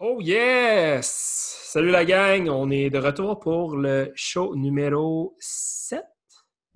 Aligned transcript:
Oh 0.00 0.20
yes! 0.20 1.60
Salut 1.64 1.90
la 1.90 2.04
gang, 2.04 2.48
on 2.48 2.70
est 2.70 2.88
de 2.88 2.98
retour 2.98 3.40
pour 3.40 3.76
le 3.76 4.12
show 4.14 4.54
numéro 4.54 5.34
7. 5.40 6.04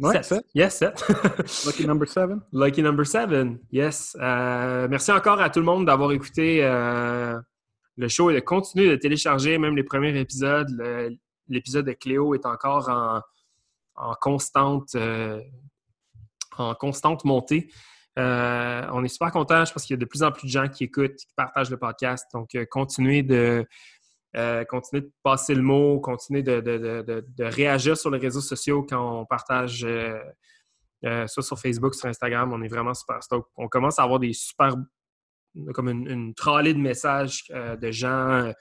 Ouais, 0.00 0.20
7. 0.20 0.44
Yes, 0.56 0.76
7. 0.78 1.04
Lucky 1.66 1.86
number 1.86 2.08
7. 2.08 2.30
Lucky 2.52 2.82
number 2.82 3.06
7, 3.06 3.30
yes. 3.70 4.16
Euh, 4.20 4.88
merci 4.90 5.12
encore 5.12 5.40
à 5.40 5.50
tout 5.50 5.60
le 5.60 5.64
monde 5.64 5.86
d'avoir 5.86 6.10
écouté 6.10 6.64
euh, 6.64 7.38
le 7.96 8.08
show 8.08 8.28
et 8.30 8.34
de 8.34 8.40
continuer 8.40 8.88
de 8.88 8.96
télécharger 8.96 9.56
même 9.56 9.76
les 9.76 9.84
premiers 9.84 10.18
épisodes. 10.18 10.68
L'épisode 11.46 11.86
de 11.86 11.92
Cléo 11.92 12.34
est 12.34 12.44
encore 12.44 12.88
en, 12.88 13.20
en 13.94 14.14
constante, 14.14 14.96
euh, 14.96 15.40
en 16.58 16.74
constante 16.74 17.24
montée. 17.24 17.70
Euh, 18.18 18.86
on 18.92 19.02
est 19.04 19.08
super 19.08 19.30
content. 19.30 19.64
Je 19.64 19.72
qu'il 19.72 19.94
y 19.94 19.94
a 19.94 20.00
de 20.00 20.04
plus 20.04 20.22
en 20.22 20.32
plus 20.32 20.46
de 20.46 20.52
gens 20.52 20.68
qui 20.68 20.84
écoutent, 20.84 21.16
qui 21.16 21.26
partagent 21.36 21.70
le 21.70 21.78
podcast. 21.78 22.26
Donc, 22.34 22.54
euh, 22.54 22.66
continuez 22.70 23.22
de, 23.22 23.66
euh, 24.36 24.64
de 24.92 25.10
passer 25.22 25.54
le 25.54 25.62
mot, 25.62 25.98
continuez 26.00 26.42
de, 26.42 27.44
réagir 27.44 27.96
sur 27.96 28.10
les 28.10 28.18
réseaux 28.18 28.40
sociaux 28.40 28.84
quand 28.88 29.20
on 29.20 29.26
partage 29.26 29.86
soit 31.02 31.42
sur 31.42 31.58
Facebook, 31.58 31.94
sur 31.94 32.08
Instagram. 32.08 32.52
On 32.52 32.62
est 32.62 32.68
vraiment 32.68 32.94
super. 32.94 33.18
On 33.56 33.68
commence 33.68 33.98
à 33.98 34.02
avoir 34.02 34.20
des 34.20 34.32
super, 34.32 34.74
comme 35.74 35.88
une, 35.88 36.08
une 36.08 36.34
de 36.34 36.72
messages 36.74 37.44
de 37.50 37.90
gens 37.90 38.52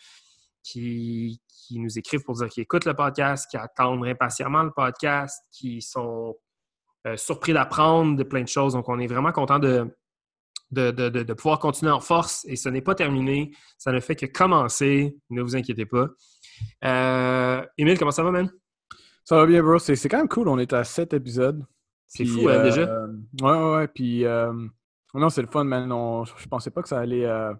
qui, 0.64 1.42
qui 1.48 1.80
nous 1.80 1.98
écrivent 1.98 2.24
pour 2.24 2.36
dire 2.36 2.50
qu'ils 2.50 2.64
écoutent 2.64 2.86
le 2.86 2.94
podcast, 2.94 3.50
qui 3.50 3.58
attendent 3.58 4.06
impatiemment 4.06 4.64
le 4.64 4.72
podcast, 4.72 5.44
qui 5.52 5.82
sont 5.82 6.36
surpris 7.16 7.54
d'apprendre 7.54 8.16
de 8.18 8.24
plein 8.24 8.42
de 8.44 8.48
choses. 8.48 8.74
Donc, 8.74 8.88
on 8.90 9.00
est 9.00 9.08
vraiment 9.08 9.32
content 9.32 9.60
de, 9.60 9.88
de, 10.72 10.92
de- 10.92 11.34
pouvoir 11.34 11.60
continuer 11.60 11.92
en 11.92 12.00
force 12.00 12.46
et 12.48 12.56
ce 12.56 12.70
n'est 12.70 12.82
pas 12.82 12.96
terminé. 12.96 13.52
Ça 13.78 13.92
ne 13.92 14.00
fait 14.00 14.16
que 14.16 14.26
commencer. 14.26 15.18
Ne 15.30 15.42
vous 15.42 15.56
inquiétez 15.56 15.86
pas. 15.86 16.08
Euh, 16.86 17.66
Émile, 17.78 17.98
comment 17.98 18.12
ça 18.12 18.24
va, 18.24 18.32
man? 18.32 18.52
Ça 19.24 19.36
va 19.36 19.46
bien, 19.46 19.62
bro. 19.64 19.80
C'est 19.80 19.96
c'est 19.96 20.10
quand 20.10 20.18
même 20.18 20.28
cool. 20.28 20.48
On 20.48 20.58
est 20.60 20.74
à 20.74 20.84
7 20.84 21.14
épisodes. 21.14 21.64
C'est 22.08 22.26
fou, 22.26 22.48
hein, 22.50 22.54
euh, 22.54 22.64
déjà? 22.64 23.04
Ouais, 23.42 23.58
ouais, 23.58 23.76
ouais. 23.78 23.88
Puis, 23.88 24.26
euh, 24.26 24.52
non, 25.14 25.30
c'est 25.30 25.42
le 25.42 25.48
fun, 25.48 25.64
man. 25.64 25.92
On- 25.92 26.26
je 26.26 26.48
pensais 26.48 26.72
pas 26.72 26.82
que 26.82 26.90
ça 26.90 27.00
allait 27.00 27.26
euh, 27.26 27.54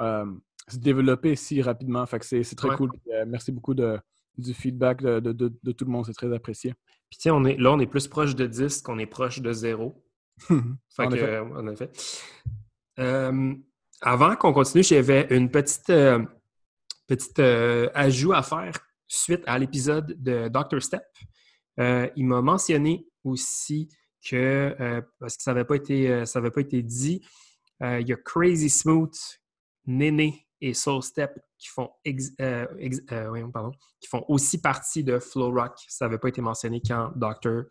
euh, 0.00 0.24
se 0.68 0.78
développer 0.78 1.36
si 1.36 1.60
rapidement. 1.62 2.04
Fait 2.06 2.18
que 2.18 2.24
c'est 2.26 2.42
c'est 2.42 2.56
très 2.56 2.70
Ouais. 2.70 2.76
cool. 2.76 2.90
Puis, 2.92 3.12
euh, 3.12 3.24
merci 3.26 3.52
beaucoup 3.52 3.74
de, 3.74 3.98
du 4.38 4.54
feedback 4.54 5.02
de, 5.02 5.20
de- 5.20 5.32
de- 5.32 5.58
de 5.62 5.72
tout 5.72 5.84
le 5.84 5.90
monde. 5.90 6.06
C'est 6.06 6.12
très 6.14 6.32
apprécié. 6.34 6.74
Puis, 7.10 7.18
tu 7.18 7.22
sais, 7.22 7.30
on 7.30 7.44
est, 7.44 7.56
là, 7.56 7.72
on 7.72 7.78
est 7.80 7.86
plus 7.86 8.06
proche 8.08 8.34
de 8.36 8.46
10 8.46 8.82
qu'on 8.82 8.98
est 8.98 9.06
proche 9.06 9.40
de 9.40 9.52
0. 9.52 10.04
Fait 10.38 11.04
En 11.04 11.08
que, 11.08 11.14
effet. 11.16 11.24
euh, 11.24 11.44
en 11.44 11.66
effet. 11.68 11.90
Euh, 12.98 13.54
avant 14.00 14.36
qu'on 14.36 14.52
continue, 14.52 14.82
j'avais 14.82 15.26
une 15.30 15.50
petite, 15.50 15.90
euh, 15.90 16.24
petite 17.06 17.38
euh, 17.38 17.88
ajout 17.94 18.32
à 18.32 18.42
faire 18.42 18.74
suite 19.06 19.42
à 19.46 19.58
l'épisode 19.58 20.14
de 20.22 20.48
Dr. 20.48 20.80
Step. 20.82 21.02
Il 22.16 22.26
m'a 22.26 22.42
mentionné 22.42 23.06
aussi 23.24 23.88
que, 24.28 25.02
parce 25.18 25.36
que 25.38 25.42
ça 25.42 25.52
n'avait 25.54 25.64
pas, 25.64 25.76
été, 25.76 26.26
ça 26.26 26.38
avait 26.38 26.50
pas 26.50 26.60
été 26.60 26.82
dit, 26.82 27.26
il 27.80 28.06
y 28.06 28.12
a 28.12 28.16
Crazy 28.16 28.68
Smooth, 28.68 29.16
Néné 29.86 30.46
et 30.60 30.74
Soul 30.74 31.02
Step 31.02 31.32
qui 31.58 31.68
font, 31.68 31.90
ex- 32.04 32.32
euh, 32.40 32.66
ex- 32.78 33.00
euh, 33.12 33.46
pardon, 33.52 33.72
qui 34.00 34.08
font 34.08 34.24
aussi 34.28 34.60
partie 34.60 35.02
de 35.04 35.18
Flow 35.18 35.50
Rock. 35.52 35.72
Ça 35.88 36.06
n'avait 36.06 36.18
pas 36.18 36.28
été 36.28 36.40
mentionné 36.40 36.80
quand 36.86 37.12
Dr. 37.16 37.64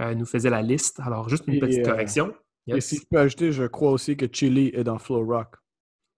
euh, 0.00 0.14
nous 0.14 0.26
faisait 0.26 0.50
la 0.50 0.62
liste. 0.62 1.00
Alors, 1.00 1.28
juste 1.28 1.44
une 1.46 1.54
Et, 1.54 1.60
petite 1.60 1.84
correction. 1.84 2.34
Et 2.66 2.80
si 2.80 2.96
je 2.96 3.02
peux 3.10 3.18
ajouter, 3.18 3.50
je 3.52 3.64
crois 3.64 3.90
aussi 3.90 4.16
que 4.16 4.26
Chili 4.30 4.70
est 4.74 4.84
dans 4.84 4.98
Flow 4.98 5.24
Rock. 5.26 5.56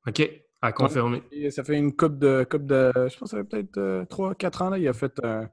OK, 0.07 0.31
à 0.61 0.73
confirmer. 0.73 1.23
Et 1.31 1.51
ça 1.51 1.65
fait 1.65 1.77
une 1.79 1.95
coupe 1.97 2.19
de, 2.19 2.47
coupe 2.49 2.67
de. 2.67 2.93
Je 2.95 3.17
pense 3.19 3.31
que 3.31 3.37
ça 3.37 3.37
fait 3.39 3.45
peut-être 3.45 4.05
3-4 4.11 4.63
ans, 4.65 4.71
là, 4.71 4.79
il 4.79 4.87
a 4.87 4.93
fait 4.93 5.13
un, 5.25 5.49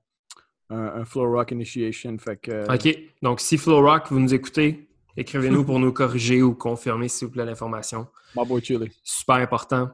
un, 0.70 0.78
un 1.02 1.06
Flow 1.06 1.32
Rock 1.32 1.52
Initiation. 1.52 2.18
Fait 2.18 2.38
que. 2.38 2.74
OK, 2.74 2.98
donc 3.22 3.40
si 3.40 3.58
Flow 3.58 3.82
Rock, 3.82 4.08
vous 4.10 4.20
nous 4.20 4.34
écoutez, 4.34 4.90
écrivez-nous 5.16 5.64
pour 5.64 5.80
nous 5.80 5.94
corriger 5.94 6.42
ou 6.42 6.54
confirmer, 6.54 7.08
s'il 7.08 7.28
vous 7.28 7.34
plaît, 7.34 7.46
l'information. 7.46 8.08
My 8.36 8.46
boy 8.46 8.62
Chili. 8.62 8.92
Super 9.04 9.36
important. 9.38 9.90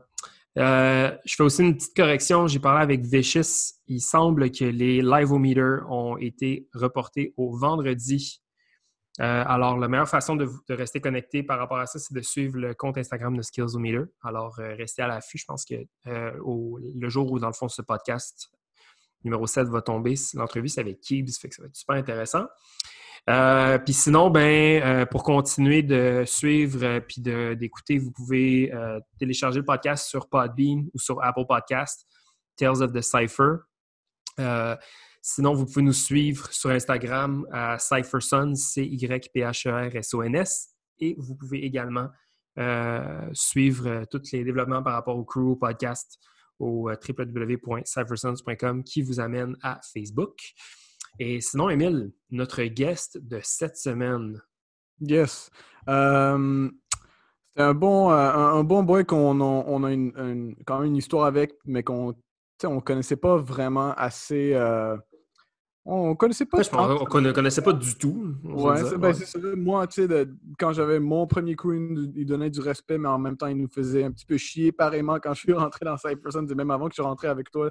Euh, 0.58 1.12
je 1.26 1.36
fais 1.36 1.44
aussi 1.44 1.62
une 1.62 1.76
petite 1.76 1.96
correction. 1.96 2.48
J'ai 2.48 2.60
parlé 2.60 2.82
avec 2.82 3.06
Vicious. 3.06 3.74
Il 3.88 4.00
semble 4.00 4.52
que 4.52 4.66
les 4.66 5.02
live-o-meter 5.02 5.80
ont 5.90 6.18
été 6.18 6.68
reportés 6.74 7.34
au 7.38 7.58
vendredi. 7.58 8.42
Euh, 9.22 9.44
alors, 9.48 9.78
la 9.78 9.88
meilleure 9.88 10.10
façon 10.10 10.36
de, 10.36 10.50
rester 10.70 11.00
connecté 11.00 11.44
par 11.44 11.58
rapport 11.60 11.78
à 11.80 11.86
ça, 11.86 12.00
c'est 12.00 12.14
de 12.14 12.22
suivre 12.22 12.58
le 12.58 12.74
compte 12.74 12.98
Instagram 12.98 13.36
de 13.36 13.42
Skillsometer. 13.42 14.04
Alors, 14.24 14.60
euh, 14.60 14.76
restez 14.76 15.02
à 15.02 15.08
l'affût. 15.08 15.38
Je 15.38 15.46
pense 15.46 15.66
que 15.66 15.76
au- 16.42 16.80
le 16.80 17.10
jour 17.10 17.32
où, 17.32 17.40
dans 17.40 17.48
le 17.48 17.54
fond, 17.54 17.68
ce 17.68 17.82
podcast 17.82 18.50
numéro 19.24 19.48
7 19.48 19.68
va 19.70 19.82
tomber, 19.82 20.16
l'entrevue, 20.36 20.70
c'est 20.70 20.82
avec 20.82 21.02
Keebs, 21.02 21.32
fait 21.40 21.50
que 21.50 21.56
ça 21.56 21.64
va 21.64 21.68
être 21.68 21.76
super 21.76 21.96
intéressant. 21.96 22.46
Euh, 23.28 23.80
puis 23.80 23.94
sinon, 23.94 24.30
ben, 24.30 24.84
euh, 24.84 25.08
pour 25.08 25.24
continuer 25.24 25.81
de 25.81 26.24
suivre 26.28 26.84
euh, 26.84 27.00
puis 27.00 27.22
d'écouter, 27.22 27.97
vous 27.97 28.12
pouvez 28.12 28.72
euh, 28.72 29.00
télécharger 29.18 29.58
le 29.59 29.66
podcast 29.66 30.08
sur 30.08 30.30
Podbean 30.30 30.86
ou 30.94 31.00
sur 31.00 31.24
Apple 31.24 31.46
Podcast, 31.47 32.06
Tales 32.56 32.84
of 32.84 32.94
the 32.94 33.02
Cypher. 33.02 33.56
Euh, 34.40 34.75
sinon, 35.24 35.56
vous 35.56 35.66
pouvez 35.66 35.81
nous 35.81 35.94
suivre 35.94 36.53
sur 36.53 36.69
Instagram 36.69 37.47
à 37.52 37.80
CypherSons, 37.80 38.53
C-Y-P-H-E-R-S-O-N-S. 38.53 40.68
Et 41.00 41.16
vous 41.18 41.36
pouvez 41.36 41.66
également 41.66 42.09
suivre 43.34 44.06
tous 44.09 44.31
les 44.31 44.46
développements 44.46 44.81
par 44.81 44.94
rapport 44.94 45.18
au 45.18 45.25
crew 45.25 45.59
podcast 45.59 46.18
au 46.57 46.90
www.cyphersons.com 46.90 48.86
qui 48.86 49.02
vous 49.02 49.19
amène 49.19 49.57
à 49.62 49.81
Facebook. 49.94 50.38
Et 51.20 51.42
sinon, 51.42 51.70
Émile, 51.70 52.12
notre 52.31 52.64
guest 52.64 53.18
de 53.18 53.40
cette 53.42 53.78
semaine. 53.78 54.42
Yes. 55.00 55.50
Euh, 55.88 56.70
c'est 57.56 57.64
un 57.64 57.74
bon, 57.74 58.12
euh, 58.12 58.31
un, 58.34 58.64
bon 58.64 58.84
boy 58.84 59.06
qu'on 59.06 59.40
a, 59.40 59.64
quand 60.66 60.80
même 60.80 60.88
une 60.88 60.98
histoire 60.98 61.25
avec, 61.25 61.54
mais 61.66 61.84
qu'on 61.84 62.14
ne 62.64 62.80
connaissait 62.80 63.16
pas 63.16 63.38
vraiment 63.38 63.94
assez. 63.94 64.54
euh, 64.54 64.98
on 65.85 66.16
connaissait 66.16 66.46
pas. 66.46 66.62
Je 66.62 66.69
pense 66.69 67.03
qu'on 67.07 67.22
ne 67.22 67.31
connaissait 67.31 67.62
pas 67.62 67.73
du 67.73 67.96
tout. 67.96 68.34
on 68.44 68.56
va 68.57 68.72
Ouais, 68.73 68.84
c'est 68.84 68.97
ben, 68.97 69.13
ça. 69.13 69.40
Moi, 69.56 69.85
tu 69.88 70.07
sais, 70.07 70.28
quand 70.57 70.73
j'avais 70.73 71.00
mon 71.00 71.28
premier 71.28 71.56
crew, 71.56 71.73
il 72.16 72.25
donnait 72.25 72.50
du 72.50 72.59
respect, 72.59 72.97
mais 72.97 73.07
en 73.07 73.19
même 73.19 73.38
temps, 73.38 73.47
il 73.47 73.57
nous 73.57 73.68
faisait 73.68 74.03
un 74.03 74.12
petit 74.12 74.25
peu 74.25 74.38
chier 74.38 74.72
pareillement 74.72 75.19
quand 75.19 75.34
je 75.34 75.41
suis 75.41 75.53
rentré 75.53 75.85
dans 75.85 75.95
Cyphersons, 75.97 76.47
et 76.47 76.56
même 76.56 76.72
avant 76.72 76.85
que 76.88 76.91
je 76.94 77.01
suis 77.01 77.07
rentré 77.07 77.28
avec 77.28 77.51
toi, 77.51 77.69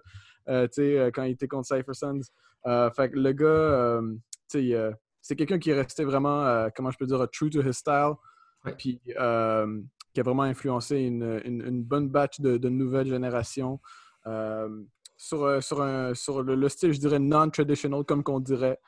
euh, 0.49 0.67
tu 0.69 0.75
sais, 0.75 0.99
euh, 0.99 1.11
quand 1.13 1.25
il 1.25 1.33
était 1.33 1.49
contre 1.49 1.67
Cyphersons. 1.67 2.21
Euh, 2.67 2.91
fait 2.93 3.11
que 3.11 3.19
le 3.19 3.33
gars, 3.33 3.47
euh, 3.47 4.03
tu 4.51 4.71
sais, 4.71 4.91
c'est 5.21 5.37
quelqu'un 5.37 5.59
qui 5.59 5.71
est 5.71 5.75
resté 5.75 6.05
vraiment, 6.05 6.69
comment 6.77 6.91
je 6.91 6.99
peux 6.99 7.07
dire, 7.07 7.27
true 7.33 7.51
to 7.51 7.61
his 7.63 7.75
style, 7.75 8.13
puis 8.79 9.01
qui 9.05 9.13
a 9.17 9.67
vraiment 10.23 10.45
influencé 10.45 10.99
une, 10.99 11.41
une- 11.45 11.63
une 11.67 11.83
bonne 11.83 12.09
batch 12.09 12.41
de, 12.41 12.57
de 12.59 12.69
nouvelles 12.69 13.09
générations. 13.09 13.81
Sur, 15.27 15.43
euh, 15.45 15.61
sur, 15.61 15.81
un, 15.83 16.15
sur 16.15 16.43
le, 16.43 16.55
le 16.55 16.69
style, 16.69 16.93
je 16.93 17.01
dirais, 17.01 17.19
non-traditional, 17.19 18.05
comme 18.05 18.23
qu'on 18.23 18.41
dirait. 18.41 18.79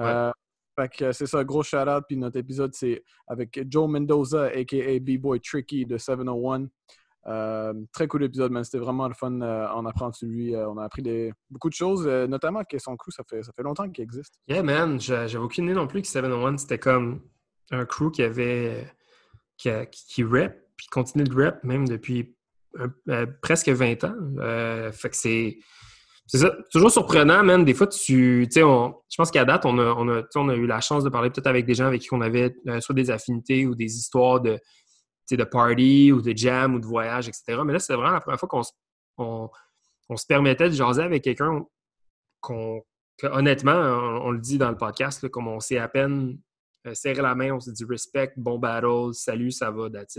Euh, 0.00 0.30
fait 0.78 0.88
que 0.90 1.12
c'est 1.12 1.26
ça, 1.26 1.42
gros 1.42 1.62
shout-out. 1.62 2.04
Puis 2.06 2.16
notre 2.18 2.38
épisode, 2.38 2.74
c'est 2.74 3.02
avec 3.26 3.58
Joe 3.70 3.88
Mendoza, 3.88 4.44
a.k.a. 4.54 4.98
B-Boy 5.00 5.40
Tricky 5.40 5.86
de 5.86 5.96
701. 5.96 6.66
Euh, 7.28 7.72
très 7.92 8.06
cool 8.06 8.22
épisode, 8.24 8.52
man. 8.52 8.62
C'était 8.62 8.78
vraiment 8.78 9.08
le 9.08 9.14
fun 9.14 9.40
euh, 9.40 9.66
en 9.68 9.84
apprendre 9.86 10.14
sur 10.14 10.28
lui. 10.28 10.54
Euh, 10.54 10.68
on 10.68 10.76
a 10.78 10.84
appris 10.84 11.02
des, 11.02 11.32
beaucoup 11.50 11.68
de 11.70 11.74
choses, 11.74 12.06
notamment 12.06 12.62
que 12.64 12.78
son 12.78 12.96
crew, 12.96 13.10
ça 13.10 13.24
fait, 13.28 13.42
ça 13.42 13.52
fait 13.56 13.62
longtemps 13.64 13.88
qu'il 13.90 14.04
existe. 14.04 14.34
Yeah, 14.48 14.62
man, 14.62 15.00
j'a- 15.00 15.26
j'avais 15.26 15.42
aucune 15.44 15.64
idée 15.64 15.74
non 15.74 15.86
plus 15.88 16.02
que 16.02 16.08
701, 16.08 16.58
c'était 16.58 16.78
comme 16.78 17.22
un 17.72 17.84
crew 17.86 18.10
qui 18.12 18.22
avait. 18.22 18.86
qui, 19.56 19.70
a- 19.70 19.86
qui, 19.86 20.04
qui 20.06 20.24
rap, 20.24 20.54
puis 20.76 20.86
continue 20.88 21.24
de 21.24 21.34
rap 21.42 21.64
même 21.64 21.88
depuis 21.88 22.36
un- 23.08 23.26
presque 23.42 23.70
20 23.70 24.04
ans. 24.04 24.14
Fait 24.92 25.08
que 25.10 25.16
c'est. 25.16 25.58
C'est 26.26 26.38
ça, 26.38 26.52
toujours 26.72 26.90
surprenant, 26.90 27.44
man. 27.44 27.64
Des 27.64 27.74
fois, 27.74 27.86
tu. 27.86 28.46
Sais, 28.50 28.60
je 28.60 29.16
pense 29.16 29.30
qu'à 29.30 29.44
date, 29.44 29.64
on 29.64 29.78
a, 29.78 29.94
on, 29.96 30.08
a, 30.08 30.22
on 30.34 30.48
a 30.48 30.54
eu 30.54 30.66
la 30.66 30.80
chance 30.80 31.04
de 31.04 31.08
parler 31.08 31.30
peut-être 31.30 31.46
avec 31.46 31.66
des 31.66 31.74
gens 31.74 31.86
avec 31.86 32.02
qui 32.02 32.08
on 32.12 32.20
avait 32.20 32.54
euh, 32.68 32.80
soit 32.80 32.94
des 32.94 33.10
affinités 33.10 33.66
ou 33.66 33.74
des 33.76 33.96
histoires 33.96 34.40
de, 34.40 34.58
de 35.30 35.44
party 35.44 36.10
ou 36.12 36.20
de 36.20 36.36
jam 36.36 36.74
ou 36.74 36.80
de 36.80 36.86
voyage, 36.86 37.28
etc. 37.28 37.58
Mais 37.64 37.74
là, 37.74 37.78
c'est 37.78 37.94
vraiment 37.94 38.12
la 38.12 38.20
première 38.20 38.40
fois 38.40 38.48
qu'on 38.48 38.64
se- 38.64 38.72
on, 39.18 39.48
on 40.08 40.16
se 40.16 40.26
permettait 40.26 40.68
de 40.68 40.74
jaser 40.74 41.02
avec 41.02 41.22
quelqu'un 41.22 41.64
qu'on 42.40 42.82
honnêtement, 43.22 43.72
on, 44.24 44.30
le 44.30 44.38
dit 44.38 44.58
dans 44.58 44.70
le 44.70 44.76
podcast, 44.76 45.28
comme 45.28 45.48
on 45.48 45.60
s'est 45.60 45.78
à 45.78 45.88
peine 45.88 46.38
euh, 46.86 46.94
serré 46.94 47.22
la 47.22 47.34
main, 47.34 47.52
on 47.52 47.60
s'est 47.60 47.72
dit 47.72 47.84
respect, 47.88 48.32
bon 48.36 48.58
battle, 48.58 49.12
salut, 49.12 49.50
ça 49.50 49.70
va, 49.70 49.88
that's. 49.90 50.18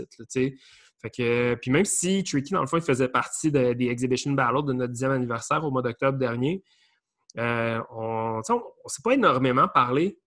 Fait 1.00 1.10
que, 1.10 1.54
puis 1.54 1.70
même 1.70 1.84
si 1.84 2.24
Tricky, 2.24 2.52
dans 2.52 2.60
le 2.60 2.66
fond, 2.66 2.76
il 2.76 2.82
faisait 2.82 3.08
partie 3.08 3.52
de- 3.52 3.72
des 3.72 3.86
Exhibition 3.86 4.32
Battles 4.32 4.64
de 4.66 4.72
notre 4.72 4.92
dixième 4.92 5.12
anniversaire 5.12 5.64
au 5.64 5.70
mois 5.70 5.82
d'octobre 5.82 6.18
dernier, 6.18 6.62
euh, 7.38 7.80
on 7.90 8.40
on 8.48 8.88
s'est 8.88 9.02
pas 9.02 9.14
énormément 9.14 9.68
parlé 9.68 10.18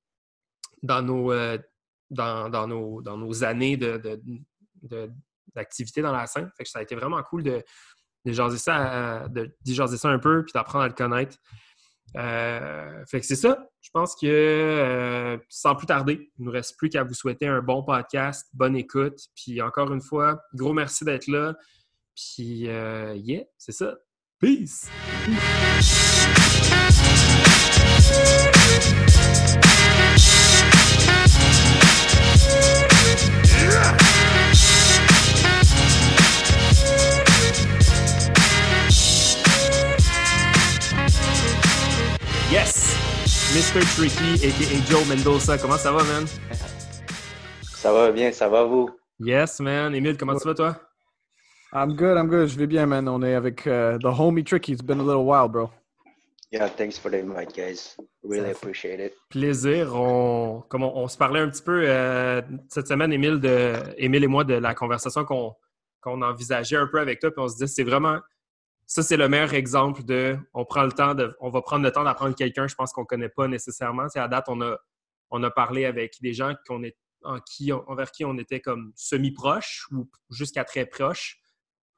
dans 0.82 1.02
nos, 1.02 1.32
euh, 1.32 1.58
dans, 2.10 2.68
nos, 2.68 3.02
dans 3.02 3.18
nos 3.18 3.44
années 3.44 3.78
de, 3.78 3.98
de- 3.98 5.12
d'activité 5.54 6.02
dans 6.02 6.12
la 6.12 6.28
scène. 6.28 6.50
Fait 6.56 6.64
que 6.64 6.70
ça 6.70 6.80
a 6.80 6.82
été 6.82 6.96
vraiment 6.96 7.22
cool 7.24 7.44
de, 7.44 7.64
jaser 8.26 8.58
ça, 8.58 9.28
de, 9.28 9.54
ça 9.98 10.10
un 10.10 10.20
peu, 10.20 10.44
puis 10.44 10.54
d'apprendre 10.54 10.86
à 10.86 10.88
le 10.88 10.94
connaître. 10.94 11.38
Euh, 12.18 13.06
fait 13.08 13.20
que 13.20 13.26
c'est 13.26 13.36
ça. 13.36 13.68
Je 13.82 13.90
pense 13.92 14.16
que 14.16 14.28
euh, 14.28 15.38
sans 15.50 15.76
plus 15.76 15.88
tarder, 15.88 16.32
il 16.38 16.42
ne 16.42 16.46
nous 16.46 16.52
reste 16.52 16.78
plus 16.78 16.90
qu'à 16.90 17.04
vous 17.04 17.16
souhaiter 17.16 17.48
un 17.48 17.62
bon 17.62 17.84
podcast, 17.84 18.48
bonne 18.54 18.76
écoute. 18.76 19.20
Puis 19.36 19.62
encore 19.62 19.92
une 19.92 20.02
fois, 20.02 20.42
gros 20.54 20.74
merci 20.74 21.04
d'être 21.04 21.28
là. 21.28 21.56
Puis 22.16 22.70
euh, 22.70 23.16
yeah, 23.16 23.44
c'est 23.58 23.72
ça. 23.72 23.96
Peace. 24.40 24.90
Mr. 43.52 43.84
Tricky, 43.96 44.48
a.k.a. 44.48 44.78
Joe 44.90 45.06
Mendoza. 45.10 45.58
Comment 45.58 45.78
ça 45.78 45.92
va, 45.92 46.04
man? 46.04 46.26
Ça 47.64 47.92
va 47.92 48.10
bien, 48.10 48.32
ça 48.32 48.48
va 48.48 48.64
vous? 48.64 48.90
Yes, 49.20 49.60
man. 49.60 49.94
Emile, 49.94 50.16
comment 50.16 50.38
tu 50.38 50.48
vas, 50.48 50.54
toi? 50.54 50.76
I'm 51.74 51.94
good, 51.94 52.16
I'm 52.16 52.30
good. 52.30 52.48
Je 52.48 52.58
vais 52.58 52.66
bien, 52.66 52.86
man. 52.86 53.10
On 53.10 53.22
est 53.22 53.36
avec 53.36 53.66
uh, 53.66 53.98
the 54.00 54.08
homie 54.08 54.46
Tricky. 54.46 54.72
It's 54.72 54.82
been 54.82 55.02
a 55.02 55.04
little 55.04 55.26
while, 55.26 55.50
bro. 55.50 55.70
Yeah, 56.54 56.70
thanks 56.70 56.98
for 56.98 57.12
the 57.12 57.20
invite, 57.20 57.54
guys. 57.54 57.98
Really 58.24 58.52
appreciate 58.52 59.02
it. 59.02 59.16
Plaisir. 59.30 59.94
On, 59.94 60.64
comme 60.70 60.84
on, 60.84 61.10
se 61.10 61.18
parlait 61.18 61.42
un 61.42 61.50
petit 61.50 61.64
peu 61.64 61.84
euh, 61.86 62.42
cette 62.70 62.88
semaine, 62.88 63.12
Émile, 63.12 63.42
de, 63.42 63.74
Émile 63.98 64.24
et 64.24 64.28
moi, 64.28 64.46
de 64.46 64.54
la 64.54 64.74
conversation 64.74 65.26
qu'on 65.26 65.54
qu'on 66.00 66.22
envisageait 66.22 66.78
un 66.78 66.88
peu 66.88 67.00
avec 67.00 67.20
toi, 67.20 67.32
puis 67.32 67.42
on 67.42 67.48
se 67.50 67.56
disait 67.56 67.68
c'est 67.68 67.84
vraiment 67.84 68.18
ça, 68.92 69.04
c'est 69.04 69.16
le 69.16 69.30
meilleur 69.30 69.54
exemple 69.54 70.04
de 70.04 70.38
on 70.54 70.66
prend 70.66 70.84
le 70.84 70.92
temps 70.92 71.16
de 71.16 71.34
on 71.40 71.50
va 71.50 71.62
prendre 71.62 71.86
le 71.86 71.94
temps 71.94 72.04
d'apprendre 72.04 72.36
quelqu'un, 72.36 72.68
je 72.68 72.76
pense 72.76 72.92
qu'on 72.92 73.04
ne 73.04 73.06
connaît 73.06 73.30
pas 73.30 73.48
nécessairement. 73.48 74.10
C'est 74.10 74.20
à 74.20 74.28
date, 74.28 74.50
on 74.50 74.60
a, 74.60 74.78
on 75.30 75.42
a 75.44 75.50
parlé 75.50 75.86
avec 75.86 76.18
des 76.20 76.34
gens 76.34 76.56
qu'on 76.68 76.84
est, 76.84 76.98
en 77.24 77.40
qui, 77.40 77.72
envers 77.72 78.12
qui 78.12 78.26
on 78.26 78.38
était 78.38 78.60
comme 78.60 78.92
semi-proches 78.98 79.88
ou 79.94 80.12
jusqu'à 80.30 80.66
très 80.66 80.86
proches 80.86 81.40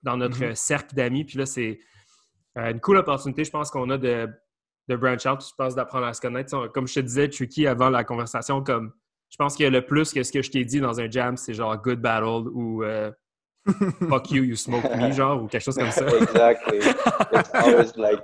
dans 0.04 0.18
notre 0.18 0.38
mm-hmm. 0.38 0.54
cercle 0.54 0.94
d'amis. 0.94 1.26
Puis 1.26 1.40
là, 1.40 1.48
c'est 1.48 1.80
euh, 2.60 2.70
une 2.70 2.80
cool 2.80 2.98
opportunité, 2.98 3.44
je 3.44 3.50
pense, 3.50 3.72
qu'on 3.72 3.90
a 3.90 3.98
de, 3.98 4.30
de 4.88 4.96
branch 4.96 5.26
out, 5.26 5.44
je 5.44 5.56
pense, 5.58 5.74
d'apprendre 5.74 6.06
à 6.06 6.14
se 6.14 6.22
connaître. 6.22 6.68
Comme 6.74 6.88
je 6.88 6.94
te 6.94 7.00
disais, 7.00 7.28
Tricky, 7.28 7.66
avant 7.66 7.90
la 7.90 8.04
conversation, 8.04 8.64
comme 8.64 8.94
je 9.32 9.38
pense 9.38 9.60
a 9.60 9.68
le 9.68 9.84
plus 9.84 10.14
que 10.14 10.22
ce 10.22 10.32
que 10.32 10.44
je 10.44 10.52
t'ai 10.52 10.64
dit 10.64 10.80
dans 10.80 11.00
un 11.00 11.10
jam, 11.10 11.38
c'est 11.38 11.56
genre 11.56 11.76
good 11.76 12.00
battle 12.00 12.50
ou 12.54 12.84
euh, 12.84 13.12
fuck 14.10 14.32
you, 14.32 14.44
you 14.44 14.56
smoke 14.56 14.84
me, 14.96 15.12
genre, 15.14 15.44
ou 15.44 15.48
quelque 15.48 15.64
chose 15.64 15.78
comme 15.78 15.92
ça. 15.92 16.06
exactly. 16.08 16.80
It's 17.32 17.50
always 17.54 17.98
like 17.98 18.22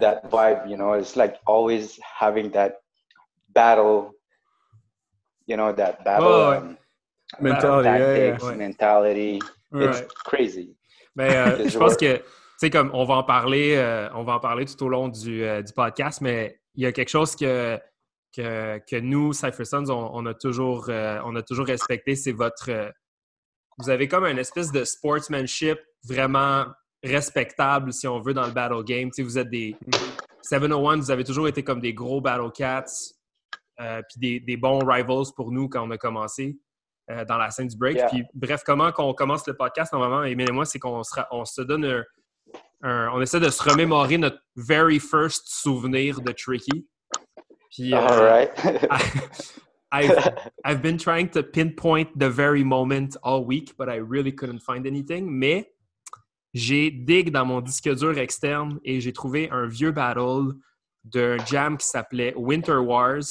that 0.00 0.30
vibe, 0.30 0.68
you 0.68 0.76
know, 0.76 0.94
it's 0.94 1.16
like 1.16 1.36
always 1.46 1.98
having 2.02 2.50
that 2.52 2.76
battle, 3.52 4.12
you 5.46 5.56
know, 5.56 5.72
that 5.72 6.04
battle 6.04 6.26
oh, 6.26 6.52
um, 6.52 6.78
mentality, 7.40 7.88
tactics, 7.88 8.42
yeah, 8.42 8.50
yeah. 8.50 8.56
mentality. 8.56 9.40
It's 9.72 10.02
crazy. 10.24 10.76
Mais 11.14 11.34
euh, 11.34 11.68
je 11.68 11.78
pense 11.78 11.96
que, 11.96 12.16
tu 12.16 12.22
sais, 12.58 12.70
comme 12.70 12.90
on 12.92 13.04
va 13.04 13.14
en 13.14 13.22
parler, 13.22 13.74
euh, 13.76 14.08
on 14.14 14.22
va 14.22 14.34
en 14.34 14.40
parler 14.40 14.66
tout 14.66 14.82
au 14.84 14.88
long 14.88 15.08
du, 15.08 15.44
euh, 15.44 15.62
du 15.62 15.72
podcast, 15.72 16.20
mais 16.20 16.60
il 16.74 16.82
y 16.82 16.86
a 16.86 16.92
quelque 16.92 17.08
chose 17.08 17.34
que, 17.34 17.78
que, 18.34 18.78
que 18.88 18.96
nous, 18.96 19.32
Cypher 19.32 19.64
Sons, 19.64 19.88
on, 19.88 20.10
on, 20.12 20.26
a 20.26 20.34
toujours, 20.34 20.88
on 20.88 21.34
a 21.36 21.42
toujours 21.42 21.66
respecté, 21.66 22.14
c'est 22.14 22.32
votre 22.32 22.70
vous 23.78 23.90
avez 23.90 24.08
comme 24.08 24.24
une 24.24 24.38
espèce 24.38 24.72
de 24.72 24.84
sportsmanship 24.84 25.78
vraiment 26.04 26.66
respectable, 27.02 27.92
si 27.92 28.06
on 28.08 28.20
veut, 28.20 28.34
dans 28.34 28.46
le 28.46 28.52
battle 28.52 28.82
game. 28.84 29.10
vous 29.18 29.38
êtes 29.38 29.50
des 29.50 29.76
701, 30.42 30.96
vous 30.96 31.10
avez 31.10 31.24
toujours 31.24 31.48
été 31.48 31.62
comme 31.62 31.80
des 31.80 31.92
gros 31.92 32.20
battle 32.20 32.50
cats, 32.52 32.84
euh, 33.80 34.00
puis 34.08 34.40
des, 34.40 34.56
bons 34.56 34.78
rivals 34.78 35.26
pour 35.34 35.52
nous 35.52 35.68
quand 35.68 35.86
on 35.86 35.90
a 35.90 35.98
commencé 35.98 36.58
euh, 37.10 37.24
dans 37.24 37.36
la 37.36 37.50
scène 37.50 37.68
du 37.68 37.76
break. 37.76 37.98
Puis, 38.10 38.24
bref, 38.34 38.62
comment 38.64 38.92
qu'on 38.92 39.12
commence 39.12 39.46
le 39.46 39.54
podcast 39.54 39.92
normalement, 39.92 40.24
Emile 40.24 40.48
et 40.48 40.52
moi, 40.52 40.64
c'est 40.64 40.78
qu'on 40.78 41.02
on 41.30 41.44
se 41.44 41.62
donne 41.62 42.04
un, 42.82 43.08
on 43.12 43.20
essaie 43.20 43.40
de 43.40 43.48
se 43.48 43.62
remémorer 43.62 44.18
notre 44.18 44.38
very 44.56 44.98
first 44.98 45.44
souvenir 45.46 46.20
de 46.20 46.32
Tricky. 46.32 46.86
Puis, 47.70 47.92
euh, 47.92 47.98
All 47.98 48.20
right. 48.20 48.88
I've, 49.96 50.28
I've 50.64 50.82
been 50.82 50.98
trying 50.98 51.28
to 51.30 51.42
pinpoint 51.42 52.18
the 52.18 52.30
very 52.30 52.64
moment 52.64 53.16
all 53.22 53.44
week, 53.44 53.76
but 53.76 53.88
I 53.88 53.96
really 53.96 54.32
couldn't 54.32 54.60
find 54.60 54.86
anything. 54.86 55.26
Mais 55.28 55.66
j'ai 56.54 56.90
dig 56.90 57.32
dans 57.32 57.46
mon 57.46 57.60
disque 57.60 57.88
dur 57.94 58.18
externe 58.18 58.78
et 58.84 59.00
j'ai 59.00 59.12
trouvé 59.12 59.50
un 59.50 59.66
vieux 59.66 59.92
battle 59.92 60.54
d'un 61.04 61.36
jam 61.46 61.76
qui 61.76 61.86
s'appelait 61.86 62.34
Winter 62.36 62.78
Wars. 62.78 63.24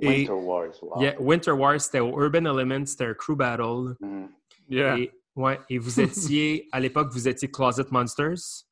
Winter 0.00 0.32
Wars, 0.32 0.74
wow. 0.82 1.00
Yeah, 1.00 1.20
Winter 1.20 1.52
Wars, 1.52 1.80
c'était 1.80 2.00
au 2.00 2.20
Urban 2.20 2.44
Elements, 2.44 2.86
c'était 2.86 3.06
un 3.06 3.14
crew 3.14 3.36
battle. 3.36 3.96
Mm. 4.00 4.26
Yeah. 4.68 4.98
Et, 4.98 5.10
ouais, 5.34 5.58
et 5.68 5.78
vous 5.78 6.00
étiez, 6.00 6.68
à 6.72 6.78
l'époque, 6.78 7.08
vous 7.10 7.26
étiez 7.26 7.50
Closet 7.50 7.86
Monsters. 7.90 8.64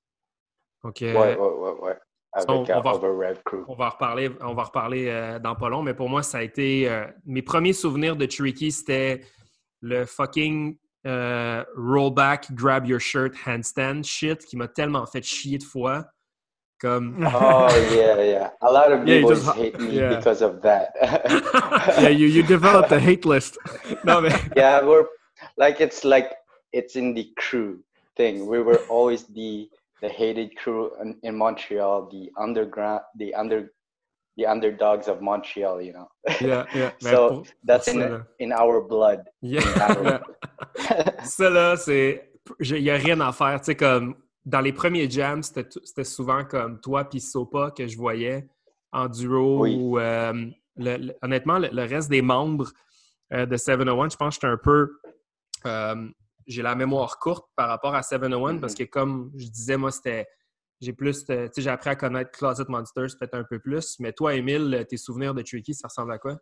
Donc, 0.85 1.03
euh, 1.03 1.15
ouais, 1.15 1.37
ouais, 1.37 1.49
ouais, 1.49 1.81
ouais 1.81 1.99
on, 2.49 2.63
va, 2.63 2.77
on, 3.69 3.75
va, 3.75 3.89
reparler, 3.89 4.31
on 4.41 4.55
va 4.55 4.65
reparler 4.65 5.07
euh, 5.09 5.39
dans 5.39 5.55
pas 5.55 5.69
long, 5.69 5.83
mais 5.83 5.95
pour 5.95 6.09
moi, 6.09 6.23
ça 6.23 6.39
a 6.39 6.43
été. 6.43 6.89
Euh, 6.89 7.07
mes 7.25 7.43
premiers 7.43 7.73
souvenirs 7.73 8.17
de 8.17 8.27
Tricky, 8.27 8.71
c'était 8.73 9.23
le 9.81 10.05
fucking 10.05 10.77
euh, 11.07 11.65
rollback, 11.77 12.53
grab 12.53 12.87
your 12.87 13.01
shirt, 13.01 13.33
handstand 13.47 14.03
shit 14.03 14.45
qui 14.45 14.57
m'a 14.57 14.69
tellement 14.69 15.07
fait 15.07 15.23
chier 15.23 15.59
de 15.59 15.65
fois. 15.65 16.05
Comme... 16.79 17.27
oh 17.35 17.69
yeah, 17.95 18.23
yeah. 18.23 18.51
A 18.61 18.71
lot 18.71 18.93
of 18.93 19.05
people 19.05 19.31
yeah, 19.31 19.35
just, 19.35 19.57
hate 19.57 19.81
me 19.81 19.93
yeah. 19.93 20.17
because 20.17 20.43
of 20.43 20.61
that. 20.63 20.93
yeah, 22.01 22.09
you 22.09 22.27
you 22.27 22.43
developed 22.43 22.93
a 22.93 23.01
hate 23.01 23.25
list. 23.25 23.57
no, 24.05 24.21
man. 24.21 24.39
Yeah, 24.55 24.85
we're 24.85 25.07
like 25.57 25.81
it's 25.81 26.05
like 26.05 26.33
it's 26.73 26.97
in 26.97 27.15
the 27.15 27.33
crew 27.39 27.81
thing. 28.17 28.47
We 28.47 28.61
were 28.61 28.81
always 28.91 29.25
the 29.25 29.71
the 30.03 30.09
hated 30.09 30.57
crew 30.57 30.91
in, 31.01 31.17
in 31.23 31.37
Montreal, 31.37 32.09
the 32.11 32.31
underground, 32.37 33.03
the 33.17 33.35
under, 33.35 33.73
the 34.37 34.47
underdogs 34.47 35.09
of 35.09 35.21
Montreal, 35.21 35.81
you 35.81 35.93
know. 35.93 36.09
Yeah, 36.41 36.65
yeah. 36.75 36.91
so 37.01 37.45
that's 37.65 37.89
in, 37.89 38.23
in 38.39 38.53
our 38.53 38.81
blood. 38.81 39.25
Yeah. 39.41 39.63
ça 41.25 41.51
là, 41.51 41.77
c'est, 41.77 42.31
il 42.61 42.79
y 42.83 42.91
a 42.91 42.97
rien 42.97 43.21
à 43.21 43.33
faire. 43.33 43.59
Tu 43.61 43.67
sais 43.67 43.75
comme 43.75 44.17
dans 44.45 44.61
les 44.61 44.73
premiers 44.73 45.11
jams, 45.11 45.43
c'était 45.43 46.05
souvent 46.05 46.45
comme 46.45 46.81
toi 46.81 47.05
puis 47.05 47.21
Sopa 47.21 47.73
que 47.77 47.87
je 47.87 47.97
voyais 47.97 48.49
en 48.93 49.09
duo. 49.09 49.63
Oui. 49.63 49.77
Ou, 49.77 49.99
euh, 49.99 50.47
le, 50.77 51.13
honnêtement, 51.23 51.59
le, 51.59 51.83
reste 51.83 52.11
des 52.11 52.23
membres 52.23 52.71
euh, 53.33 53.47
de 53.47 53.57
701, 53.57 54.11
je 54.11 54.17
pense 54.17 54.39
que 54.39 54.47
j'étais 54.47 54.53
un 54.53 54.59
peu 54.59 55.01
euh, 55.65 56.09
j'ai 56.47 56.63
la 56.63 56.75
mémoire 56.75 57.19
courte 57.19 57.49
par 57.57 57.69
rapport 57.69 57.95
à 57.95 58.03
701 58.03 58.59
parce 58.59 58.75
mm-hmm. 58.75 58.77
que, 58.79 58.85
comme 58.85 59.33
je 59.37 59.49
disais, 59.49 59.77
moi, 59.77 59.91
c'était. 59.91 60.27
J'ai 60.81 60.93
plus. 60.93 61.25
Tu 61.25 61.33
sais, 61.33 61.51
j'ai 61.57 61.71
appris 61.71 61.91
à 61.91 61.97
connaître 61.97 62.31
Closet 62.33 62.67
Monsters 62.69 63.17
peut-être 63.19 63.35
un 63.35 63.45
peu 63.45 63.59
plus. 63.59 63.99
Mais 63.99 64.13
toi, 64.13 64.35
Emile, 64.35 64.85
tes 64.89 64.99
souvenirs 64.99 65.35
de 65.35 65.43
Tricky, 65.43 65.75
ça 65.75 65.89
ressemble 65.89 66.13
à 66.13 66.19
quoi? 66.19 66.37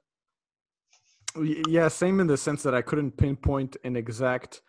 Yeah, 1.69 1.89
same 1.89 2.21
in 2.21 2.27
the 2.27 2.37
sense 2.37 2.63
that 2.63 2.77
I 2.77 2.83
couldn't 2.83 3.17
pinpoint 3.17 3.77
an 3.85 3.97
exact 3.97 4.63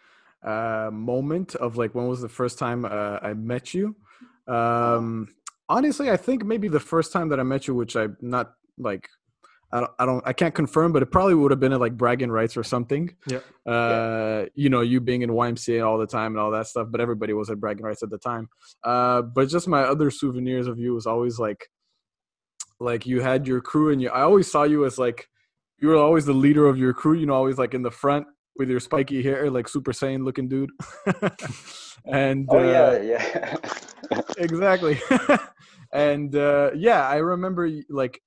uh, 0.45 0.89
moment 0.91 1.55
of 1.55 1.77
like 1.77 1.95
when 1.95 2.07
was 2.07 2.21
the 2.21 2.29
first 2.29 2.57
time 2.57 2.85
uh, 2.85 3.19
I 3.21 3.33
met 3.33 3.73
you. 3.73 3.95
Um, 4.47 5.27
honestly, 5.67 6.09
I 6.09 6.17
think 6.17 6.43
maybe 6.43 6.67
the 6.67 6.79
first 6.79 7.11
time 7.11 7.29
that 7.29 7.39
I 7.39 7.43
met 7.43 7.67
you, 7.67 7.75
which 7.75 7.95
I'm 7.95 8.17
not 8.21 8.53
like 8.77 9.07
I 9.71 9.79
don't, 9.81 9.91
I 9.99 10.05
don't, 10.05 10.27
I 10.27 10.33
can't 10.33 10.55
confirm, 10.55 10.93
but 10.93 11.01
it 11.01 11.07
probably 11.07 11.35
would 11.35 11.51
have 11.51 11.59
been 11.59 11.73
at 11.73 11.79
like 11.79 11.97
bragging 11.97 12.31
rights 12.31 12.55
or 12.55 12.63
something. 12.63 13.15
Yeah. 13.27 13.39
Uh, 13.65 14.43
yeah. 14.43 14.45
You 14.55 14.69
know, 14.69 14.81
you 14.81 15.01
being 15.01 15.21
in 15.21 15.29
YMCA 15.29 15.85
all 15.85 15.97
the 15.97 16.07
time 16.07 16.33
and 16.33 16.39
all 16.39 16.51
that 16.51 16.67
stuff, 16.67 16.87
but 16.91 17.01
everybody 17.01 17.33
was 17.33 17.49
at 17.49 17.59
bragging 17.59 17.83
rights 17.83 18.03
at 18.03 18.09
the 18.09 18.17
time. 18.17 18.47
Uh, 18.83 19.21
but 19.21 19.49
just 19.49 19.67
my 19.67 19.81
other 19.81 20.11
souvenirs 20.11 20.67
of 20.67 20.79
you 20.79 20.93
was 20.93 21.05
always 21.05 21.39
like, 21.39 21.67
like 22.79 23.05
you 23.05 23.21
had 23.21 23.47
your 23.47 23.61
crew 23.61 23.91
and 23.91 24.01
you. 24.01 24.09
I 24.09 24.21
always 24.21 24.51
saw 24.51 24.63
you 24.63 24.85
as 24.85 24.97
like, 24.97 25.27
you 25.79 25.89
were 25.89 25.97
always 25.97 26.25
the 26.25 26.33
leader 26.33 26.67
of 26.67 26.77
your 26.77 26.93
crew. 26.93 27.13
You 27.13 27.25
know, 27.25 27.33
always 27.33 27.57
like 27.57 27.73
in 27.73 27.81
the 27.81 27.91
front 27.91 28.27
with 28.57 28.69
your 28.69 28.79
spiky 28.79 29.21
hair, 29.21 29.49
like 29.49 29.67
Super 29.67 29.91
Saiyan 29.91 30.23
looking 30.23 30.47
dude. 30.47 30.71
and 32.05 32.47
oh 32.49 32.59
uh, 32.59 32.99
yeah, 33.01 33.01
yeah, 33.01 34.21
exactly. 34.37 34.99
and 35.93 36.35
uh, 36.35 36.71
yeah, 36.75 37.07
I 37.07 37.17
remember 37.17 37.69
like 37.89 38.21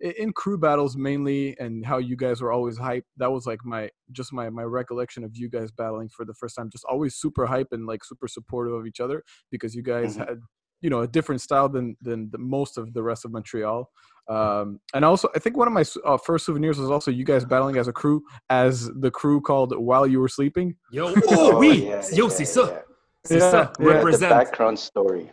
in 0.00 0.32
crew 0.32 0.58
battles 0.58 0.96
mainly 0.96 1.56
and 1.58 1.84
how 1.84 1.98
you 1.98 2.16
guys 2.16 2.40
were 2.40 2.52
always 2.52 2.78
hype 2.78 3.04
that 3.16 3.30
was 3.30 3.46
like 3.46 3.64
my 3.64 3.90
just 4.12 4.32
my 4.32 4.48
my 4.48 4.62
recollection 4.62 5.24
of 5.24 5.36
you 5.36 5.48
guys 5.48 5.70
battling 5.72 6.08
for 6.08 6.24
the 6.24 6.34
first 6.34 6.54
time 6.56 6.70
just 6.70 6.84
always 6.84 7.16
super 7.16 7.46
hype 7.46 7.68
and 7.72 7.86
like 7.86 8.04
super 8.04 8.28
supportive 8.28 8.74
of 8.74 8.86
each 8.86 9.00
other 9.00 9.22
because 9.50 9.74
you 9.74 9.82
guys 9.82 10.16
mm-hmm. 10.16 10.28
had 10.28 10.40
you 10.80 10.90
know 10.90 11.00
a 11.00 11.08
different 11.08 11.40
style 11.40 11.68
than 11.68 11.96
than 12.00 12.30
the, 12.30 12.38
most 12.38 12.78
of 12.78 12.94
the 12.94 13.02
rest 13.02 13.24
of 13.24 13.32
montreal 13.32 13.90
um, 14.28 14.78
and 14.94 15.04
also 15.04 15.28
i 15.34 15.38
think 15.38 15.56
one 15.56 15.66
of 15.66 15.74
my 15.74 15.84
uh, 16.04 16.16
first 16.16 16.46
souvenirs 16.46 16.78
was 16.78 16.90
also 16.90 17.10
you 17.10 17.24
guys 17.24 17.44
battling 17.44 17.76
as 17.76 17.88
a 17.88 17.92
crew 17.92 18.22
as 18.50 18.90
the 19.00 19.10
crew 19.10 19.40
called 19.40 19.76
while 19.76 20.06
you 20.06 20.20
were 20.20 20.28
sleeping 20.28 20.76
yo 20.92 21.12
oh, 21.28 21.58
oui 21.58 21.88
yeah, 21.88 22.04
yo 22.12 22.24
yeah, 22.24 22.30
c'est 22.30 22.44
ça 22.44 22.82
C'est 23.24 23.38
Yeah, 23.40 23.50
ça. 23.50 23.72
yeah. 23.80 24.10
the 24.10 24.18
background 24.20 24.78
story. 24.78 25.30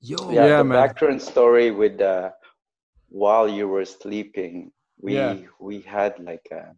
Yo. 0.00 0.16
Yeah, 0.30 0.46
Yeah, 0.46 0.58
the 0.58 0.64
man. 0.64 0.86
background 0.86 1.20
story 1.20 1.70
with 1.70 2.00
uh, 2.00 2.30
while 3.14 3.48
you 3.48 3.68
were 3.68 3.84
sleeping, 3.86 4.72
we 4.98 5.14
Yeah. 5.14 5.34
we 5.60 5.80
had 5.96 6.12
like 6.18 6.46
a 6.50 6.74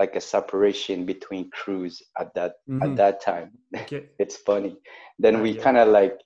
like 0.00 0.14
a 0.16 0.20
separation 0.34 1.06
between 1.06 1.50
crews 1.50 1.94
at 2.22 2.28
that 2.34 2.52
Mhm. 2.68 2.82
at 2.84 2.92
that 2.96 3.16
time. 3.30 3.48
OK. 3.82 3.92
It's 4.22 4.38
funny. 4.50 4.74
Then 5.22 5.34
we 5.44 5.50
Okay. 5.50 5.62
kind 5.66 5.78
of 5.78 5.88
like 6.00 6.16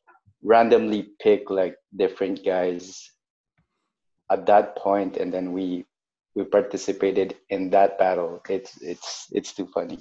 randomly 0.42 1.02
pick 1.24 1.50
like 1.60 1.76
different 2.02 2.36
guys 2.44 2.84
at 4.34 4.46
that 4.46 4.76
point, 4.76 5.16
and 5.20 5.28
then 5.32 5.52
we 5.52 5.84
we 6.34 6.44
participated 6.44 7.36
in 7.50 7.70
that 7.76 7.98
battle. 7.98 8.40
It's 8.48 8.72
it's 8.80 9.28
it's 9.38 9.52
too 9.52 9.68
funny. 9.76 10.00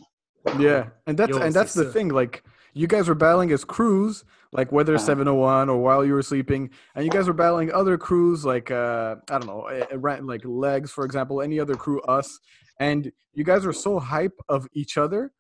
Yeah, 0.60 0.90
and 1.08 1.16
that's 1.20 1.36
Yo, 1.36 1.44
and 1.44 1.54
that's 1.54 1.74
the 1.74 1.86
ça. 1.86 1.94
thing. 1.96 2.10
Like 2.22 2.44
you 2.74 2.88
guys 2.88 3.06
were 3.10 3.20
battling 3.26 3.52
as 3.52 3.64
crews, 3.66 4.24
like 4.52 4.72
whether 4.72 4.96
Uh-huh. 4.96 5.06
701 5.06 5.70
or 5.70 5.78
while 5.78 6.06
you 6.06 6.14
were 6.14 6.22
sleeping, 6.22 6.70
and 6.96 7.06
you 7.06 7.12
guys 7.12 7.28
were 7.28 7.34
battling 7.34 7.72
other 7.72 7.98
crews, 7.98 8.46
like 8.46 8.72
uh, 8.72 9.16
I 9.30 9.40
don't 9.40 9.48
know, 9.48 9.64
eh, 9.66 9.86
like 10.22 10.42
legs, 10.46 10.92
for 10.92 11.06
example, 11.06 11.42
any 11.42 11.60
other 11.60 11.76
crew, 11.76 12.02
us, 12.02 12.40
and 12.80 13.12
you 13.34 13.44
guys 13.44 13.66
were 13.66 13.74
so 13.74 14.00
hype 14.00 14.38
of 14.50 14.68
each 14.74 14.98
other 14.98 15.32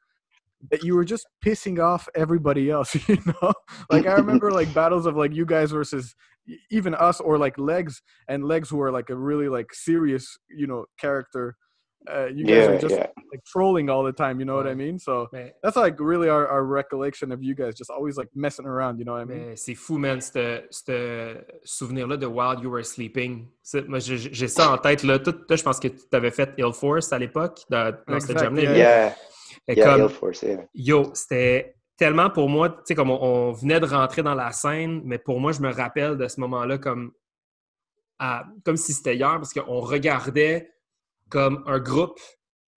that 0.70 0.84
you 0.84 0.96
were 0.96 1.03
just 1.03 1.25
pissing 1.44 1.80
off 1.80 2.08
everybody 2.15 2.70
else. 2.70 2.96
You 3.08 3.18
know, 3.25 3.53
like 3.89 4.06
I 4.06 4.13
remember 4.13 4.51
like 4.60 4.74
battles 4.74 5.06
of 5.06 5.15
like 5.15 5.34
you 5.34 5.46
guys 5.46 5.72
versus 5.72 6.15
even 6.70 6.94
us 6.96 7.20
or 7.20 7.38
like 7.38 7.58
legs 7.58 8.01
and 8.27 8.46
legs 8.46 8.70
who 8.70 8.82
are 8.82 8.91
like 8.91 9.10
a 9.10 9.15
really 9.15 9.50
like 9.50 9.74
serious, 9.74 10.38
you 10.50 10.68
know, 10.68 10.86
character. 11.00 11.56
Uh, 12.10 12.25
you 12.27 12.46
guys 12.46 12.65
yeah, 12.65 12.72
are 12.72 12.79
just 12.79 12.96
yeah. 12.96 13.08
like 13.31 13.43
trolling 13.46 13.89
all 13.89 14.03
the 14.03 14.12
time. 14.12 14.39
You 14.39 14.46
know 14.46 14.55
what 14.55 14.65
I 14.65 14.74
mean? 14.74 14.98
So 14.98 15.27
Mais, 15.31 15.53
that's 15.62 15.75
like 15.75 16.00
really 16.00 16.29
our, 16.29 16.48
our 16.48 16.63
recollection 16.63 17.31
of 17.31 17.43
you 17.43 17.53
guys 17.53 17.75
just 17.75 17.91
always 17.91 18.17
like 18.17 18.29
messing 18.34 18.65
around. 18.65 18.98
You 18.98 19.05
know 19.05 19.13
what 19.13 19.22
I 19.22 19.25
mean? 19.25 19.55
c'est 19.55 19.75
fou, 19.75 19.98
man, 20.00 20.20
ce 20.20 20.62
ce 20.72 21.38
souvenir-là 21.63 22.17
de 22.17 22.25
While 22.25 22.63
You 22.63 22.72
Were 22.72 22.84
Sleeping. 22.84 23.48
Moi, 23.88 24.00
j'ai 24.00 24.48
ça 24.48 24.72
en 24.72 24.77
tête. 24.77 25.03
Là. 25.03 25.20
Tout, 25.20 25.31
toi, 25.31 25.55
je 25.55 25.63
pense 25.63 25.79
que 25.79 25.89
tu 25.89 26.01
avais 26.13 26.31
fait 26.31 26.50
Ill 26.58 26.74
Force 26.74 27.13
à 27.13 27.20
l'époque, 27.20 27.60
dans, 27.70 27.96
dans 28.08 28.20
cette 28.20 28.39
jam-là. 28.39 28.62
yeah. 28.63 28.75
Yeah, 28.75 29.15
Et 29.67 29.75
yeah, 29.77 29.86
comme, 29.86 30.01
Air 30.01 30.12
Force, 30.12 30.41
yeah. 30.41 30.65
Yo, 30.74 31.12
c'était 31.13 31.75
tellement 31.98 32.31
pour 32.31 32.50
moi, 32.50 32.70
tu 32.70 32.75
sais, 32.86 32.96
comme 32.96 33.12
on, 33.12 33.22
on 33.22 33.51
venait 33.51 33.79
de 33.79 33.86
rentrer 33.86 34.24
dans 34.24 34.34
la 34.34 34.51
scène, 34.51 35.01
mais 35.05 35.20
pour 35.20 35.39
moi, 35.39 35.51
je 35.51 35.62
me 35.62 35.72
rappelle 35.72 36.17
de 36.17 36.27
ce 36.27 36.39
moment-là 36.39 36.79
comme, 36.79 37.12
à- 38.17 38.46
comme 38.65 38.75
si 38.77 38.91
c'était 38.91 39.15
hier, 39.15 39.34
parce 39.34 39.53
qu'on 39.53 39.79
regardait 39.81 40.72
comme 41.31 41.63
un 41.65 41.79
groupe 41.79 42.19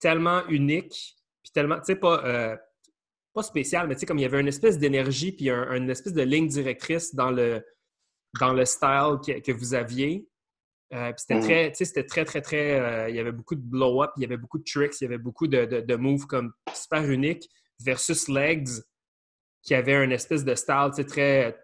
tellement 0.01 0.47
unique, 0.49 1.17
puis 1.43 1.53
tellement, 1.53 1.77
tu 1.79 1.87
sais, 1.87 1.97
pas, 1.97 2.25
euh, 2.25 2.57
pas 3.35 3.43
spécial, 3.43 3.89
mais 3.89 3.95
tu 3.95 4.01
sais, 4.01 4.07
comme 4.07 4.19
il 4.19 4.23
y 4.23 4.27
avait 4.27 4.41
une 4.41 4.49
espèce 4.49 4.79
d'énergie, 4.79 5.33
puis 5.33 5.51
un- 5.51 5.73
une 5.75 5.91
espèce 5.91 6.15
de 6.15 6.23
ligne 6.23 6.47
directrice 6.49 7.15
dans 7.15 7.31
le, 7.31 7.63
dans 8.41 8.53
le 8.55 8.65
style 8.65 9.19
que, 9.27 9.41
que 9.41 9.53
vous 9.53 9.75
aviez. 9.75 10.27
Euh, 10.93 11.11
puis 11.13 11.21
c'était 11.23 11.35
Mhm. 11.35 11.41
très, 11.43 11.69
tu 11.73 11.77
sais, 11.79 11.85
c'était 11.87 12.05
très, 12.07 12.25
très, 12.25 12.41
très. 12.43 12.81
euh, 12.81 13.09
il 13.11 13.17
y 13.17 13.19
avait 13.19 13.33
beaucoup 13.33 13.57
de 13.57 13.61
blow-up, 13.63 14.11
il 14.17 14.23
y 14.23 14.25
avait 14.25 14.37
beaucoup 14.37 14.59
de 14.59 14.65
tricks, 14.65 15.01
il 15.01 15.05
y 15.05 15.07
avait 15.07 15.19
beaucoup 15.19 15.49
de, 15.49 15.65
de, 15.65 15.81
de 15.81 15.97
moves 15.97 16.27
comme 16.27 16.53
super 16.73 17.03
uniques 17.11 17.49
versus 17.81 18.29
Legs 18.29 18.69
qui 19.63 19.75
avait 19.75 19.95
une 20.05 20.13
espèce 20.13 20.45
de 20.45 20.55
style, 20.55 20.91
tu 20.95 20.97
sais, 21.03 21.05
très, 21.07 21.64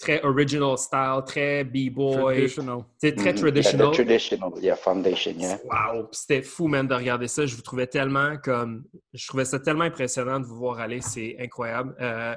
très 0.00 0.20
original 0.24 0.76
style, 0.78 1.20
très 1.26 1.62
b-boy, 1.62 2.16
Traditional. 2.34 2.84
sais, 2.98 3.12
très 3.14 3.30
Mhm. 3.32 3.36
Yeah, 3.36 3.40
traditional. 3.40 3.90
the 3.90 3.94
traditional, 3.94 4.52
yeah, 4.60 4.74
foundation, 4.76 5.32
yeah. 5.38 5.58
Wow! 5.64 6.08
C'était 6.10 6.42
fou, 6.42 6.66
man, 6.68 6.86
de 6.88 6.94
regarder 6.94 7.28
ça. 7.28 7.44
Je 7.46 7.54
vous 7.54 7.62
trouvais 7.62 7.86
tellement 7.86 8.36
comme. 8.42 8.84
Je 9.12 9.26
trouvais 9.28 9.44
ça 9.44 9.60
tellement 9.60 9.84
impressionnant 9.84 10.40
de 10.40 10.46
vous 10.46 10.56
voir 10.56 10.80
aller. 10.80 11.00
C'est 11.02 11.36
incroyable. 11.38 11.94
Euh, 12.00 12.34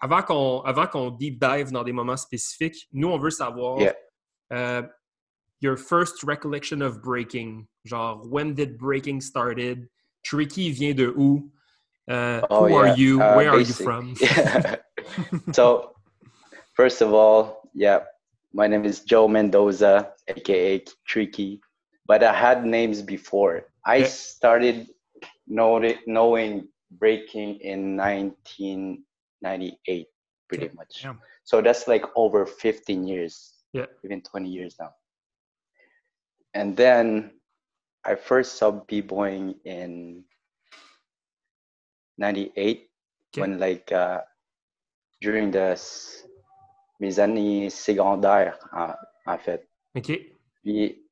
avant 0.00 0.22
qu'on 0.22 0.60
avant 0.60 0.86
qu'on 0.86 1.10
deep 1.10 1.40
dive 1.40 1.72
dans 1.72 1.82
des 1.82 1.92
moments 1.92 2.16
spécifiques, 2.16 2.86
nous, 2.92 3.08
on 3.08 3.18
veut 3.18 3.30
savoir 3.30 3.80
Yeah. 3.80 3.94
euh, 4.52 4.82
your 5.60 5.76
first 5.76 6.22
recollection 6.22 6.80
of 6.82 7.00
breaking. 7.00 7.66
Genre, 7.84 8.20
when 8.30 8.54
did 8.54 8.76
breaking 8.78 9.20
started? 9.22 9.88
Tricky 10.22 10.70
vient 10.70 10.94
de 10.94 11.12
où? 11.16 11.50
Uh, 12.10 12.40
Oh, 12.50 12.66
who 12.68 12.76
are 12.76 12.86
yeah. 12.88 12.96
you? 12.96 13.20
Uh, 13.20 13.34
Where 13.36 13.50
are 13.50 13.60
you 13.60 13.72
from? 13.74 14.14
Yeah. 14.20 14.76
so, 15.52 15.94
first 16.78 17.02
of 17.02 17.12
all, 17.12 17.68
yeah, 17.74 18.04
my 18.54 18.68
name 18.68 18.84
is 18.86 19.00
Joe 19.02 19.26
Mendoza, 19.26 20.14
aka 20.28 20.78
Tricky, 21.04 21.60
but 22.06 22.22
I 22.22 22.32
had 22.32 22.64
names 22.64 23.02
before. 23.02 23.64
I 23.84 24.04
started 24.04 24.86
know- 25.48 25.82
knowing 26.06 26.68
breaking 26.92 27.58
in 27.60 27.96
1998, 27.96 30.06
pretty 30.48 30.70
much. 30.74 31.02
Yeah. 31.04 31.14
So 31.42 31.60
that's 31.60 31.88
like 31.88 32.04
over 32.14 32.46
15 32.46 33.04
years, 33.06 33.52
Yeah. 33.72 33.86
even 34.04 34.22
20 34.22 34.48
years 34.48 34.76
now. 34.78 34.94
And 36.54 36.76
then 36.76 37.40
I 38.04 38.14
first 38.14 38.54
saw 38.56 38.70
b-boying 38.70 39.54
in 39.64 40.24
98 42.18 42.88
Okay. 43.34 43.40
when 43.40 43.58
like 43.58 43.90
uh, 43.92 44.22
during 45.20 45.50
the 45.50 45.76
mes 47.00 47.18
années 47.20 47.70
secondaires 47.70 48.58
en, 48.72 48.92
en 49.26 49.38
fait. 49.38 49.68
OK. 49.96 50.12
Puis 50.62 51.02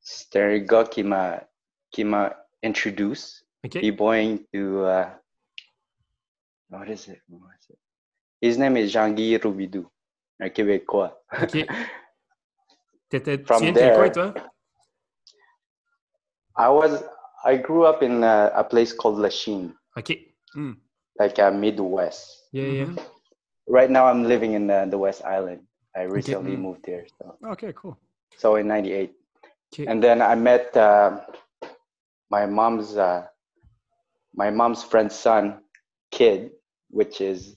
c'était 0.00 0.40
un 0.42 0.58
gars 0.58 0.84
qui 0.84 1.02
m'a 1.02 1.42
qui 1.90 2.04
m'a 2.04 2.36
introduced 2.62 3.46
OK. 3.64 3.80
b-boying 3.80 4.38
to 4.52 4.84
uh, 4.86 5.06
what 6.70 6.86
is 6.88 7.08
it? 7.08 7.20
What 7.28 7.50
is 7.60 7.70
it? 7.70 7.78
His 8.42 8.58
name 8.58 8.76
is 8.76 8.90
Jean-Guy 8.90 9.36
Roubidou, 9.38 9.86
un 10.40 10.48
Québécois. 10.50 11.22
OK. 11.42 11.66
T'étais- 13.10 13.42
Tu 13.42 13.54
viens 13.58 13.72
de 13.72 13.78
there- 13.78 14.12
toi? 14.12 14.34
I 16.56 16.68
was 16.68 17.02
I 17.44 17.56
grew 17.56 17.84
up 17.84 18.02
in 18.02 18.22
a, 18.22 18.52
a 18.54 18.62
place 18.64 18.92
called 18.92 19.18
Lachine, 19.18 19.74
OK. 19.96 20.34
like 21.18 21.38
uh, 21.38 21.50
Midwest. 21.50 22.48
Yeah, 22.52 22.66
yeah. 22.66 22.84
Mhm. 22.86 22.98
Right 23.70 23.88
now 23.90 24.06
I'm 24.06 24.24
living 24.24 24.54
in 24.54 24.66
the, 24.66 24.86
the 24.90 24.98
West 24.98 25.22
Island. 25.24 25.62
I 25.96 26.02
recently 26.02 26.56
Mm. 26.56 26.60
moved 26.60 26.86
here, 26.86 27.06
so 27.18 27.36
Okay, 27.54 27.72
cool. 27.76 27.96
so 28.36 28.56
in 28.56 28.66
'98. 28.66 29.12
Okay. 29.72 29.86
and 29.86 30.02
then 30.02 30.20
I 30.20 30.34
met 30.34 30.76
uh, 30.76 31.20
my 32.30 32.46
mom's 32.46 32.96
uh, 32.96 33.26
my 34.34 34.50
mom's 34.50 34.82
friend's 34.82 35.14
son, 35.14 35.62
kid, 36.10 36.50
which 36.90 37.20
is 37.20 37.56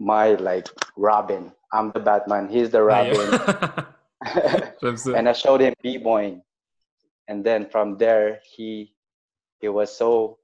my 0.00 0.34
like 0.34 0.66
Robin. 0.96 1.52
I'm 1.72 1.92
the 1.92 2.00
Batman. 2.00 2.48
He's 2.48 2.70
the 2.70 2.82
Robin, 2.82 3.28
and 5.18 5.28
I 5.28 5.32
showed 5.32 5.60
him 5.60 5.74
b-boying, 5.82 6.42
and 7.28 7.44
then 7.44 7.68
from 7.70 7.96
there 7.98 8.40
he 8.54 8.94
he 9.60 9.68
was 9.68 9.96
so 9.96 10.38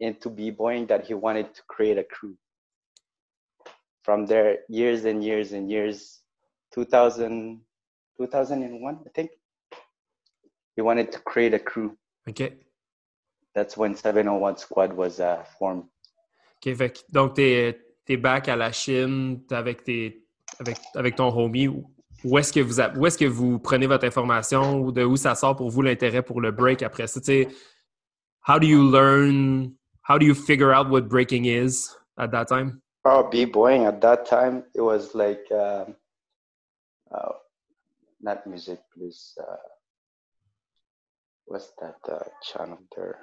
into 0.00 0.30
b-boying 0.30 0.86
that 0.86 1.04
he 1.06 1.12
wanted 1.14 1.54
to 1.54 1.62
create 1.68 1.98
a 1.98 2.04
crew. 2.04 2.36
From 4.08 4.24
there, 4.24 4.60
years 4.70 5.04
and 5.04 5.22
years 5.22 5.52
and 5.52 5.70
years, 5.70 6.22
2000, 6.72 7.60
2001, 8.16 8.98
I 9.04 9.08
think. 9.14 9.32
He 10.76 10.80
wanted 10.80 11.12
to 11.12 11.18
create 11.18 11.52
a 11.52 11.58
crew. 11.58 11.94
OK. 12.26 12.54
That's 13.54 13.76
when 13.76 13.94
701 13.94 14.56
Squad 14.56 14.94
was 14.94 15.20
uh, 15.20 15.44
formed. 15.58 15.84
OK, 16.56 16.74
fait 16.74 17.04
donc 17.12 17.34
t'es 17.34 17.78
es 18.08 18.16
back 18.16 18.48
à 18.48 18.56
la 18.56 18.72
Chine 18.72 19.42
avec, 19.50 19.84
tes, 19.84 20.24
avec, 20.58 20.78
avec 20.94 21.14
ton 21.14 21.28
homie. 21.28 21.68
Où 22.24 22.38
est-ce 22.38 22.50
que 22.50 22.60
vous 22.60 22.80
où 22.80 23.06
est-ce 23.06 23.18
que 23.18 23.26
vous 23.26 23.58
prenez 23.58 23.86
votre 23.86 24.06
information 24.06 24.80
ou 24.80 24.90
de 24.90 25.04
où 25.04 25.18
ça 25.18 25.34
sort 25.34 25.54
pour 25.54 25.68
vous 25.68 25.82
l'intérêt 25.82 26.22
pour 26.22 26.40
le 26.40 26.50
break 26.50 26.82
après 26.82 27.08
ça? 27.08 27.20
Tu 27.20 27.26
sais, 27.26 27.48
how 28.48 28.58
do 28.58 28.66
you 28.66 28.90
learn, 28.90 29.74
how 30.08 30.18
do 30.18 30.24
you 30.24 30.34
figure 30.34 30.72
out 30.72 30.88
what 30.88 31.02
breaking 31.02 31.44
is 31.44 31.90
at 32.16 32.28
that 32.28 32.46
time? 32.46 32.80
Oh, 33.10 33.22
b-boying 33.30 33.84
at 33.86 34.00
that 34.02 34.26
time, 34.26 34.64
it 34.74 34.80
was 34.82 35.14
like, 35.14 35.44
um, 35.52 35.96
uh, 37.10 37.32
not 38.20 38.46
music, 38.46 38.80
please. 38.94 39.34
Uh, 39.40 39.56
what's 41.46 41.70
that 41.80 41.96
uh, 42.12 42.24
channel 42.42 42.78
there? 42.96 43.18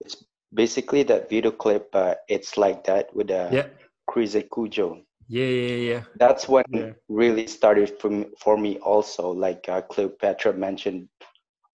It's 0.00 0.16
basically 0.52 1.02
that 1.04 1.28
video 1.28 1.50
clip. 1.50 1.88
Uh, 1.94 2.14
it's 2.28 2.56
like 2.56 2.84
that 2.84 3.14
with 3.14 3.30
uh, 3.30 3.48
Yeah. 3.52 3.66
Chris 4.06 4.36
Cujo. 4.52 4.98
Yeah, 5.28 5.44
yeah, 5.46 5.76
yeah. 5.92 6.02
That's 6.16 6.48
when 6.48 6.64
Yeah. 6.70 6.92
really 7.08 7.46
started 7.46 7.90
for 8.00 8.10
me, 8.10 8.26
for 8.38 8.56
me 8.56 8.78
also. 8.78 9.30
Like 9.32 9.68
uh, 9.68 9.82
Cleopatra 9.82 10.52
mentioned 10.54 11.08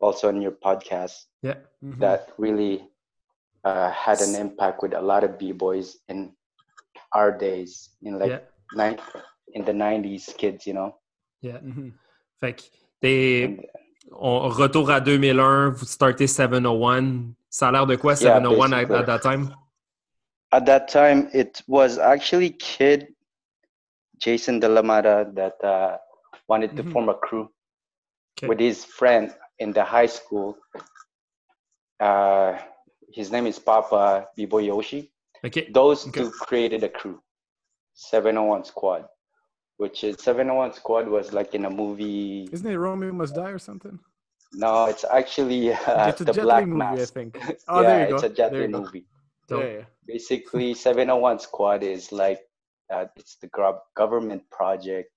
also 0.00 0.28
on 0.28 0.42
your 0.42 0.52
podcast. 0.52 1.16
Yeah. 1.42 1.58
Mhm. 1.84 2.00
that 2.00 2.28
really 2.38 2.88
uh, 3.64 3.90
had 3.90 4.20
an 4.20 4.34
impact 4.34 4.82
with 4.82 4.94
a 4.94 5.00
lot 5.00 5.24
of 5.24 5.38
b-boys 5.38 5.98
in 6.08 6.32
our 7.12 7.32
days 7.36 7.90
in 8.02 8.18
like 8.18 8.30
Yeah. 8.30 8.40
nine, 8.74 8.98
in 9.54 9.64
the 9.64 9.72
90s 9.72 10.32
kids 10.36 10.66
you 10.66 10.74
know 10.74 10.94
yeah. 11.42 11.58
Mhm. 11.62 11.92
Fait 12.40 12.54
que 12.54 13.56
on 14.12 14.48
retour 14.48 14.90
à 14.90 15.00
2001, 15.00 15.70
vous 15.70 15.84
startez 15.84 16.26
701. 16.26 17.32
Ça 17.50 17.68
a 17.68 17.72
l'air 17.72 17.86
de 17.86 17.94
quoi 17.96 18.12
Yeah, 18.14 18.34
701 18.40 18.72
at, 18.72 18.90
at 18.90 19.04
that 19.04 19.18
time? 19.20 19.54
At 20.50 20.64
that 20.66 20.88
time, 20.88 21.28
it 21.32 21.62
was 21.68 21.98
actually 21.98 22.50
Kid 22.50 23.08
Jason 24.18 24.58
Delamata 24.60 25.24
that 25.34 25.62
uh, 25.62 25.98
wanted 26.48 26.74
to 26.76 26.82
Mhm. 26.82 26.92
form 26.92 27.08
a 27.08 27.14
crew 27.14 27.48
Okay. 28.36 28.48
with 28.48 28.58
his 28.60 28.84
friend 28.84 29.34
in 29.58 29.72
the 29.72 29.84
high 29.84 30.06
school. 30.08 30.56
Uh, 32.00 32.58
his 33.12 33.30
name 33.30 33.46
is 33.46 33.58
Papa 33.58 34.28
B-Boy 34.36 34.62
Yoshi. 34.66 35.12
OK. 35.44 35.70
Those 35.72 36.06
Okay. 36.08 36.20
two 36.22 36.30
created 36.30 36.82
a 36.84 36.88
crew, 36.88 37.20
701 37.94 38.64
Squad, 38.64 39.06
which 39.76 40.04
is 40.04 40.16
701 40.22 40.72
Squad 40.74 41.08
was 41.08 41.32
like 41.32 41.54
in 41.54 41.64
a 41.64 41.70
movie. 41.70 42.48
Isn't 42.52 42.66
it 42.70 42.76
Romeo 42.78 43.12
Must 43.12 43.34
Die 43.34 43.50
or 43.50 43.58
something? 43.58 43.98
No, 44.52 44.86
it's 44.86 45.04
actually 45.04 45.72
uh, 45.72 46.08
it's 46.10 46.20
a 46.22 46.24
the 46.24 46.32
Jet 46.32 46.42
Li 46.42 46.46
Black 46.46 46.66
movie, 46.66 46.82
I 46.86 46.96
Mask. 46.96 47.14
think. 47.14 47.38
Oh, 47.68 47.82
yeah, 47.82 47.88
there 47.88 48.00
you 48.04 48.08
go. 48.08 48.14
it's 48.16 48.24
a 48.24 48.28
Jet 48.30 48.52
There 48.52 48.60
Li 48.62 48.66
you 48.66 48.72
go. 48.72 48.80
movie. 48.80 49.04
Dope. 49.48 49.62
Yeah, 49.64 49.72
yeah. 49.78 49.84
Basically, 50.06 50.74
701 50.74 51.38
Squad 51.40 51.82
is 51.82 52.12
like 52.12 52.40
uh, 52.92 53.06
it's 53.16 53.36
the 53.36 53.48
government 53.96 54.42
project. 54.50 55.10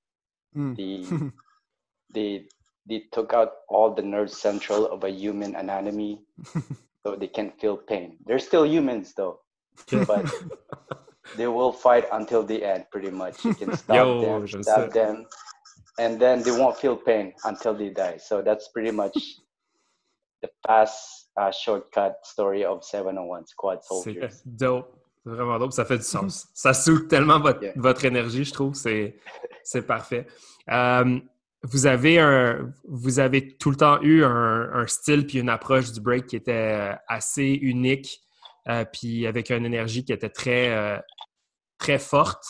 Mm. 0.56 0.76
The 0.76 1.32
they 2.14 2.46
they 2.88 3.04
took 3.12 3.34
out 3.34 3.52
all 3.70 3.94
the 3.94 4.02
nerve 4.02 4.32
central 4.32 4.86
of 4.88 5.04
a 5.04 5.10
human 5.10 5.56
anatomy, 5.56 6.24
so 7.06 7.16
they 7.16 7.28
can 7.28 7.52
feel 7.52 7.78
pain. 7.78 8.18
They're 8.26 8.40
still 8.40 8.66
humans 8.66 9.14
though, 9.16 9.40
Okay. 9.40 9.41
But 10.08 10.26
they 11.38 11.48
will 11.48 11.72
fight 11.72 12.06
until 12.12 12.44
the 12.44 12.64
end. 12.64 12.86
Pretty 12.92 13.12
much, 13.12 13.44
you 13.46 13.54
can 13.54 13.76
stab 13.76 13.96
Yo, 13.96 14.22
them, 14.22 14.48
stab 14.64 14.92
them, 14.94 15.26
and 16.00 16.20
then 16.20 16.44
they 16.44 16.52
won't 16.52 16.78
feel 16.78 16.96
pain 16.96 17.34
until 17.46 17.74
they 17.74 17.90
die. 17.90 18.18
So 18.18 18.42
that's 18.42 18.68
pretty 18.70 18.92
much 18.92 19.18
the 20.42 20.50
fast 20.66 21.30
uh, 21.40 21.52
shortcut 21.52 22.18
story 22.24 22.64
of 22.66 22.84
701 22.84 23.48
Squad 23.48 23.80
C'est 23.82 23.88
soldiers. 24.04 24.30
dope. 24.46 24.98
C'est 25.24 25.30
vraiment 25.30 25.60
dope. 25.60 25.72
Ça 25.72 25.86
fait 25.86 25.98
du 25.98 26.04
sens. 26.04 26.48
Ça 26.56 26.74
soude 26.74 27.08
tellement 27.08 27.40
votre, 27.40 27.62
Yeah. 27.62 27.74
votre 27.76 28.06
énergie, 28.06 28.44
je 28.44 28.52
trouve. 28.54 28.74
C'est, 28.74 29.18
c'est 29.64 29.84
parfait. 29.84 30.26
Euh, 30.72 31.20
vous, 31.64 31.86
avez 31.86 32.18
un, 32.20 32.74
vous 32.86 33.20
avez 33.20 33.56
tout 33.56 33.70
le 33.70 33.76
temps 33.76 34.02
eu 34.02 34.24
un, 34.24 34.72
un 34.74 34.88
style 34.88 35.28
puis 35.28 35.38
une 35.40 35.50
approche 35.50 35.92
du 35.92 36.02
break 36.02 36.26
qui 36.26 36.38
était 36.38 36.96
assez 37.08 37.44
unique, 37.62 38.20
euh, 38.70 38.86
puis 38.86 39.26
avec 39.28 39.50
une 39.52 39.66
énergie 39.66 40.04
qui 40.06 40.14
était 40.14 40.30
très, 40.30 40.70
euh, 40.70 40.98
très 41.78 42.00
forte. 42.00 42.44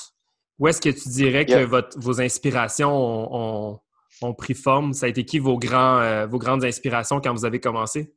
Où 0.60 0.68
est-ce 0.68 0.82
que 0.82 0.90
tu 0.90 1.10
dirais 1.10 1.46
que 1.46 1.52
Yeah. 1.52 1.66
votre, 1.66 1.98
vos 2.00 2.22
inspirations 2.22 2.92
ont, 2.92 3.30
ont- 3.74 3.80
ont 4.22 4.34
pris 4.34 4.54
forme? 4.54 4.94
Ça 4.94 5.06
a 5.08 5.10
été 5.10 5.26
qui 5.26 5.40
vos, 5.40 5.58
grands, 5.58 6.00
euh, 6.00 6.28
vos 6.28 6.38
grandes 6.38 6.64
inspirations 6.64 7.20
quand 7.22 7.34
vous 7.34 7.46
avez 7.46 7.60
commencé? 7.60 8.14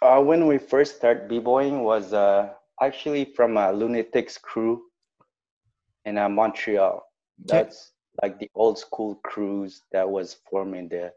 Uh, 0.00 0.20
when 0.22 0.44
we 0.44 0.58
first 0.58 0.96
started 0.96 1.26
b-boying 1.28 1.82
was 1.82 2.12
uh, 2.12 2.48
actually 2.80 3.26
from 3.34 3.56
a 3.56 3.72
lunatics 3.72 4.38
crew 4.38 4.80
in 6.06 6.16
uh, 6.16 6.28
Montreal. 6.28 7.02
That's 7.46 7.92
like 8.22 8.38
the 8.38 8.48
old 8.54 8.78
school 8.78 9.16
crews 9.24 9.82
that 9.92 10.08
was 10.08 10.34
formed 10.48 10.74
in 10.76 10.88
the 10.88 11.12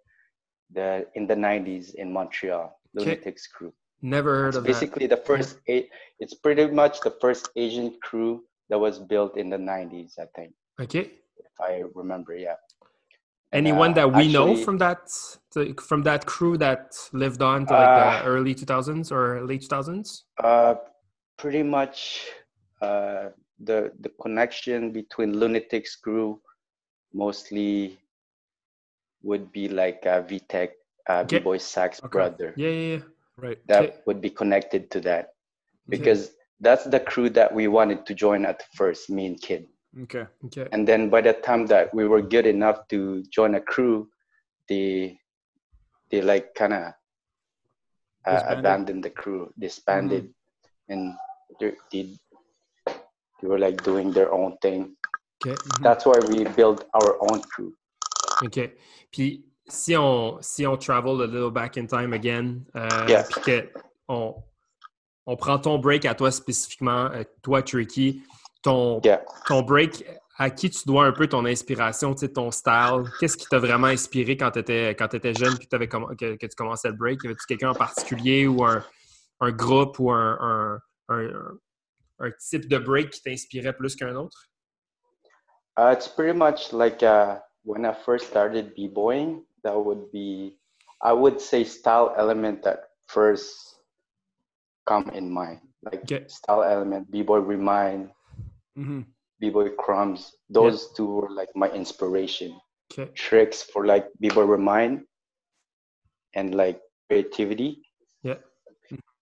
the 0.73 1.05
in 1.15 1.27
the 1.27 1.35
90s 1.35 1.93
in 1.95 2.11
Montreal. 2.11 2.63
Okay. 2.97 3.05
Lunatics 3.11 3.47
crew. 3.47 3.71
Never 4.01 4.37
heard 4.39 4.47
It's 4.49 4.57
of 4.57 4.63
that. 4.63 4.73
basically 4.73 5.07
the 5.07 5.17
first 5.17 5.59
eight. 5.67 5.89
It's 6.19 6.33
pretty 6.33 6.67
much 6.67 7.01
the 7.01 7.13
first 7.21 7.49
Asian 7.55 7.97
crew 8.01 8.43
that 8.69 8.79
was 8.79 8.99
built 8.99 9.37
in 9.37 9.49
the 9.49 9.57
90s. 9.57 10.17
I 10.19 10.25
think, 10.35 10.53
OK. 10.79 10.99
if 11.37 11.51
I 11.59 11.83
remember. 11.93 12.35
Yeah. 12.35 12.55
Anyone 13.53 13.91
uh, 13.91 13.93
that 13.95 14.13
we 14.13 14.31
know 14.31 14.55
from 14.55 14.77
that 14.79 15.09
from 15.81 16.03
that 16.03 16.25
crew 16.25 16.57
that 16.57 16.95
lived 17.11 17.41
on 17.41 17.65
to 17.67 17.73
like 17.73 17.95
the 17.95 18.07
Uh, 18.07 18.23
early 18.25 18.55
2000s 18.55 19.11
or 19.11 19.41
late 19.45 19.61
2000s? 19.61 20.23
Uh, 20.41 20.75
pretty 21.37 21.61
much 21.61 22.25
uh, 22.81 23.29
the 23.59 23.91
the 23.99 24.09
connection 24.21 24.91
between 24.91 25.33
Lunatics 25.37 25.95
crew 25.97 26.39
mostly 27.13 27.99
would 29.21 29.51
be 29.51 29.67
like 29.67 30.05
uh, 30.05 30.23
VTech, 30.23 30.69
uh, 31.09 31.21
Okay. 31.23 31.37
B-Boy 31.39 31.57
Sax 31.59 31.99
Okay. 32.03 32.09
brother. 32.09 32.53
Yeah, 32.55 32.69
yeah, 32.69 32.95
yeah. 32.95 33.03
Right. 33.41 33.57
That 33.65 33.83
Okay. 33.83 33.97
would 34.05 34.21
be 34.21 34.29
connected 34.29 34.91
to 34.91 35.01
that 35.01 35.33
Okay. 35.89 35.97
because 35.97 36.31
that's 36.61 36.85
the 36.85 36.99
crew 36.99 37.29
that 37.33 37.49
we 37.53 37.67
wanted 37.67 38.05
to 38.05 38.13
join 38.13 38.45
at 38.45 38.61
first, 38.77 39.09
me 39.09 39.25
and 39.25 39.41
Kid. 39.41 39.67
Okay. 40.03 40.25
Okay. 40.45 40.69
And 40.71 40.87
then 40.87 41.09
by 41.09 41.21
the 41.21 41.33
time 41.33 41.65
that 41.67 41.93
we 41.93 42.07
were 42.07 42.21
good 42.21 42.45
enough 42.45 42.87
to 42.89 43.23
join 43.33 43.55
a 43.55 43.61
crew, 43.61 44.07
they 44.69 45.17
they 46.11 46.21
like 46.21 46.53
kind 46.53 46.73
of 46.73 46.93
uh, 48.29 48.43
abandoned 48.47 49.03
the 49.03 49.09
crew, 49.09 49.51
disbanded, 49.57 50.29
and 50.87 51.17
they, 51.59 51.73
they 51.91 52.13
they 53.41 53.47
were 53.47 53.59
like 53.59 53.83
doing 53.83 54.13
their 54.13 54.31
own 54.31 54.57
thing. 54.61 54.95
Okay. 55.41 55.55
That's 55.81 56.05
why 56.05 56.19
we 56.29 56.45
built 56.55 56.85
our 56.93 57.17
own 57.31 57.41
crew. 57.41 57.73
OK. 58.43 58.77
Puis 59.11 59.41
si 59.71 59.95
on 59.97 60.37
si 60.41 60.65
on 60.67 60.77
travel 60.77 61.21
a 61.21 61.25
little 61.27 61.51
back 61.51 61.77
in 61.77 61.85
time 61.87 62.13
again, 62.13 62.63
euh, 62.75 62.87
Yeah. 63.07 63.23
puis 63.23 63.41
que 63.41 63.69
on, 64.07 64.35
on 65.25 65.35
prend 65.35 65.57
ton 65.59 65.79
break 65.79 66.05
à 66.05 66.13
toi 66.15 66.31
spécifiquement, 66.31 67.05
euh, 67.11 67.23
toi 67.41 67.61
Tricky, 67.63 68.21
ton 68.61 68.99
Yeah. 69.03 69.23
ton 69.47 69.61
break, 69.61 70.05
à 70.37 70.49
qui 70.49 70.69
tu 70.69 70.85
dois 70.87 71.05
un 71.05 71.11
peu 71.11 71.27
ton 71.27 71.45
inspiration, 71.45 72.15
ton 72.15 72.51
style? 72.51 73.03
Qu'est-ce 73.19 73.37
qui 73.37 73.45
t'a 73.47 73.59
vraiment 73.59 73.87
inspiré 73.87 74.35
quand 74.37 74.51
tu 74.51 74.59
étais, 74.59 74.95
quand 74.97 75.13
étais 75.13 75.33
jeune 75.33 75.53
et 75.53 75.65
que, 75.67 76.15
que, 76.15 76.35
que 76.35 76.45
tu 76.47 76.55
commençais 76.57 76.87
le 76.89 76.95
break? 76.95 77.23
Y 77.23 77.27
avait-tu 77.27 77.45
quelqu'un 77.47 77.69
en 77.71 77.75
particulier 77.75 78.47
ou 78.47 78.63
un, 78.65 78.83
un 79.39 79.51
groupe 79.51 79.99
ou 79.99 80.11
un, 80.11 80.37
un, 80.41 81.15
un- 81.15 81.57
un 82.23 82.31
type 82.39 82.67
de 82.67 82.77
break 82.77 83.09
qui 83.11 83.21
t'inspirait 83.21 83.73
plus 83.73 83.95
qu'un 83.95 84.15
autre? 84.15 84.47
Uh, 85.77 85.91
it's 85.93 86.07
pretty 86.07 86.37
much 86.37 86.73
like 86.73 87.01
uh, 87.03 87.37
when 87.63 87.85
I 87.85 87.93
first 87.93 88.25
started 88.27 88.73
b-boying. 88.75 89.43
That 89.63 89.77
would 89.77 90.11
be, 90.11 90.57
I 91.01 91.13
would 91.13 91.39
say, 91.41 91.63
style 91.63 92.13
element 92.17 92.63
that 92.63 92.89
first 93.07 93.77
come 94.87 95.09
in 95.09 95.29
mind. 95.31 95.59
Like 95.83 96.03
Okay. 96.03 96.25
style 96.27 96.63
element, 96.63 97.11
b-boy 97.11 97.39
remind, 97.39 98.11
hmm 98.75 99.01
b-boy 99.39 99.69
crumbs. 99.77 100.31
Those 100.49 100.91
two 100.93 101.05
were 101.07 101.29
like 101.29 101.49
my 101.55 101.69
inspiration. 101.71 102.59
OK. 102.91 103.11
Tricks 103.15 103.63
for 103.63 103.85
like 103.85 104.07
b-boy 104.19 104.43
remind 104.43 105.05
and 106.35 106.55
like 106.55 106.79
creativity. 107.09 107.81
Yeah. 108.23 108.37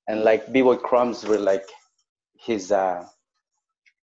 And 0.08 0.24
like 0.24 0.52
b-boy 0.52 0.78
crumbs 0.78 1.24
were 1.26 1.38
like 1.40 1.68
his 2.38 2.72
uh, 2.72 3.06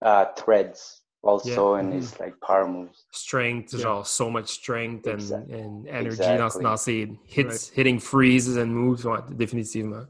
uh, 0.02 0.26
threads 0.38 1.02
also 1.25 1.73
and 1.75 1.93
it's 1.93 2.19
like 2.19 2.39
power 2.39 2.67
moves. 2.67 3.05
Strength, 3.11 3.73
Yeah. 3.73 3.79
genre 3.79 4.05
so 4.05 4.29
much 4.29 4.47
strength 4.49 5.07
and, 5.07 5.19
Exact- 5.19 5.49
and 5.49 5.88
energy 5.88 6.17
dans, 6.17 6.55
exactly. 6.55 6.63
dans 6.63 6.81
ses 6.81 7.07
hits, 7.25 7.69
hitting 7.69 7.99
freezes 7.99 8.57
and 8.57 8.73
moves. 8.73 9.03
Ouais, 9.03 9.21
définitivement. 9.35 10.07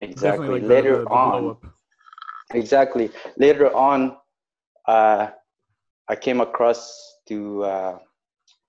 Exactly. 0.00 0.60
Definitely 0.60 0.60
like 0.60 0.68
Later 0.68 0.92
the, 0.98 1.04
the, 1.04 1.08
the 1.08 1.14
on, 1.14 1.50
up. 1.50 1.64
exactly 2.54 3.10
later 3.38 3.74
on 3.74 4.16
uh 4.86 5.28
i 6.08 6.14
came 6.14 6.40
across 6.40 6.80
to 7.26 7.64
uh 7.64 7.98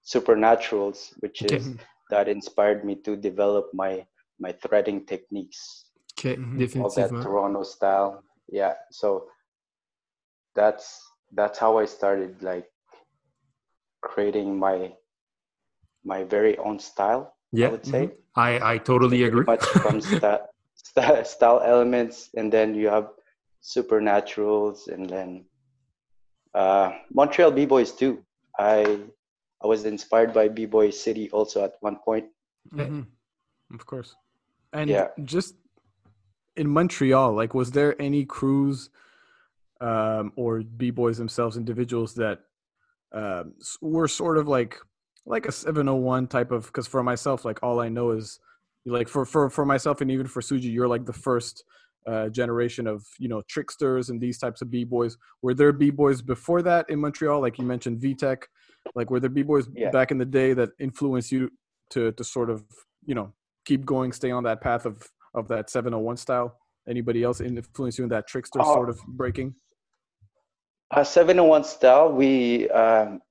supernaturals 0.04 1.14
which 1.20 1.44
Okay. 1.44 1.58
is 1.58 1.76
that 2.10 2.28
inspired 2.28 2.84
me 2.84 2.96
to 2.96 3.16
develop 3.16 3.66
my 3.74 4.04
my 4.40 4.52
threading 4.64 5.06
techniques 5.06 5.60
OK, 6.18 6.38
Mhm. 6.38 6.82
all 6.82 6.90
that 6.90 7.10
toronto 7.22 7.62
style 7.64 8.24
yeah 8.50 8.74
so 8.90 9.28
that's 10.56 11.07
that's 11.34 11.60
how 11.60 11.78
i 11.78 11.86
started 11.86 12.42
like 12.42 12.68
creating 14.02 14.58
my 14.58 14.94
my 16.04 16.24
very 16.24 16.58
own 16.58 16.80
style 16.80 17.34
i 17.56 17.60
Yeah, 17.60 17.70
would 17.70 17.86
say 17.86 18.10
I, 18.36 18.74
I 18.74 18.78
totally 18.78 19.24
agree. 19.24 19.46
much 19.46 19.66
from 19.82 20.00
sta- 20.14 20.46
sta- 20.76 21.24
style 21.24 21.60
elements, 21.66 22.30
and 22.38 22.54
then 22.54 22.76
you 22.76 22.88
have 22.88 23.10
supernaturals, 23.64 24.88
and 24.88 25.10
then 25.10 25.46
uh, 26.54 26.92
Montreal 27.12 27.52
b 27.52 27.66
boys 27.66 27.92
too. 27.92 28.24
I 28.60 29.00
I 29.64 29.66
was 29.68 29.86
inspired 29.86 30.34
by 30.34 30.48
b 30.50 30.66
boy 30.66 30.92
city 30.92 31.30
also 31.32 31.64
at 31.64 31.74
one 31.82 31.98
point. 32.06 32.30
Mhm. 32.72 33.08
Of 33.74 33.86
course. 33.86 34.16
And 34.72 34.90
Yeah. 34.90 35.08
just 35.26 35.56
in 36.56 36.70
Montreal, 36.70 37.34
like, 37.34 37.54
was 37.54 37.72
there 37.72 38.00
any 38.02 38.26
crews 38.26 38.90
um, 39.82 40.32
or 40.36 40.62
b 40.62 40.90
boys 40.92 41.18
themselves, 41.18 41.58
individuals 41.58 42.14
that 42.16 42.40
um, 43.14 43.54
were 43.82 44.08
sort 44.08 44.38
of 44.38 44.48
like 44.48 44.78
like 45.26 45.46
a 45.46 45.52
701 45.52 46.28
type 46.28 46.52
of? 46.52 46.68
Because 46.68 46.88
for 46.88 47.04
myself, 47.04 47.44
like, 47.46 47.60
all 47.62 47.80
I 47.80 47.90
know 47.90 48.12
is 48.12 48.40
like 48.86 49.08
for 49.08 49.26
for 49.26 49.50
for 49.50 49.66
myself 49.66 50.02
and 50.02 50.10
even 50.12 50.28
for 50.28 50.42
Suji, 50.42 50.72
you're 50.72 50.88
like 50.88 51.06
the 51.06 51.14
first. 51.14 51.64
Uh, 52.06 52.30
generation 52.30 52.88
of 52.88 53.04
you 53.20 53.28
know 53.28 53.42
tricksters 53.50 54.10
and 54.10 54.22
these 54.22 54.38
types 54.38 54.62
of 54.62 54.72
b 54.72 54.86
boys. 54.86 55.18
Were 55.42 55.54
there 55.54 55.74
b 55.74 55.90
boys 55.90 56.22
before 56.22 56.62
that 56.62 56.90
in 56.90 57.02
Montreal? 57.02 57.42
Like 57.42 57.58
you 57.60 57.66
mentioned, 57.66 58.00
VTech. 58.00 58.44
Like 58.96 59.10
were 59.12 59.20
there 59.20 59.30
b 59.30 59.42
boys 59.44 59.68
Yeah. 59.76 59.90
back 59.90 60.12
in 60.12 60.18
the 60.18 60.24
day 60.24 60.54
that 60.54 60.70
influenced 60.80 61.34
you 61.34 61.52
to 61.90 62.14
to 62.14 62.24
sort 62.24 62.50
of 62.50 62.64
you 63.06 63.14
know 63.14 63.34
keep 63.66 63.84
going, 63.84 64.14
stay 64.14 64.32
on 64.32 64.44
that 64.46 64.62
path 64.62 64.86
of 64.86 65.06
of 65.34 65.50
that 65.50 65.70
701 65.70 66.16
style? 66.16 66.58
anybody 66.88 67.24
else 67.24 67.42
influence 67.42 67.98
you 67.98 68.06
in 68.06 68.10
that 68.12 68.26
trickster 68.26 68.60
Oh. 68.62 68.74
sort 68.76 68.90
of 68.90 68.98
breaking? 69.06 69.56
Uh, 70.92 71.04
701 71.04 71.64
style, 71.66 72.12
we, 72.12 72.70
um, 72.70 73.22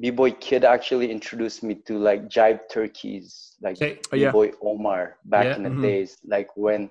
B-Boy 0.00 0.32
Kid 0.32 0.64
actually 0.64 1.10
introduced 1.10 1.62
me 1.62 1.74
to 1.86 1.98
like 1.98 2.28
jive 2.28 2.60
turkeys, 2.70 3.54
like 3.60 3.76
Okay. 3.76 3.98
Oh, 4.12 4.16
yeah. 4.16 4.28
B-Boy 4.30 4.52
Omar 4.62 5.16
back 5.24 5.44
Yeah. 5.46 5.56
in 5.56 5.62
the 5.64 5.70
Mhm. 5.70 5.82
days, 5.82 6.16
like 6.24 6.56
when 6.56 6.90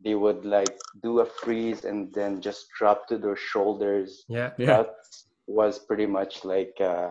they 0.00 0.14
would 0.14 0.44
like 0.44 0.78
do 1.02 1.20
a 1.20 1.26
freeze 1.26 1.84
and 1.84 2.12
then 2.14 2.40
just 2.40 2.68
drop 2.78 3.06
to 3.08 3.18
their 3.18 3.36
shoulders. 3.36 4.24
Yeah. 4.28 4.52
Yeah. 4.56 4.66
That 4.82 4.94
was 5.46 5.78
pretty 5.78 6.06
much 6.06 6.44
like, 6.44 6.74
uh, 6.80 7.10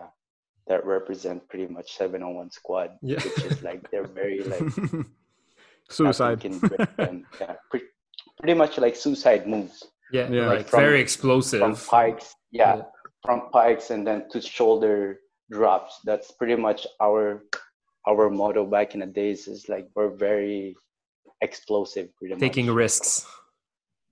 that 0.66 0.84
represent 0.86 1.46
pretty 1.48 1.66
much 1.66 1.96
701 1.96 2.50
squad, 2.50 2.98
Yeah. 3.02 3.22
which 3.22 3.44
is 3.44 3.62
like, 3.62 3.90
they're 3.90 4.06
very 4.06 4.40
like, 4.42 4.62
Suicide. 5.90 6.40
can 6.40 6.60
yeah, 7.40 7.56
pretty, 7.70 7.86
pretty 8.38 8.54
much 8.54 8.78
like 8.78 8.94
suicide 8.96 9.46
moves. 9.46 9.84
Yeah. 10.12 10.28
Yeah. 10.30 10.46
Like 10.48 10.68
From- 10.68 10.80
very 10.80 11.00
explosive. 11.00 11.60
from 11.60 11.76
pikes 11.76 12.34
yeah, 12.50 12.76
Yeah. 12.76 12.82
from 13.24 13.50
pikes 13.52 13.90
and 13.90 14.06
then 14.06 14.28
to 14.30 14.40
shoulder 14.40 15.20
drops 15.50 16.00
that's 16.04 16.30
pretty 16.32 16.56
much 16.56 16.86
our 17.00 17.42
our 18.08 18.30
motto 18.30 18.64
back 18.66 18.94
in 18.94 19.00
the 19.00 19.06
days 19.06 19.48
is 19.48 19.68
like 19.68 19.86
we're 19.94 20.10
very 20.16 20.74
explosive 21.42 22.08
pretty 22.16 22.34
Taking 22.36 22.66
much 22.66 22.74
risks. 22.76 23.26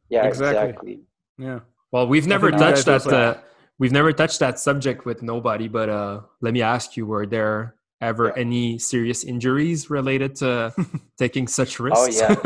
yeah 0.08 0.26
Exactly. 0.26 0.68
exactly, 0.68 1.00
Yeah. 1.38 1.60
Well, 1.92 2.06
we've 2.08 2.26
never 2.26 2.50
touched 2.50 2.86
that. 2.86 3.06
Uh, 3.06 3.38
we've 3.78 3.92
never 3.92 4.12
touched 4.12 4.40
that 4.40 4.58
subject 4.58 5.06
with 5.06 5.22
nobody. 5.22 5.68
But 5.68 5.88
uh, 5.88 6.20
let 6.42 6.52
me 6.52 6.60
ask 6.60 6.96
you: 6.96 7.06
Were 7.06 7.26
there 7.26 7.76
ever 8.00 8.26
Yeah. 8.28 8.42
any 8.44 8.78
serious 8.78 9.24
injuries 9.24 9.88
related 9.88 10.34
to 10.36 10.74
taking 11.18 11.46
such 11.48 11.78
risks? 11.80 12.20
Oh, 12.20 12.36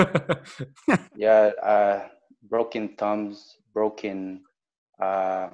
yeah. 0.89 0.97
yeah 1.17 1.51
uh 1.63 2.09
broken 2.49 2.89
thumbs 2.97 3.57
broken 3.75 4.43
uh, 5.03 5.49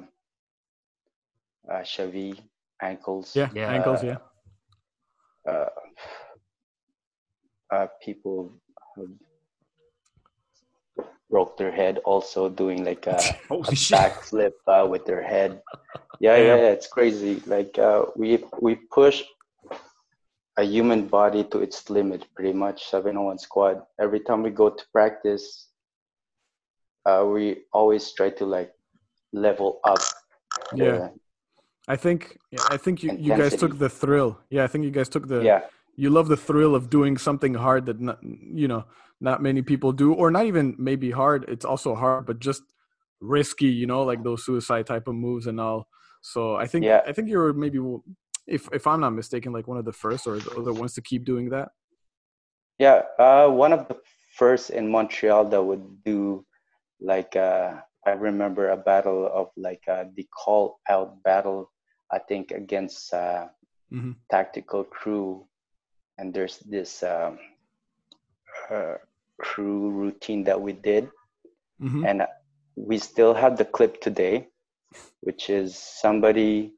uh 1.71 1.83
chevy 1.83 2.41
ankles 2.83 3.35
Yeah. 3.35 3.51
Yeah. 3.55 3.73
Ankles. 3.73 4.03
Yeah. 4.03 4.19
uh, 5.49 5.69
uh, 7.73 7.87
people 8.03 8.53
have 8.97 9.09
broke 11.31 11.57
their 11.57 11.73
head 11.73 11.99
also 12.05 12.49
doing 12.49 12.85
like 12.85 13.07
a, 13.07 13.21
Holy 13.49 13.63
a 13.63 13.73
backflip 13.91 14.53
uh, 14.67 14.87
with 14.89 15.05
their 15.07 15.23
head. 15.23 15.61
Yeah, 16.19 16.37
yeah, 16.39 16.57
yeah, 16.57 16.71
it's 16.71 16.87
crazy. 16.87 17.43
Like 17.45 17.79
uh, 17.79 18.07
we 18.17 18.43
we 18.63 18.77
push 18.91 19.23
a 20.57 20.65
human 20.65 21.07
body 21.07 21.45
to 21.45 21.59
its 21.59 21.91
limit, 21.91 22.25
pretty 22.35 22.55
much. 22.55 22.89
701 22.89 23.39
squad. 23.39 23.83
Every 24.01 24.21
time 24.21 24.43
we 24.43 24.49
go 24.49 24.71
to 24.71 24.85
practice, 24.95 25.69
uh, 27.07 27.25
we 27.25 27.43
always 27.73 28.13
try 28.13 28.31
to 28.31 28.45
like 28.57 28.73
level 29.33 29.81
up. 29.85 30.01
the- 30.73 30.77
Yeah. 30.85 31.09
I 31.89 31.97
think. 31.97 32.21
Yeah, 32.51 32.65
I 32.75 32.77
think 32.77 33.03
you, 33.05 33.11
you 33.27 33.37
guys 33.37 33.55
took 33.57 33.79
the 33.79 33.89
thrill. 33.89 34.31
Yeah. 34.51 34.65
I 34.65 34.69
think 34.71 34.85
you 34.85 34.91
guys 34.91 35.09
took 35.09 35.29
the. 35.29 35.41
yeah. 35.43 35.61
You 35.99 36.11
love 36.11 36.29
the 36.29 36.37
thrill 36.37 36.75
of 36.75 36.91
doing 36.91 37.17
something 37.17 37.55
hard 37.55 37.87
that 37.87 37.99
not, 38.01 38.19
you 38.63 38.69
know 38.69 38.85
not 39.29 39.41
many 39.49 39.63
people 39.63 39.93
do, 39.93 40.13
or 40.13 40.31
not 40.31 40.45
even 40.45 40.75
maybe 40.79 41.11
hard. 41.11 41.47
It's 41.49 41.65
also 41.65 41.95
hard, 41.95 42.27
but 42.27 42.39
just 42.39 42.63
risky. 43.21 43.71
You 43.81 43.87
know, 43.87 44.03
like 44.11 44.23
those 44.23 44.45
suicide 44.45 44.87
type 44.87 45.07
of 45.09 45.15
moves 45.15 45.47
and 45.47 45.59
all. 45.61 45.89
So 46.21 46.57
I 46.57 46.67
think 46.67 46.85
Yeah. 46.85 47.01
I 47.07 47.13
think 47.13 47.29
you're 47.31 47.53
maybe 47.55 47.79
if 48.47 48.69
if 48.73 48.87
I'm 48.87 49.01
not 49.01 49.11
mistaken, 49.21 49.53
like 49.53 49.67
one 49.69 49.79
of 49.79 49.85
the 49.87 49.93
first 50.05 50.27
or 50.27 50.39
the 50.39 50.51
other 50.61 50.73
ones 50.73 50.93
to 50.95 51.01
keep 51.03 51.25
doing 51.25 51.49
that. 51.51 51.69
Yeah, 52.79 53.03
uh, 53.19 53.49
one 53.49 53.73
of 53.73 53.89
the 53.89 53.97
first 54.37 54.69
in 54.71 54.91
Montreal 54.91 55.47
that 55.49 55.63
would 55.63 56.05
do 56.05 56.45
like 57.01 57.37
uh, 57.37 57.81
I 58.07 58.11
remember 58.13 58.71
a 58.71 58.77
battle 58.77 59.29
of 59.33 59.49
like 59.57 59.83
uh, 59.89 60.05
the 60.15 60.25
call 60.25 60.81
out 60.89 61.23
battle. 61.23 61.71
I 62.13 62.19
think 62.19 62.51
against 62.53 63.13
uh, 63.13 63.49
Mhm. 63.93 64.17
tactical 64.31 64.85
crew, 64.85 65.47
and 66.19 66.33
there's 66.35 66.59
this 66.59 67.03
um, 67.03 67.39
uh, 68.71 68.95
crew 69.39 69.91
routine 69.91 70.45
that 70.45 70.61
we 70.61 70.73
did, 70.73 71.09
Mhm. 71.81 72.07
and 72.07 72.27
we 72.77 72.99
still 72.99 73.35
have 73.35 73.57
the 73.57 73.65
clip 73.65 74.01
today, 74.01 74.49
which 75.21 75.51
is 75.51 75.77
somebody 75.77 76.75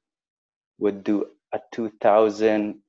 would 0.79 1.03
do 1.05 1.27
a 1.53 1.61
2000 1.73 2.83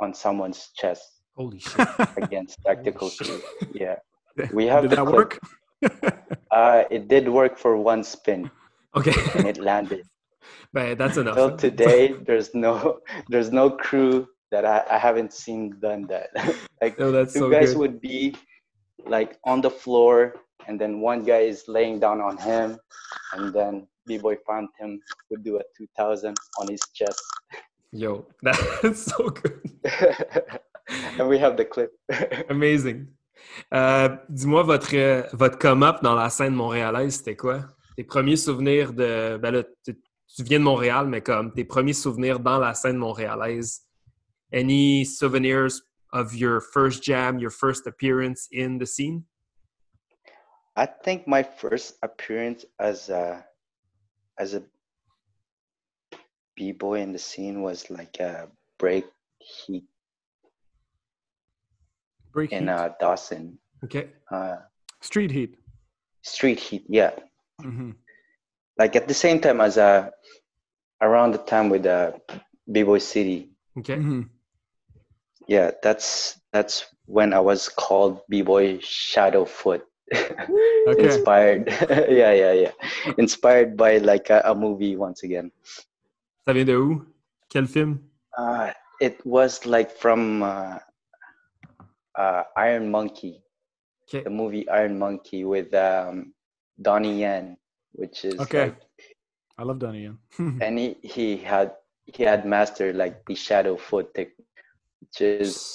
on 0.00 0.14
someone's 0.14 0.70
chest 0.74 1.04
Holy 1.36 1.58
shit! 1.58 1.86
against 2.16 2.58
tactical 2.66 3.10
crew. 3.10 3.40
Yeah. 3.74 3.96
We 4.52 4.66
have 4.66 4.82
Did 4.82 4.90
the 4.92 4.96
that 4.96 5.04
clip. 5.06 5.14
work? 5.14 5.38
Uh, 6.52 6.84
it 6.90 7.08
did 7.08 7.26
work 7.26 7.56
for 7.56 7.78
one 7.78 8.04
spin 8.04 8.50
Okay, 8.94 9.14
and 9.36 9.48
it 9.48 9.56
landed. 9.56 10.04
man, 10.74 10.98
that's 10.98 11.16
enough. 11.16 11.34
Till 11.34 11.56
today, 11.56 12.12
there's 12.26 12.54
no 12.54 13.00
there's 13.30 13.50
no 13.50 13.70
crew 13.70 14.28
that 14.50 14.66
I, 14.66 14.84
I 14.90 14.98
haven't 14.98 15.32
seen 15.32 15.78
done 15.80 16.06
that. 16.08 16.28
like 16.82 16.98
No, 16.98 17.10
that's 17.10 17.32
two 17.32 17.38
so 17.40 17.50
guys 17.50 17.70
good. 17.70 17.78
would 17.78 18.00
be 18.02 18.36
like 19.06 19.38
on 19.46 19.62
the 19.62 19.70
floor 19.70 20.34
and 20.68 20.78
then 20.78 21.00
one 21.00 21.24
guy 21.24 21.38
is 21.40 21.64
laying 21.68 21.98
down 21.98 22.20
on 22.20 22.36
him 22.36 22.78
and 23.32 23.52
then 23.54 23.86
B-Boy 24.06 24.36
found 24.46 24.68
him 24.78 25.00
would 25.30 25.42
do 25.42 25.56
a 25.56 25.62
2000 25.78 26.36
on 26.60 26.68
his 26.68 26.80
chest. 26.94 27.22
Yo, 27.92 28.26
that's 28.42 29.02
so 29.10 29.30
good. 29.30 29.60
and 31.18 31.28
we 31.28 31.38
have 31.38 31.56
the 31.56 31.64
clip. 31.64 31.92
Amazing. 32.50 33.08
Euh, 33.72 34.08
Dis-moi, 34.28 34.62
votre, 34.62 34.94
euh, 34.94 35.22
votre 35.32 35.58
come-up 35.58 36.02
dans 36.02 36.14
la 36.14 36.30
scène 36.30 36.54
montréalaise, 36.54 37.16
c'était 37.16 37.36
quoi? 37.36 37.64
Tes 37.96 38.04
premiers 38.04 38.36
souvenirs 38.36 38.92
de. 38.92 39.36
Ben 39.36 39.64
tu, 39.84 39.94
viens 40.38 40.58
de 40.58 40.64
Montréal, 40.64 41.06
mais 41.08 41.20
comme 41.20 41.52
tes 41.52 41.64
premiers 41.64 41.92
souvenirs 41.92 42.40
dans 42.40 42.58
la 42.58 42.74
scène 42.74 42.96
montréalaise? 42.96 43.82
Any 44.52 45.04
souvenirs 45.04 45.82
of 46.12 46.34
your 46.34 46.60
first 46.60 47.02
jam, 47.02 47.38
your 47.38 47.50
first 47.50 47.86
appearance 47.86 48.48
in 48.52 48.78
the 48.78 48.86
scene? 48.86 49.24
I 50.76 50.86
think 50.86 51.26
my 51.26 51.42
first 51.42 51.98
appearance 52.02 52.64
as 52.78 53.10
a 53.10 53.44
as 54.38 54.54
a 54.54 54.62
b-boy 56.56 57.00
in 57.00 57.12
the 57.12 57.18
scene 57.18 57.62
was 57.62 57.90
like 57.90 58.20
a 58.20 58.48
break 58.78 59.04
heat 59.38 59.84
Break 62.32 62.52
in 62.52 62.64
heat. 62.64 62.70
uh, 62.70 62.88
Dawson. 63.00 63.58
OK. 63.84 64.08
Uh, 64.30 64.56
Street 65.00 65.30
heat. 65.30 65.56
street 66.22 66.58
heat, 66.60 66.84
yeah. 66.88 67.10
hmm 67.60 67.90
Like 68.78 68.96
at 68.96 69.08
the 69.08 69.14
same 69.14 69.40
time 69.40 69.60
as 69.60 69.76
uh 69.76 70.10
around 71.02 71.32
the 71.34 71.38
time 71.38 71.68
with 71.68 71.84
uh, 71.86 72.12
B-Boy 72.70 72.98
City. 72.98 73.50
OK. 73.76 73.96
hmm 73.96 74.22
Yeah, 75.48 75.72
that's 75.82 76.38
that's 76.52 76.86
when 77.06 77.32
I 77.34 77.40
was 77.40 77.68
called 77.68 78.20
B-Boy 78.28 78.78
Shadowfoot. 78.78 79.82
Okay. 80.86 81.04
Inspired. 81.06 81.68
yeah, 82.10 82.32
yeah, 82.34 82.52
yeah. 82.52 82.72
Inspired 83.18 83.76
by 83.76 83.98
like 83.98 84.30
a, 84.30 84.42
a 84.44 84.54
movie 84.54 84.96
once 84.96 85.22
again. 85.22 85.50
Ça 86.46 86.52
vient 86.52 86.66
de 86.66 86.74
où? 86.74 87.06
Quel 87.48 87.66
film? 87.66 88.00
Uh, 88.36 88.72
it 89.00 89.24
was 89.24 89.64
like 89.64 89.90
from 89.92 90.42
uh, 90.42 90.78
uh, 92.16 92.42
Iron 92.56 92.90
Monkey, 92.90 93.42
OK. 94.08 94.22
the 94.24 94.30
movie 94.30 94.68
Iron 94.68 94.98
Monkey 94.98 95.44
with 95.44 95.72
um, 95.74 96.34
Donnie 96.80 97.20
Yen, 97.20 97.56
which 97.92 98.24
is 98.24 98.38
Okay. 98.40 98.64
like, 98.64 98.80
I 99.58 99.62
love 99.64 99.78
Donnie 99.78 100.02
Yen. 100.02 100.18
and 100.60 100.78
he, 100.78 100.96
he 101.02 101.36
had 101.36 101.72
he 102.04 102.24
had 102.24 102.44
mastered 102.44 102.96
like 102.96 103.24
the 103.26 103.34
shadow 103.34 103.76
foot 103.76 104.12
technique, 104.14 104.46
which 105.00 105.20
is 105.20 105.72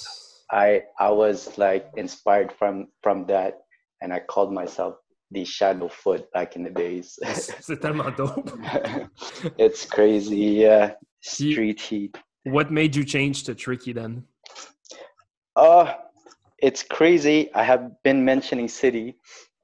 I 0.50 0.82
I 0.98 1.10
was 1.10 1.56
like 1.58 1.90
inspired 1.96 2.52
from 2.52 2.88
from 3.02 3.26
that, 3.26 3.60
and 4.02 4.12
I 4.12 4.20
called 4.20 4.52
myself 4.52 4.96
the 5.30 5.44
shadow 5.44 5.88
foot 5.88 6.30
back 6.32 6.56
in 6.56 6.62
the 6.64 6.70
days. 6.70 7.18
C'est 7.60 7.80
tellement 7.80 8.10
dope. 8.16 8.50
it's 9.58 9.84
crazy, 9.84 10.36
yeah. 10.64 10.94
Street 11.20 11.80
heat. 11.80 12.16
What 12.44 12.70
made 12.70 12.94
you 12.96 13.04
change 13.04 13.44
to 13.44 13.54
Tricky 13.54 13.92
then? 13.92 14.24
Uh, 15.56 15.94
it's 16.58 16.82
crazy. 16.82 17.52
I 17.54 17.62
have 17.64 17.90
been 18.02 18.24
mentioning 18.24 18.68
City, 18.68 19.16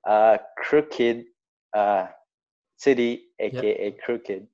uh, 0.07 0.39
Crooked, 0.59 1.25
uh, 1.75 2.07
City, 2.77 3.25
aka 3.41 3.93
Crooked. 4.05 4.47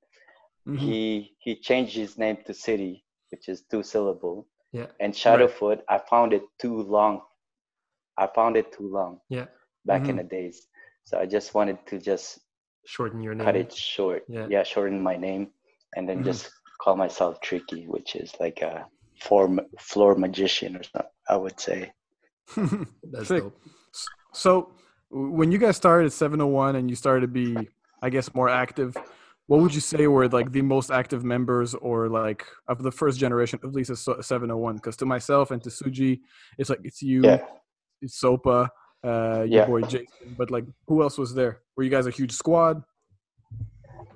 Mhm. 0.67 0.77
He 0.77 1.35
he 1.39 1.55
changed 1.55 1.95
his 1.95 2.17
name 2.17 2.37
to 2.45 2.53
City, 2.53 3.03
which 3.31 3.49
is 3.49 3.63
two 3.71 3.83
syllable. 3.83 4.47
Yeah. 4.71 4.87
And 4.99 5.13
Shadowfoot, 5.13 5.81
I 5.89 5.97
found 5.97 6.33
it 6.33 6.43
too 6.59 6.81
long. 6.83 7.21
I 8.17 8.27
found 8.27 8.55
it 8.57 8.71
too 8.71 8.87
long 8.87 9.19
Yeah. 9.29 9.47
back 9.85 10.09
in 10.09 10.15
Mhm. 10.15 10.19
the 10.19 10.23
days, 10.23 10.67
so 11.03 11.17
I 11.19 11.25
just 11.25 11.53
wanted 11.53 11.77
to 11.87 11.99
just 11.99 12.39
Shorten 12.85 13.21
your 13.21 13.35
name. 13.35 13.45
cut 13.45 13.55
it 13.55 13.73
short. 13.73 14.23
Yeah. 14.27 14.47
Yeah, 14.49 14.63
shorten 14.63 15.01
my 15.01 15.15
name, 15.17 15.53
and 15.95 16.07
then 16.07 16.19
Mhm. 16.19 16.25
just 16.25 16.51
call 16.81 16.95
myself 16.95 17.39
Tricky, 17.41 17.87
which 17.87 18.15
is 18.15 18.33
like 18.39 18.61
a 18.61 18.87
floor 19.21 19.49
floor 19.79 20.15
magician 20.15 20.75
or 20.77 20.83
something. 20.83 21.11
I 21.27 21.37
would 21.37 21.59
say. 21.59 21.91
That's 23.11 23.27
Sick. 23.27 23.43
dope. 23.43 23.59
so 24.33 24.73
when 25.09 25.51
you 25.51 25.57
guys 25.57 25.75
started 25.77 26.05
at 26.07 26.13
701 26.13 26.75
and 26.77 26.89
you 26.89 26.95
started 26.95 27.21
to 27.21 27.27
be, 27.27 27.67
I 28.01 28.09
guess, 28.09 28.33
more 28.33 28.47
active, 28.49 28.95
what 29.47 29.59
would 29.59 29.73
you 29.75 29.81
say 29.81 30.07
were 30.07 30.29
like 30.29 30.51
the 30.53 30.61
most 30.61 30.89
active 30.91 31.25
members 31.25 31.73
or 31.75 32.07
like 32.07 32.45
of 32.69 32.81
the 32.83 32.91
first 32.91 33.19
generation, 33.19 33.59
at 33.63 33.73
least 33.73 33.91
701? 33.95 34.75
Because 34.75 34.95
to 34.97 35.05
myself 35.05 35.51
and 35.51 35.61
to 35.63 35.69
Suji, 35.69 36.21
it's 36.57 36.69
like 36.69 36.79
it's 36.85 37.01
you, 37.01 37.23
Yeah. 37.23 37.45
it's 38.01 38.21
Sopa, 38.21 38.69
uh, 39.03 39.43
your 39.43 39.45
Yeah. 39.47 39.65
boy 39.65 39.81
Jason. 39.81 40.07
But 40.37 40.49
like, 40.51 40.63
who 40.87 41.01
else 41.03 41.17
was 41.17 41.33
there? 41.33 41.59
Were 41.75 41.83
you 41.83 41.89
guys 41.89 42.07
a 42.07 42.11
huge 42.11 42.31
squad? 42.31 42.81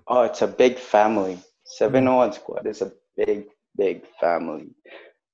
Oh, 0.07 0.21
it's 0.23 0.41
a 0.41 0.47
big 0.47 0.77
family. 0.77 1.39
701 1.65 2.31
squad 2.33 2.65
is 2.67 2.81
a 2.81 2.93
big, 3.17 3.47
big 3.75 4.05
family. 4.21 4.69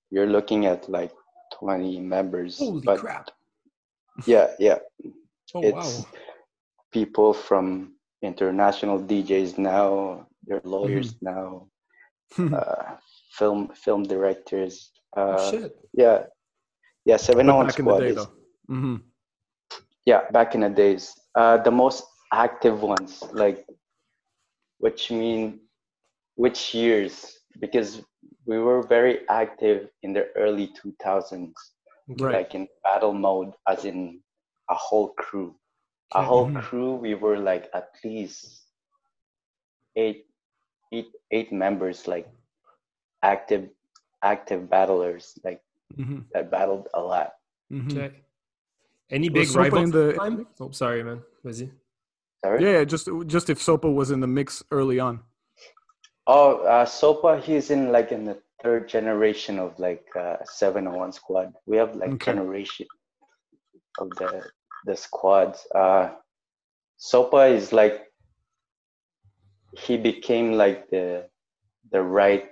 You're 0.09 0.27
looking 0.27 0.65
at 0.65 0.89
like 0.89 1.11
20 1.61 1.99
members. 2.01 2.57
Holy 2.59 2.81
but 2.81 2.99
crap. 2.99 3.31
Yeah, 4.25 4.51
yeah. 4.59 4.79
Oh, 5.55 5.61
it's 5.63 6.05
wow. 6.05 6.07
people 6.93 7.33
from 7.33 7.95
international 8.21 8.99
DJs 9.01 9.57
now, 9.57 10.27
they're 10.45 10.61
lawyers 10.63 11.15
Mm-hmm. 11.15 11.25
now, 11.25 11.67
uh, 12.53 12.97
film 13.37 13.69
film 13.75 14.03
directors. 14.03 14.91
Uh, 15.15 15.37
oh, 15.37 15.51
shit. 15.51 15.75
yeah, 15.93 16.23
yeah. 17.05 17.17
But 17.33 17.45
701 17.45 17.57
back 17.59 17.77
the 17.77 17.83
squad 17.83 17.99
day, 17.99 18.09
is 18.09 18.15
though. 18.15 18.31
hmm 18.67 18.97
yeah 20.05 20.21
back 20.31 20.55
in 20.55 20.61
the 20.61 20.69
days. 20.69 21.13
Uh, 21.35 21.57
the 21.57 21.71
most 21.71 22.03
active 22.33 22.81
ones, 22.81 23.23
like, 23.33 23.65
which 24.79 25.11
mean 25.11 25.59
which 26.35 26.73
years? 26.75 27.39
Because 27.59 28.01
we 28.51 28.59
were 28.59 28.81
very 28.97 29.15
active 29.29 29.79
in 30.03 30.11
the 30.17 30.25
early 30.43 30.67
2000s, 30.79 31.55
Right. 32.19 32.33
like 32.37 32.51
in 32.59 32.67
battle 32.83 33.13
mode, 33.27 33.51
as 33.71 33.85
in 33.85 33.99
a 34.69 34.75
whole 34.85 35.09
crew. 35.23 35.49
A 36.13 36.19
Okay. 36.19 36.27
whole 36.29 36.49
Mhm. 36.51 36.61
crew, 36.63 36.91
we 37.05 37.13
were 37.23 37.39
like 37.51 37.65
at 37.79 37.89
least 38.03 38.67
eight, 39.95 40.21
eight, 40.91 41.11
eight 41.35 41.51
members, 41.63 41.97
like 42.13 42.27
active, 43.23 43.63
active 44.33 44.61
battlers, 44.69 45.25
like 45.45 45.61
hmm 45.95 46.19
that 46.33 46.51
battled 46.51 46.87
a 46.93 47.01
lot. 47.11 47.29
hmm 47.69 47.87
Okay. 47.91 48.11
Any 49.17 49.29
big 49.29 49.47
Sopa 49.47 49.61
rivals 49.63 49.83
in 49.87 49.91
the- 49.91 50.11
the 50.11 50.19
time? 50.23 50.35
Oh, 50.59 50.71
sorry, 50.71 51.01
man. 51.07 51.19
Was 51.43 51.59
he? 51.63 51.67
Sorry. 52.43 52.59
Yeah, 52.63 52.73
yeah, 52.77 52.83
just 52.93 53.05
just 53.35 53.47
if 53.53 53.59
Sopa 53.67 53.89
was 54.01 54.11
in 54.11 54.19
the 54.25 54.31
mix 54.39 54.63
early 54.71 54.99
on. 55.07 55.15
Oh, 56.33 56.63
uh, 56.63 56.85
Sopa, 56.85 57.41
he's 57.43 57.71
in 57.71 57.91
like 57.91 58.13
in 58.13 58.23
the 58.23 58.37
third 58.63 58.87
generation 58.87 59.59
of 59.59 59.77
like 59.79 60.05
uh, 60.15 60.37
701 60.45 61.11
squad. 61.11 61.51
We 61.65 61.75
have 61.75 61.93
like 61.97 62.11
Okay. 62.13 62.31
generation 62.31 62.87
of 63.99 64.09
the 64.17 64.43
the 64.85 64.95
squads. 64.95 65.67
Uh, 65.75 66.11
Sopa 66.97 67.51
is 67.51 67.73
like 67.73 68.07
he 69.77 69.97
became 69.97 70.53
like 70.53 70.89
the 70.89 71.27
the 71.91 72.01
right 72.01 72.45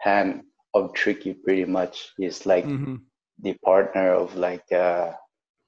hand 0.00 0.44
of 0.72 0.94
Tricky 0.94 1.34
pretty 1.34 1.66
much. 1.66 2.12
He's 2.16 2.46
like 2.46 2.64
hmm 2.64 2.96
the 3.42 3.54
partner 3.62 4.12
of 4.14 4.34
like 4.36 4.72
uh 4.72 5.12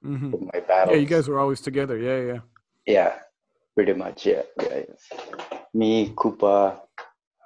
hmm 0.02 0.32
of 0.32 0.40
my 0.52 0.60
battles. 0.60 0.96
Yeah, 0.96 1.00
you 1.02 1.06
guys 1.06 1.28
were 1.28 1.38
always 1.38 1.60
together. 1.60 1.98
Yeah, 1.98 2.20
yeah. 2.32 2.40
Yeah, 2.86 3.12
pretty 3.76 3.92
much. 3.92 4.24
Yeah, 4.24 4.42
yeah. 4.62 4.82
Me, 5.74 6.12
Koopa, 6.16 6.80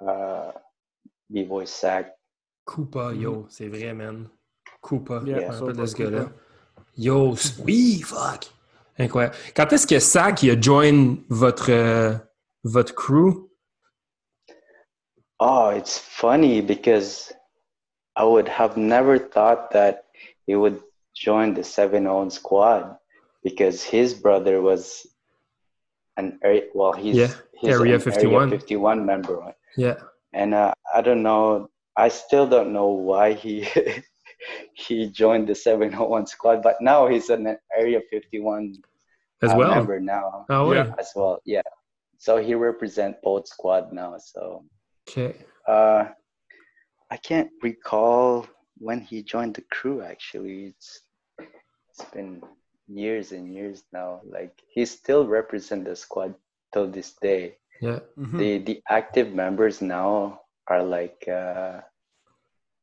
uh, 0.07 0.51
B-Boy 1.29 1.65
Sack. 1.65 2.15
Koopa, 2.65 3.11
Mhm. 3.13 3.21
yo, 3.21 3.45
c'est 3.49 3.67
vrai, 3.67 3.93
man. 3.93 4.27
Koopa, 4.81 5.21
Yeah, 5.25 5.25
je 5.25 5.31
me 5.35 5.41
rappelle 5.41 5.59
Sopa, 5.59 5.81
de 5.81 5.85
ce 5.85 5.95
gars-là. 5.95 6.31
Yo, 6.97 7.33
s- 7.33 7.59
oui, 7.65 8.01
fuck! 8.01 8.45
Incroyable. 8.97 9.35
Quand 9.55 9.71
est-ce 9.73 9.85
que 9.85 9.99
Sack 9.99 10.43
il 10.43 10.51
a 10.51 10.59
join 10.61 11.17
votre, 11.29 11.69
euh, 11.71 12.13
votre 12.63 12.93
crew? 12.95 13.49
Oh, 15.39 15.71
it's 15.75 15.97
funny 15.97 16.61
because 16.61 17.33
I 18.15 18.23
would 18.23 18.47
have 18.47 18.77
never 18.77 19.17
thought 19.19 19.71
that 19.71 20.05
he 20.47 20.55
would 20.55 20.81
join 21.13 21.53
the 21.53 21.63
seven 21.63 22.07
own 22.07 22.29
squad 22.29 22.97
because 23.43 23.83
his 23.83 24.13
brother 24.13 24.61
was 24.61 25.05
an 26.17 26.39
area 26.41 26.63
well 26.73 26.93
he's, 26.93 27.15
Yeah, 27.17 27.27
he's 27.59 27.69
Area 27.75 27.95
an 27.95 27.99
51. 28.01 28.49
51 28.49 29.05
member 29.05 29.35
right? 29.35 29.55
Yeah. 29.77 29.95
and 30.33 30.53
uh, 30.53 30.73
I 30.93 31.01
don't 31.01 31.23
know 31.23 31.69
I 31.97 32.09
still 32.09 32.47
don't 32.47 32.73
know 32.73 32.89
why 32.89 33.33
he 33.33 33.67
he 34.73 35.09
joined 35.09 35.47
the 35.47 35.55
701 35.55 36.27
squad 36.27 36.61
but 36.61 36.75
now 36.81 37.07
he's 37.07 37.29
an 37.29 37.57
area 37.77 38.01
51 38.11 38.75
As 39.41 39.51
uh, 39.51 39.55
well? 39.57 39.75
member 39.75 39.99
now 39.99 40.45
ouais? 40.49 40.75
Yeah. 40.75 40.93
as 40.99 41.11
well 41.15 41.39
yeah 41.45 41.67
so 42.17 42.37
he 42.37 42.53
represent 42.55 43.15
both 43.23 43.47
squad 43.47 43.91
now 43.93 44.17
so 44.17 44.63
OK. 45.07 45.35
uh, 45.67 46.05
I 47.11 47.17
can't 47.17 47.51
recall 47.61 48.47
when 48.77 48.99
he 48.99 49.23
joined 49.23 49.55
the 49.55 49.63
crew. 49.71 50.01
Actually, 50.01 50.65
it's 50.73 51.01
it's 51.89 52.09
been 52.11 52.41
years 52.87 53.31
and 53.31 53.53
years 53.53 53.83
now. 53.93 54.21
Like 54.25 54.59
he 54.67 54.85
still 54.85 55.27
represent 55.27 55.85
the 55.85 55.95
squad 55.95 56.35
till 56.73 56.87
this 56.89 57.13
day. 57.21 57.57
Yeah. 57.81 57.99
Mhm. 58.17 58.37
The 58.37 58.57
the 58.59 58.81
active 58.89 59.33
members 59.33 59.81
now 59.81 60.41
are 60.67 60.83
like 60.83 61.27
uh, 61.27 61.81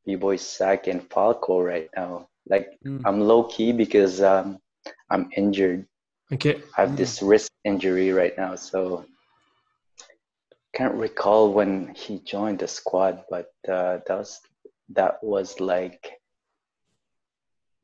B-boy 0.07 0.37
Sack 0.37 0.87
and 0.87 1.03
Falco 1.11 1.61
right 1.61 1.89
now. 1.97 2.29
Like 2.49 2.79
Mm. 2.85 3.03
I'm 3.07 3.21
low 3.21 3.45
key 3.45 3.73
because 3.73 4.21
um, 4.21 4.59
I'm 5.11 5.31
injured. 5.37 5.87
OK. 6.33 6.63
I 6.77 6.81
have 6.83 6.97
this 6.97 7.23
wrist 7.23 7.51
injury 7.65 8.11
right 8.13 8.37
now, 8.37 8.57
so 8.57 9.05
can't 10.75 10.95
recall 10.95 11.53
when 11.53 11.95
he 11.95 12.19
joined 12.21 12.59
the 12.59 12.69
squad, 12.69 13.25
but 13.31 13.53
uh, 13.69 14.01
that 14.07 14.19
was 14.19 14.41
that 14.91 15.23
was 15.23 15.61
like 15.61 16.19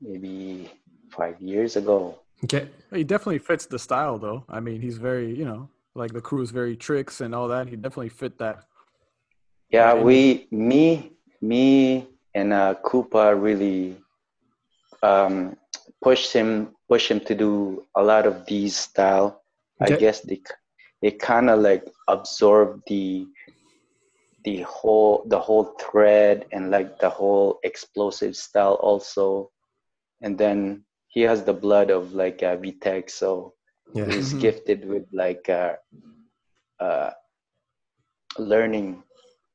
maybe 0.01 0.71
five 1.11 1.41
years 1.41 1.77
ago. 1.77 2.19
OK. 2.45 2.69
He 2.93 3.05
definitely 3.05 3.39
fits 3.39 3.67
the 3.67 3.79
style, 3.79 4.19
though. 4.19 4.45
I 4.49 4.61
mean, 4.61 4.81
he's 4.81 4.97
very, 4.99 5.35
you 5.35 5.45
know, 5.45 5.69
like 5.99 6.13
the 6.13 6.21
crew 6.21 6.43
is 6.43 6.51
very 6.51 6.77
tricks 6.77 7.21
and 7.21 7.35
all 7.35 7.49
that. 7.49 7.69
He 7.69 7.77
definitely 7.77 8.09
fit 8.09 8.39
that. 8.39 8.65
Yeah, 9.71 9.95
we, 9.95 10.47
me, 10.51 11.13
me, 11.43 12.07
and 12.35 12.53
uh, 12.53 12.77
Koopa 12.85 13.41
really 13.41 13.97
um, 15.03 15.57
pushed 16.03 16.33
him, 16.33 16.75
pushed 16.89 17.11
him 17.11 17.21
to 17.21 17.35
do 17.35 17.85
a 17.95 18.03
lot 18.03 18.27
of 18.27 18.47
these 18.47 18.77
style. 18.77 19.43
I 19.81 19.91
guess 19.91 20.21
they, 20.21 20.41
they 21.03 21.11
kind 21.11 21.51
of 21.51 21.61
like 21.61 21.85
absorb 22.09 22.83
the, 22.87 23.27
the 24.45 24.63
whole, 24.63 25.25
the 25.27 25.39
whole 25.39 25.77
thread 25.79 26.47
and 26.53 26.71
like 26.71 26.99
the 26.99 27.11
whole 27.11 27.61
explosive 27.63 28.35
style 28.37 28.75
also. 28.81 29.51
And 30.23 30.37
then 30.37 30.85
he 31.09 31.21
has 31.23 31.45
the 31.45 31.53
blood 31.53 31.91
of 31.91 32.15
like 32.15 32.43
uh, 32.43 32.57
VTech, 32.57 33.11
so 33.11 33.55
Yeah. 33.95 34.07
he's 34.07 34.35
Mhm. 34.35 34.41
gifted 34.41 34.85
with 34.89 35.05
like 35.13 35.49
uh, 35.49 35.75
uh, 36.81 37.11
learning 38.39 39.03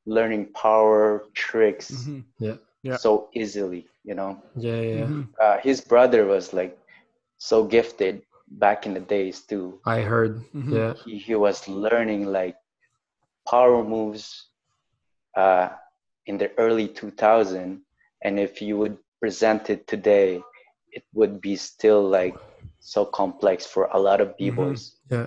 learning 0.06 0.46
power 0.52 1.24
tricks 1.34 1.90
Mhm. 1.92 2.24
Yeah. 2.82 2.96
so 2.96 3.28
easily 3.34 3.86
you 4.04 4.14
know 4.14 4.36
Yeah, 4.56 4.80
yeah. 4.80 5.06
Mhm. 5.06 5.28
uh, 5.42 5.58
his 5.62 5.80
brother 5.80 6.26
was 6.26 6.52
like 6.52 6.76
so 7.38 7.64
gifted 7.64 8.22
back 8.48 8.86
in 8.86 8.94
the 8.94 9.00
days 9.00 9.40
too 9.42 9.80
I 9.86 10.00
heard. 10.00 10.40
Mhm. 10.54 10.72
Yeah. 10.72 10.92
he, 11.04 11.18
he 11.18 11.34
was 11.34 11.68
learning 11.68 12.26
like 12.26 12.56
power 13.48 13.82
moves 13.84 14.48
uh, 15.36 15.68
in 16.26 16.38
the 16.38 16.50
early 16.58 16.88
2000 16.88 17.80
and 18.22 18.38
if 18.38 18.60
you 18.62 18.78
would 18.78 18.96
present 19.20 19.70
it 19.70 19.86
today 19.86 20.42
it 20.96 21.04
would 21.12 21.40
be 21.40 21.54
still 21.56 22.02
like 22.18 22.36
so 22.80 23.04
complex 23.04 23.66
for 23.66 23.82
a 23.92 23.98
lot 23.98 24.20
of 24.20 24.36
b-boys 24.38 24.82
Yeah. 25.10 25.26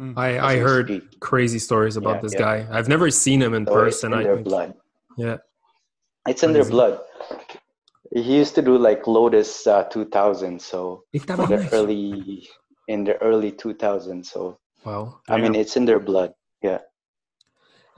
Mm. 0.00 0.14
I, 0.16 0.28
I 0.38 0.54
heard 0.68 0.86
speak. 0.86 1.18
crazy 1.18 1.58
stories 1.58 1.96
about 1.96 2.16
Yeah, 2.16 2.20
this 2.24 2.34
yeah. 2.34 2.46
guy. 2.46 2.56
I've 2.70 2.88
never 2.88 3.10
seen 3.10 3.42
him 3.42 3.52
in 3.58 3.66
So 3.66 3.72
it's 3.82 3.98
person. 3.98 4.12
in 4.12 4.18
I 4.18 4.22
their 4.22 4.36
think. 4.38 4.46
blood 4.50 4.70
Yeah. 5.16 5.36
It's 6.30 6.42
in 6.46 6.52
their 6.52 6.64
blood. 6.64 7.00
He 8.14 8.36
used 8.42 8.54
to 8.54 8.62
do 8.62 8.78
like 8.78 9.06
Lotus 9.06 9.66
uh, 9.66 9.84
2000, 9.84 10.60
so 10.60 11.04
in 11.12 11.20
the 11.26 11.68
early 11.72 12.48
in 12.86 13.04
the 13.04 13.16
early 13.20 13.52
2000s. 13.52 14.26
So 14.26 14.58
Wow. 14.84 15.20
I 15.28 15.36
mean, 15.42 15.54
it's 15.54 15.76
in 15.76 15.84
their 15.84 15.98
blood. 16.00 16.32
Yeah. 16.62 16.78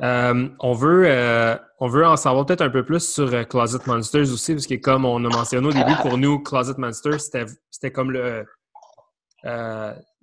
Euh, 0.02 0.48
on, 0.60 0.72
veut, 0.72 1.04
euh, 1.06 1.56
on 1.78 1.88
veut 1.88 2.06
en 2.06 2.16
savoir 2.16 2.46
peut-être 2.46 2.62
un 2.62 2.70
peu 2.70 2.84
plus 2.84 3.06
sur 3.06 3.32
euh, 3.34 3.44
Closet 3.44 3.78
Monsters 3.86 4.32
aussi, 4.32 4.54
parce 4.54 4.66
que 4.66 4.74
comme 4.76 5.04
on 5.04 5.22
a 5.24 5.28
mentionné 5.28 5.66
au 5.68 5.72
début, 5.72 5.94
pour 6.00 6.16
nous, 6.16 6.42
Closet 6.42 6.74
Monsters, 6.78 7.20
c'était, 7.20 7.90
comme 7.92 8.10
le. 8.10 8.46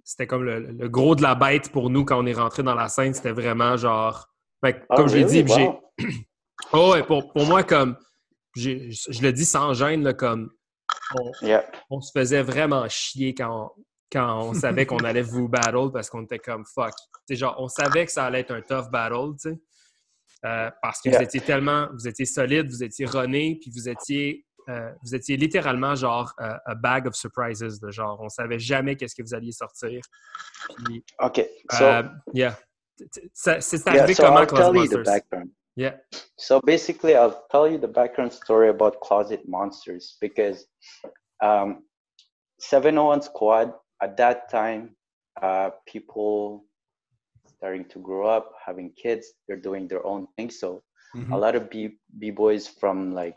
c'était 0.03 0.25
comme 0.27 0.43
le, 0.43 0.59
le 0.59 0.89
gros 0.89 1.15
de 1.15 1.21
la 1.21 1.35
bête 1.35 1.71
pour 1.71 1.89
nous 1.89 2.05
quand 2.05 2.19
on 2.19 2.25
est 2.25 2.33
rentré 2.33 2.63
dans 2.63 2.75
la 2.75 2.87
scène. 2.89 3.13
C'était 3.13 3.31
vraiment 3.31 3.77
genre. 3.77 4.27
Fait 4.63 4.73
que, 4.79 4.85
Oh, 4.89 4.95
comme 4.95 5.07
je 5.09 5.17
l'ai 5.17 5.23
really? 5.25 5.43
dit, 5.43 5.53
j'ai. 5.53 5.69
Oh, 6.73 6.91
ouais, 6.93 7.03
pour, 7.03 7.31
pour 7.31 7.45
moi, 7.45 7.63
comme. 7.63 7.95
je 8.55 9.21
le 9.21 9.31
dis 9.31 9.45
sans 9.45 9.73
gêne, 9.73 10.03
là, 10.03 10.13
comme. 10.13 10.49
On, 11.15 11.31
Yeah. 11.45 11.63
on 11.89 12.01
se 12.01 12.11
faisait 12.17 12.41
vraiment 12.41 12.87
chier 12.89 13.33
quand 13.35 13.71
on, 13.77 13.83
quand 14.11 14.39
on 14.41 14.53
savait 14.53 14.85
qu'on 14.87 14.97
allait 14.99 15.21
vous 15.21 15.47
battle 15.47 15.91
parce 15.93 16.09
qu'on 16.09 16.23
était 16.23 16.39
comme 16.39 16.65
fuck. 16.65 16.93
sais 17.29 17.35
genre, 17.35 17.55
on 17.59 17.67
savait 17.67 18.05
que 18.05 18.11
ça 18.11 18.25
allait 18.25 18.39
être 18.39 18.51
un 18.51 18.61
tough 18.61 18.89
battle, 18.91 19.33
tu 19.41 19.51
sais. 19.51 19.59
Euh, 20.45 20.69
parce 20.81 21.01
que 21.01 21.09
vous 21.09 21.21
étiez 21.21 21.41
tellement, 21.41 21.87
vous 21.93 22.07
étiez 22.07 22.25
solide, 22.25 22.69
vous 22.69 22.83
étiez 22.83 23.05
runné, 23.05 23.57
puis 23.59 23.71
vous 23.71 23.89
étiez, 23.89 24.45
euh, 24.69 24.91
vous 25.03 25.15
étiez 25.15 25.35
littéralement 25.37 25.95
genre 25.95 26.33
euh, 26.39 26.53
a 26.65 26.75
bag 26.75 27.07
of 27.07 27.15
surprises, 27.15 27.79
de 27.79 27.91
genre, 27.91 28.19
on 28.21 28.29
savait 28.29 28.59
jamais 28.59 28.95
qu'est-ce 28.95 29.15
que 29.15 29.23
vous 29.23 29.33
alliez 29.33 29.51
sortir. 29.51 30.01
Puis, 30.85 31.03
ok, 31.19 31.45
so, 31.71 31.85
yeah. 32.33 32.55
C'est 33.33 33.87
arrivé 33.87 34.07
yeah, 34.07 34.13
so 34.13 34.23
comment, 34.23 34.45
Closet 34.45 34.73
Monsters? 34.73 35.21
Yeah. 35.75 35.97
So 36.37 36.59
basically, 36.65 37.13
I'll 37.13 37.45
tell 37.51 37.67
you 37.67 37.77
the 37.77 37.87
background 37.87 38.33
story 38.33 38.69
about 38.69 38.99
Closet 38.99 39.47
Monsters 39.47 40.17
because 40.19 40.65
um, 41.39 41.83
701 42.59 43.21
Squad 43.21 43.73
at 44.01 44.17
that 44.17 44.49
time, 44.49 44.95
uh, 45.39 45.69
people 45.85 46.65
starting 47.57 47.85
to 47.85 47.99
grow 47.99 48.27
up, 48.27 48.53
having 48.63 48.91
kids, 48.91 49.33
they're 49.47 49.57
doing 49.57 49.87
their 49.87 50.05
own 50.05 50.27
thing. 50.35 50.49
So 50.49 50.83
mm-hmm. 51.15 51.33
a 51.33 51.37
lot 51.37 51.55
of 51.55 51.69
b 51.69 51.97
b 52.19 52.31
boys 52.31 52.67
from 52.67 53.13
like 53.13 53.35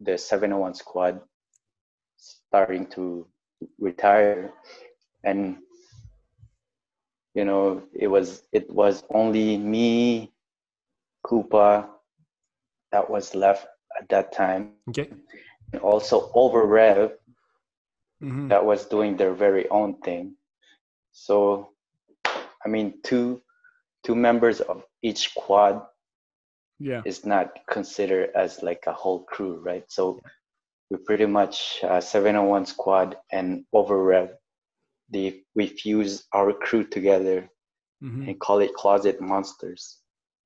the 0.00 0.16
701 0.18 0.74
squad 0.74 1.20
starting 2.16 2.86
to 2.88 3.26
retire, 3.78 4.52
and 5.24 5.56
you 7.34 7.44
know 7.44 7.82
it 7.92 8.08
was 8.08 8.42
it 8.52 8.70
was 8.70 9.04
only 9.10 9.56
me, 9.56 10.32
Koopa, 11.26 11.88
that 12.92 13.08
was 13.08 13.34
left 13.34 13.66
at 14.00 14.08
that 14.08 14.32
time. 14.32 14.72
Okay. 14.88 15.08
And 15.72 15.82
also 15.82 16.30
over 16.34 16.64
Rev, 16.64 17.12
mm-hmm. 18.22 18.48
that 18.48 18.64
was 18.64 18.86
doing 18.86 19.16
their 19.16 19.34
very 19.34 19.68
own 19.68 19.98
thing. 20.00 20.36
So 21.12 21.75
I 22.66 22.68
mean, 22.68 22.94
two 23.04 23.40
two 24.04 24.14
members 24.14 24.60
of 24.60 24.82
each 25.02 25.34
quad 25.34 25.82
yeah. 26.78 27.02
is 27.04 27.24
not 27.24 27.58
considered 27.70 28.30
as 28.34 28.62
like 28.62 28.82
a 28.86 28.92
whole 28.92 29.22
crew, 29.24 29.60
right? 29.64 29.84
So 29.88 30.20
we 30.90 30.98
pretty 30.98 31.26
much 31.26 31.80
uh, 31.82 32.00
701 32.00 32.66
squad 32.66 33.16
and 33.32 33.64
over 33.72 34.02
rev. 34.02 34.30
The, 35.10 35.42
we 35.54 35.66
fuse 35.68 36.24
our 36.32 36.52
crew 36.52 36.84
together 36.84 37.48
mm-hmm. 38.02 38.28
and 38.28 38.40
call 38.40 38.60
it 38.60 38.74
Closet 38.74 39.20
Monsters. 39.20 39.98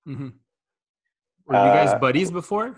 Mm-hmm. 0.09 0.29
Were 1.47 1.55
you 1.55 1.73
guys 1.79 1.91
uh, 1.91 1.99
buddies 1.99 2.31
before? 2.31 2.77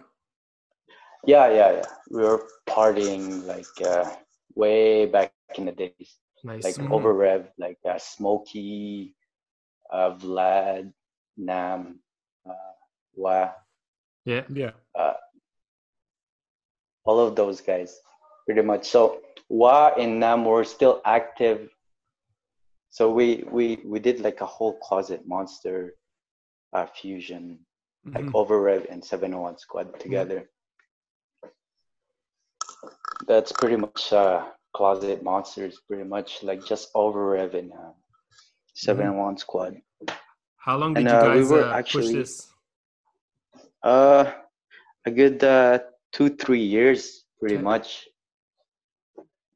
Yeah, 1.26 1.48
yeah, 1.50 1.72
yeah. 1.72 1.90
We 2.10 2.22
were 2.22 2.44
partying 2.68 3.46
like 3.46 3.74
uh, 3.84 4.10
way 4.54 5.06
back 5.06 5.32
in 5.56 5.66
the 5.66 5.72
days. 5.72 6.16
Nice. 6.42 6.64
Like 6.64 6.74
mm-hmm. 6.74 6.92
over 6.92 7.12
rev, 7.12 7.48
like 7.58 7.78
uh, 7.88 7.98
Smokey, 7.98 9.14
uh, 9.92 10.14
Vlad, 10.16 10.92
Nam, 11.36 12.00
uh, 12.48 12.74
Wa. 13.14 13.50
Yeah, 14.24 14.44
yeah. 14.48 14.70
Uh, 14.94 15.14
all 17.04 17.20
of 17.20 17.36
those 17.36 17.60
guys, 17.60 18.00
pretty 18.46 18.62
much. 18.62 18.86
So 18.88 19.20
Wa 19.48 19.92
and 19.98 20.18
Nam 20.18 20.44
were 20.44 20.64
still 20.64 21.00
active. 21.04 21.68
So 22.90 23.10
we 23.10 23.44
we 23.50 23.80
we 23.84 23.98
did 24.00 24.20
like 24.20 24.40
a 24.40 24.46
whole 24.46 24.78
closet 24.78 25.26
monster 25.26 25.94
uh, 26.72 26.86
fusion, 26.86 27.58
mm-hmm. 28.06 28.16
like 28.16 28.34
Overrev 28.34 28.90
and 28.90 29.04
701 29.04 29.58
Squad 29.58 29.98
together. 30.00 30.48
Mm-hmm. 31.44 31.48
That's 33.28 33.52
pretty 33.52 33.76
much 33.76 34.12
uh, 34.12 34.46
closet 34.74 35.22
monsters, 35.22 35.80
pretty 35.86 36.04
much 36.04 36.42
like 36.42 36.64
just 36.64 36.92
Overrev 36.94 37.54
and 37.54 37.72
uh, 37.72 37.92
seven 38.74 39.06
mm-hmm. 39.06 39.18
one 39.18 39.36
squad. 39.36 39.76
How 40.56 40.76
long 40.76 40.94
did 40.94 41.06
and, 41.06 41.10
you 41.10 41.16
uh, 41.16 41.22
guys 41.22 41.50
we 41.50 41.56
were 41.56 41.64
uh, 41.64 41.78
actually, 41.78 42.06
push 42.06 42.14
this? 42.14 42.48
Uh, 43.82 44.32
a 45.04 45.10
good 45.10 45.42
uh, 45.42 45.80
two 46.12 46.30
three 46.30 46.62
years, 46.62 47.24
pretty 47.38 47.56
okay. 47.56 47.64
much. 47.64 48.08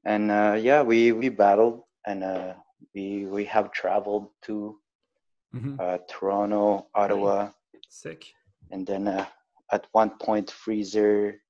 And 0.04 0.30
uh, 0.30 0.56
yeah, 0.60 0.82
we 0.82 1.12
we 1.12 1.28
battled 1.28 1.82
and 2.06 2.24
uh, 2.24 2.54
we 2.94 3.26
we 3.26 3.44
have 3.46 3.72
traveled 3.72 4.28
to 4.42 4.78
mm-hmm. 5.54 5.76
uh, 5.78 5.98
Toronto, 6.08 6.86
Ottawa. 6.94 7.50
Sick. 7.88 8.26
And 8.70 8.86
then 8.86 9.08
uh, 9.08 9.26
at 9.70 9.86
one 9.92 10.10
point, 10.18 10.50
Freezer 10.50 11.40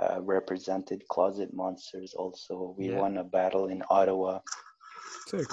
uh, 0.00 0.20
represented 0.22 1.06
Closet 1.08 1.52
Monsters. 1.52 2.14
Also, 2.14 2.74
we 2.78 2.90
yeah. 2.90 2.98
won 2.98 3.18
a 3.18 3.24
battle 3.24 3.66
in 3.68 3.82
Ottawa. 3.90 4.40
Sick. 5.26 5.46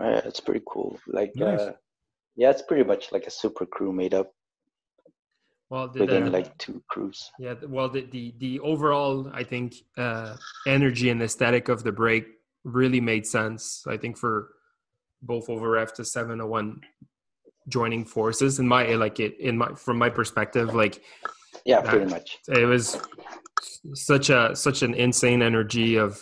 Yeah, 0.00 0.20
it's 0.24 0.40
pretty 0.40 0.62
cool. 0.68 0.98
Like, 1.06 1.32
nice. 1.36 1.60
uh, 1.60 1.72
yeah, 2.36 2.50
it's 2.50 2.62
pretty 2.62 2.84
much 2.84 3.12
like 3.12 3.26
a 3.26 3.30
super 3.30 3.66
crew 3.66 3.92
made 3.92 4.14
up. 4.14 4.32
Well, 5.70 5.90
within 5.92 6.24
uh, 6.24 6.30
like 6.30 6.56
two 6.58 6.82
crews. 6.88 7.30
Yeah, 7.38 7.54
well, 7.66 7.88
the 7.88 8.02
the, 8.02 8.34
the 8.38 8.60
overall, 8.60 9.30
I 9.32 9.42
think, 9.42 9.74
uh, 9.96 10.36
energy 10.66 11.10
and 11.10 11.22
aesthetic 11.22 11.68
of 11.68 11.82
the 11.82 11.92
break 11.92 12.26
really 12.64 13.00
made 13.00 13.26
sense. 13.26 13.84
I 13.88 13.96
think 13.96 14.18
for 14.18 14.50
both 15.22 15.48
over 15.48 15.84
to 15.84 16.04
seven 16.04 16.38
to 16.38 16.46
one 16.46 16.80
joining 17.68 18.04
forces 18.04 18.58
in 18.58 18.68
my 18.68 18.94
like 18.94 19.20
it 19.20 19.38
in 19.40 19.56
my 19.56 19.72
from 19.74 19.96
my 19.96 20.10
perspective 20.10 20.74
like 20.74 21.02
yeah 21.64 21.80
pretty 21.80 22.04
much 22.04 22.38
it 22.48 22.66
was 22.66 23.00
such 23.94 24.28
a 24.28 24.54
such 24.54 24.82
an 24.82 24.92
insane 24.94 25.40
energy 25.40 25.96
of 25.96 26.20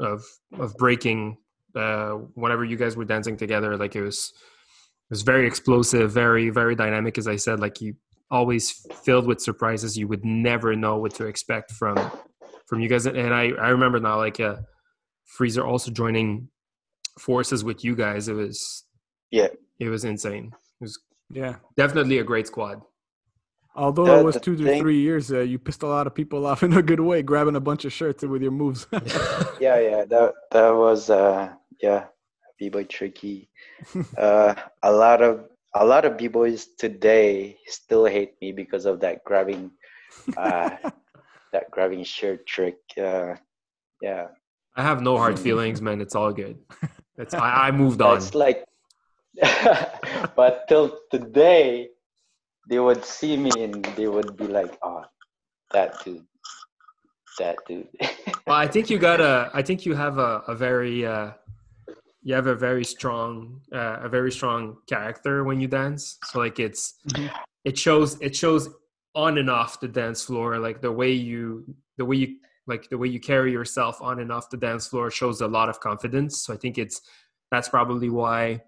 of 0.00 0.24
of 0.58 0.74
breaking 0.76 1.36
uh, 1.74 2.12
whenever 2.34 2.64
you 2.64 2.76
guys 2.76 2.96
were 2.96 3.04
dancing 3.04 3.36
together, 3.36 3.76
like 3.76 3.96
it 3.96 4.02
was 4.02 4.32
it 4.34 5.10
was 5.10 5.22
very 5.22 5.46
explosive, 5.46 6.12
very 6.12 6.50
very 6.50 6.74
dynamic. 6.74 7.18
As 7.18 7.28
I 7.28 7.36
said, 7.36 7.60
like 7.60 7.80
you 7.80 7.94
always 8.30 8.86
filled 9.04 9.26
with 9.26 9.40
surprises. 9.40 9.96
You 9.96 10.08
would 10.08 10.24
never 10.24 10.74
know 10.74 10.96
what 10.98 11.14
to 11.14 11.26
expect 11.26 11.72
from 11.72 11.96
from 12.66 12.80
you 12.80 12.88
guys. 12.88 13.06
And 13.06 13.34
I 13.34 13.50
I 13.50 13.68
remember 13.68 14.00
now, 14.00 14.18
like 14.18 14.40
uh, 14.40 14.56
Freezer 15.24 15.64
also 15.64 15.90
joining 15.90 16.48
forces 17.18 17.64
with 17.64 17.84
you 17.84 17.94
guys. 17.94 18.28
It 18.28 18.34
was 18.34 18.84
yeah, 19.30 19.48
it 19.78 19.88
was 19.88 20.04
insane. 20.04 20.52
It 20.80 20.84
was 20.84 20.98
yeah, 21.30 21.56
definitely 21.76 22.18
a 22.18 22.24
great 22.24 22.46
squad. 22.46 22.82
Although 23.76 24.06
uh, 24.06 24.20
it 24.20 24.24
was 24.24 24.40
two 24.40 24.54
to 24.56 24.64
thing, 24.64 24.80
three 24.80 25.00
years, 25.00 25.32
uh, 25.32 25.40
you 25.40 25.58
pissed 25.58 25.82
a 25.82 25.88
lot 25.88 26.06
of 26.06 26.14
people 26.14 26.46
off 26.50 26.62
in 26.62 26.72
a 26.74 26.82
good 26.82 27.00
way, 27.00 27.22
grabbing 27.22 27.56
a 27.56 27.60
bunch 27.60 27.84
of 27.84 27.92
shirts 27.92 28.22
with 28.22 28.42
your 28.42 28.52
moves. 28.52 28.86
yeah, 29.60 29.78
yeah, 29.80 30.04
that 30.04 30.32
that 30.52 30.70
was 30.70 31.10
uh, 31.10 31.52
yeah, 31.84 32.04
b-boy 32.58 32.84
tricky. 32.84 33.50
uh, 34.16 34.54
a 34.82 34.92
lot 35.04 35.20
of 35.20 35.44
a 35.76 35.84
lot 35.84 36.04
of 36.06 36.16
b-boys 36.16 36.68
today 36.78 37.58
still 37.66 38.06
hate 38.06 38.34
me 38.40 38.52
because 38.52 38.86
of 38.86 39.00
that 39.00 39.22
grabbing, 39.24 39.70
uh, 40.36 40.70
that 41.52 41.70
grabbing 41.70 42.04
shirt 42.04 42.46
trick. 42.46 42.78
Uh, 42.96 43.34
yeah. 44.00 44.28
I 44.76 44.82
have 44.82 45.02
no 45.02 45.18
hard 45.18 45.38
feelings, 45.38 45.82
man. 45.82 46.00
It's 46.00 46.16
all 46.16 46.32
good. 46.32 46.58
It's 47.16 47.32
I, 47.32 47.68
I 47.68 47.70
moved 47.70 48.02
on. 48.02 48.16
It's 48.16 48.34
like, 48.34 48.66
but 50.34 50.66
till 50.66 50.98
today, 51.12 51.90
they 52.68 52.80
would 52.80 53.04
see 53.04 53.36
me 53.36 53.52
and 53.62 53.84
they 53.94 54.08
would 54.08 54.36
be 54.36 54.48
like, 54.48 54.74
"Oh, 54.82 55.04
that 55.70 56.02
dude, 56.02 56.26
that 57.38 57.58
dude." 57.68 57.86
well, 58.48 58.58
I 58.58 58.66
think 58.66 58.90
you 58.90 58.98
got 58.98 59.20
a. 59.20 59.48
I 59.54 59.62
think 59.62 59.86
you 59.86 59.94
have 59.94 60.18
a, 60.18 60.42
a 60.48 60.56
very 60.56 61.06
uh, 61.06 61.38
you 62.24 62.34
have 62.34 62.46
a 62.46 62.54
very 62.54 62.84
strong 62.84 63.60
uh, 63.72 63.98
a 64.00 64.08
very 64.08 64.32
strong 64.32 64.78
character 64.88 65.44
when 65.44 65.60
you 65.60 65.68
dance. 65.68 66.18
So 66.24 66.38
like 66.38 66.58
it's 66.58 66.94
mm-hmm. 67.10 67.26
it 67.64 67.78
shows 67.78 68.20
it 68.20 68.34
shows 68.34 68.70
on 69.14 69.36
and 69.38 69.50
off 69.50 69.78
the 69.78 69.88
dance 69.88 70.24
floor. 70.24 70.58
Like 70.58 70.80
the 70.80 70.90
way 70.90 71.12
you 71.12 71.64
the 71.98 72.04
way 72.04 72.16
you 72.16 72.36
like 72.66 72.88
the 72.88 72.96
way 72.96 73.08
you 73.08 73.20
carry 73.20 73.52
yourself 73.52 74.00
on 74.00 74.20
and 74.20 74.32
off 74.32 74.48
the 74.48 74.56
dance 74.56 74.86
floor 74.86 75.10
shows 75.10 75.42
a 75.42 75.46
lot 75.46 75.68
of 75.68 75.78
confidence. 75.80 76.40
So 76.40 76.54
i 76.54 76.56
think 76.56 76.78
it's 76.78 77.02
that's 77.50 77.68
probably 77.68 78.08
why 78.08 78.62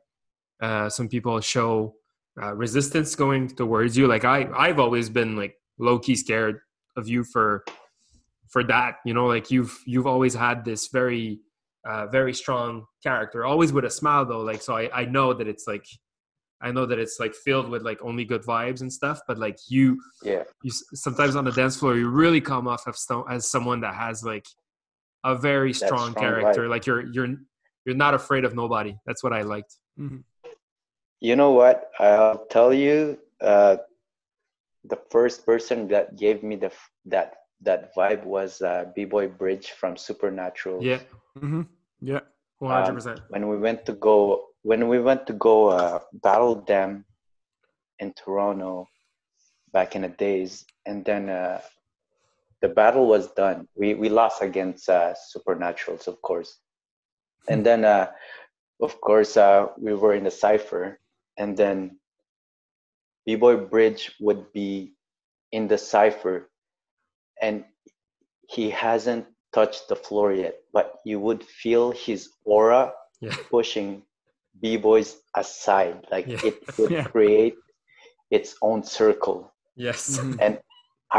uh, 0.60 0.88
some 0.88 1.08
people 1.08 1.40
show 1.40 1.96
uh, 2.40 2.54
resistance 2.54 3.14
going 3.14 3.48
towards 3.48 3.96
you. 3.96 4.06
Like 4.06 4.26
i 4.26 4.46
i've 4.54 4.78
always 4.78 5.08
been 5.08 5.34
like 5.34 5.54
low 5.78 5.98
key 5.98 6.14
scared 6.14 6.60
of 6.96 7.08
you 7.08 7.24
for 7.24 7.64
for 8.48 8.62
that 8.64 8.96
you 9.06 9.14
know? 9.14 9.26
Like 9.26 9.50
you've 9.50 9.82
you've 9.86 10.06
always 10.06 10.34
had 10.34 10.62
this 10.62 10.88
very 10.88 11.40
uh, 11.86 12.06
very 12.08 12.34
strong 12.34 12.86
character, 13.02 13.44
always 13.44 13.72
with 13.72 13.84
a 13.84 13.90
smile 13.90 14.24
though. 14.24 14.40
Like, 14.40 14.62
so 14.62 14.76
I, 14.76 15.02
I 15.02 15.04
know 15.04 15.32
that 15.32 15.46
it's 15.46 15.66
like, 15.66 15.86
I 16.60 16.72
know 16.72 16.86
that 16.86 16.98
it's 16.98 17.18
like 17.20 17.34
filled 17.34 17.68
with 17.68 17.82
like 17.82 18.00
only 18.02 18.24
good 18.24 18.42
vibes 18.42 18.80
and 18.80 18.92
stuff. 18.92 19.20
But 19.28 19.38
like 19.38 19.58
you, 19.68 20.00
yeah, 20.22 20.44
you 20.62 20.70
sometimes 20.94 21.36
on 21.36 21.44
the 21.44 21.52
dance 21.52 21.76
floor 21.76 21.96
you 21.96 22.08
really 22.08 22.40
come 22.40 22.66
off 22.66 22.82
as, 22.88 23.06
as 23.30 23.50
someone 23.50 23.80
that 23.82 23.94
has 23.94 24.24
like 24.24 24.46
a 25.24 25.34
very 25.34 25.72
strong, 25.72 26.10
strong 26.10 26.14
character. 26.14 26.62
Vibe. 26.64 26.70
Like 26.70 26.86
you're 26.86 27.06
you're 27.12 27.28
you're 27.84 27.96
not 27.96 28.14
afraid 28.14 28.44
of 28.44 28.54
nobody. 28.54 28.96
That's 29.06 29.22
what 29.22 29.32
I 29.32 29.42
liked. 29.42 29.74
Mm-hmm. 29.98 30.18
You 31.20 31.36
know 31.36 31.52
what? 31.52 31.90
I'll 31.98 32.44
tell 32.46 32.72
you. 32.74 33.18
Uh, 33.40 33.76
the 34.88 35.00
first 35.10 35.44
person 35.44 35.88
that 35.88 36.16
gave 36.16 36.42
me 36.42 36.56
the 36.56 36.70
that 37.04 37.34
that 37.60 37.94
vibe 37.94 38.24
was 38.24 38.62
uh, 38.62 38.84
B-boy 38.94 39.28
Bridge 39.28 39.70
from 39.70 39.96
Supernatural. 39.96 40.82
Yeah. 40.82 41.00
Mm-hmm. 41.38 41.62
Yeah. 42.00 42.20
100%. 42.60 43.20
when 43.28 43.48
we 43.48 43.58
went 43.58 43.84
to 43.84 43.92
go 43.92 44.46
when 44.62 44.88
we 44.88 44.98
went 44.98 45.26
to 45.26 45.34
go 45.34 45.68
uh, 45.68 46.00
battle 46.12 46.56
them 46.56 47.04
in 47.98 48.12
Toronto 48.14 48.88
back 49.72 49.94
in 49.94 50.02
the 50.02 50.08
days, 50.08 50.64
and 50.86 51.04
then 51.04 51.28
uh, 51.28 51.60
the 52.62 52.68
battle 52.68 53.06
was 53.06 53.30
done. 53.32 53.68
We 53.76 53.94
we 53.94 54.08
lost 54.08 54.42
against 54.42 54.88
uh, 54.88 55.14
Supernaturals, 55.32 56.08
of 56.08 56.20
course, 56.22 56.58
and 57.48 57.64
then 57.64 57.84
uh, 57.84 58.10
of 58.80 59.00
course 59.00 59.36
uh, 59.36 59.68
we 59.78 59.94
were 59.94 60.14
in 60.14 60.24
the 60.24 60.30
cipher, 60.30 60.98
and 61.36 61.56
then 61.56 61.98
B-boy 63.26 63.56
Bridge 63.56 64.12
would 64.18 64.52
be 64.52 64.94
in 65.52 65.68
the 65.68 65.78
cipher, 65.78 66.50
and 67.40 67.64
he 68.48 68.70
hasn't 68.70 69.26
touched 69.56 69.88
the 69.88 69.96
floor 70.06 70.28
yet, 70.32 70.54
but 70.76 70.86
you 71.10 71.18
would 71.26 71.42
feel 71.62 71.84
his 72.06 72.20
aura 72.44 72.82
Yeah. 73.20 73.36
pushing 73.50 73.90
b-boys 74.60 75.10
aside 75.42 75.96
like 76.14 76.28
Yeah. 76.28 76.40
it 76.48 76.56
would 76.78 76.90
Yeah. 76.96 77.04
create 77.12 77.56
its 78.30 78.50
own 78.62 78.80
circle 78.98 79.38
Yes. 79.86 80.00
Mhm. 80.18 80.36
and 80.44 80.54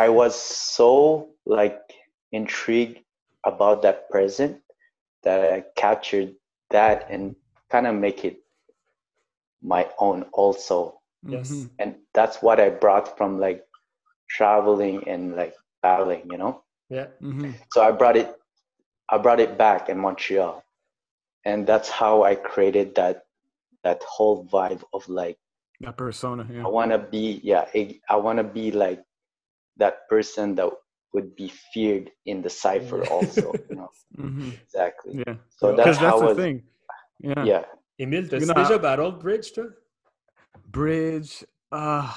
i 0.05 0.07
was 0.09 0.33
so 0.77 0.89
like 1.45 1.79
intrigued 2.39 2.99
about 3.51 3.77
that 3.85 4.09
present 4.13 4.53
that 5.25 5.39
i 5.55 5.59
captured 5.83 6.29
that 6.75 6.97
and 7.13 7.35
kind 7.73 7.85
of 7.89 7.95
make 7.95 8.25
it 8.29 8.37
my 9.61 9.83
own 9.99 10.23
also 10.33 10.79
Yes. 11.23 11.49
Mhm. 11.51 11.69
and 11.79 11.89
that's 12.13 12.37
what 12.45 12.59
i 12.59 12.69
brought 12.69 13.17
from 13.17 13.39
like 13.39 13.61
traveling 14.37 14.97
and 15.07 15.35
like 15.35 15.55
battling 15.81 16.23
you 16.31 16.37
know 16.37 16.63
Yeah. 16.89 17.07
Mhm. 17.21 17.53
so 17.73 17.81
i 17.83 17.91
brought 17.91 18.17
it 18.17 18.35
i 19.09 19.17
brought 19.17 19.39
it 19.41 19.57
back 19.57 19.89
in 19.89 19.99
montreal 19.99 20.63
and 21.45 21.67
that's 21.67 21.89
how 21.89 22.23
i 22.23 22.35
created 22.35 22.95
that 22.95 23.25
that 23.83 24.03
whole 24.03 24.45
vibe 24.45 24.83
of 24.93 25.07
like 25.09 25.37
That 25.81 25.97
persona, 25.97 26.47
yeah. 26.51 26.65
i 26.65 26.69
want 26.69 26.91
to 26.91 26.99
be 26.99 27.41
yeah 27.43 27.65
i, 27.75 27.99
I 28.09 28.17
want 28.17 28.37
to 28.39 28.43
be 28.45 28.71
like 28.71 29.03
that 29.77 30.07
person 30.09 30.55
that 30.55 30.69
would 31.13 31.35
be 31.35 31.51
feared 31.73 32.11
in 32.25 32.41
the 32.41 32.49
cipher 32.49 33.03
also 33.05 33.53
you 33.69 33.75
know 33.79 33.89
Mhm. 34.17 34.53
exactly 34.65 35.13
Yeah. 35.27 35.35
so 35.57 35.71
Because 35.75 35.97
that's 35.97 35.97
that's 35.99 36.13
how 36.13 36.19
the 36.21 36.27
was, 36.27 36.37
thing. 36.37 36.63
Yeah. 37.19 37.45
yeah 37.45 37.65
Émile, 37.99 38.29
t'as-tu 38.29 38.41
You 38.41 38.47
know, 38.47 38.53
déjà 38.53 38.77
battled 38.81 39.19
Bridge, 39.19 39.53
toi? 39.53 39.67
Bridge. 40.71 41.43
Uh, 41.71 42.11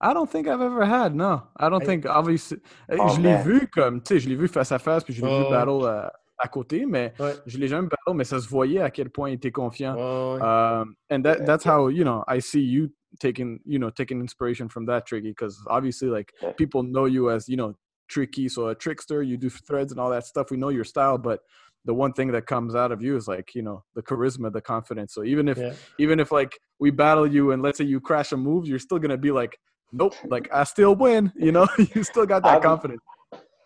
I 0.00 0.12
don't 0.12 0.30
think 0.30 0.46
I've 0.46 0.60
ever 0.60 0.84
had. 0.84 1.14
No, 1.14 1.42
I 1.58 1.68
don't 1.70 1.82
I- 1.82 1.86
think. 1.86 2.06
Obviously, 2.06 2.58
eh, 2.90 2.96
Oh, 2.98 3.08
je 3.08 3.20
l'ai 3.20 3.42
vu 3.42 3.66
comme, 3.68 4.02
tu 4.02 4.14
sais, 4.14 4.20
je 4.20 4.28
l'ai 4.28 4.36
vu 4.36 4.46
face 4.48 4.70
à 4.72 4.78
face, 4.78 5.02
puis 5.04 5.14
je 5.14 5.22
l'ai 5.24 5.28
Oh, 5.32 5.44
vu 5.44 5.50
battle 5.50 5.84
euh, 5.84 6.06
à 6.38 6.48
côté, 6.48 6.84
mais 6.86 7.14
Ouais. 7.18 7.32
je 7.46 7.56
l'ai 7.58 7.66
jamais 7.68 7.88
battle, 7.88 8.14
mais 8.16 8.24
ça 8.24 8.38
se 8.40 8.48
voyait 8.48 8.80
à 8.82 8.90
quel 8.90 9.08
point 9.10 9.30
il 9.30 9.34
était 9.34 9.50
confiant. 9.52 9.94
Ouais. 9.94 10.40
Um, 10.42 10.94
and 11.10 11.22
that 11.22 11.44
that's 11.46 11.64
how 11.64 11.88
you 11.88 12.04
know 12.04 12.22
I 12.28 12.40
see 12.40 12.60
you 12.60 12.88
taking 13.20 13.58
you 13.64 13.78
know 13.78 13.90
taking 13.90 14.20
inspiration 14.20 14.68
from 14.68 14.84
that 14.86 15.02
tricky 15.06 15.30
because 15.30 15.56
obviously 15.68 16.08
like 16.10 16.32
Yeah. 16.42 16.52
people 16.58 16.82
know 16.82 17.06
you 17.06 17.30
as 17.30 17.48
you 17.48 17.56
know 17.56 17.72
tricky 18.08 18.48
so 18.50 18.68
a 18.68 18.74
trickster 18.74 19.22
you 19.22 19.38
do 19.38 19.48
threads 19.48 19.90
and 19.92 19.98
all 19.98 20.10
that 20.10 20.24
stuff 20.26 20.50
we 20.50 20.58
know 20.58 20.68
your 20.68 20.84
style 20.84 21.16
but 21.16 21.40
the 21.86 21.94
one 21.94 22.12
thing 22.12 22.30
that 22.32 22.46
comes 22.46 22.74
out 22.74 22.92
of 22.92 23.00
you 23.00 23.16
is 23.16 23.26
like 23.26 23.54
you 23.54 23.62
know 23.62 23.82
the 23.94 24.02
charisma 24.02 24.52
the 24.52 24.60
confidence 24.60 25.14
so 25.14 25.24
even 25.24 25.48
if 25.48 25.56
Yeah. 25.56 25.72
even 25.98 26.20
if 26.20 26.30
like 26.30 26.58
we 26.78 26.90
battle 26.90 27.26
you 27.26 27.52
and 27.52 27.62
let's 27.62 27.78
say 27.78 27.84
you 27.84 27.98
crash 27.98 28.32
a 28.32 28.36
move 28.36 28.66
you're 28.66 28.78
still 28.78 28.98
gonna 28.98 29.16
be 29.16 29.32
like 29.32 29.58
nope 29.92 30.14
like 30.28 30.48
I 30.52 30.64
still 30.64 30.94
win 30.94 31.32
you 31.36 31.52
know? 31.52 31.66
You 31.94 32.02
still 32.02 32.26
got 32.26 32.42
that 32.44 32.62
confidence 32.62 33.00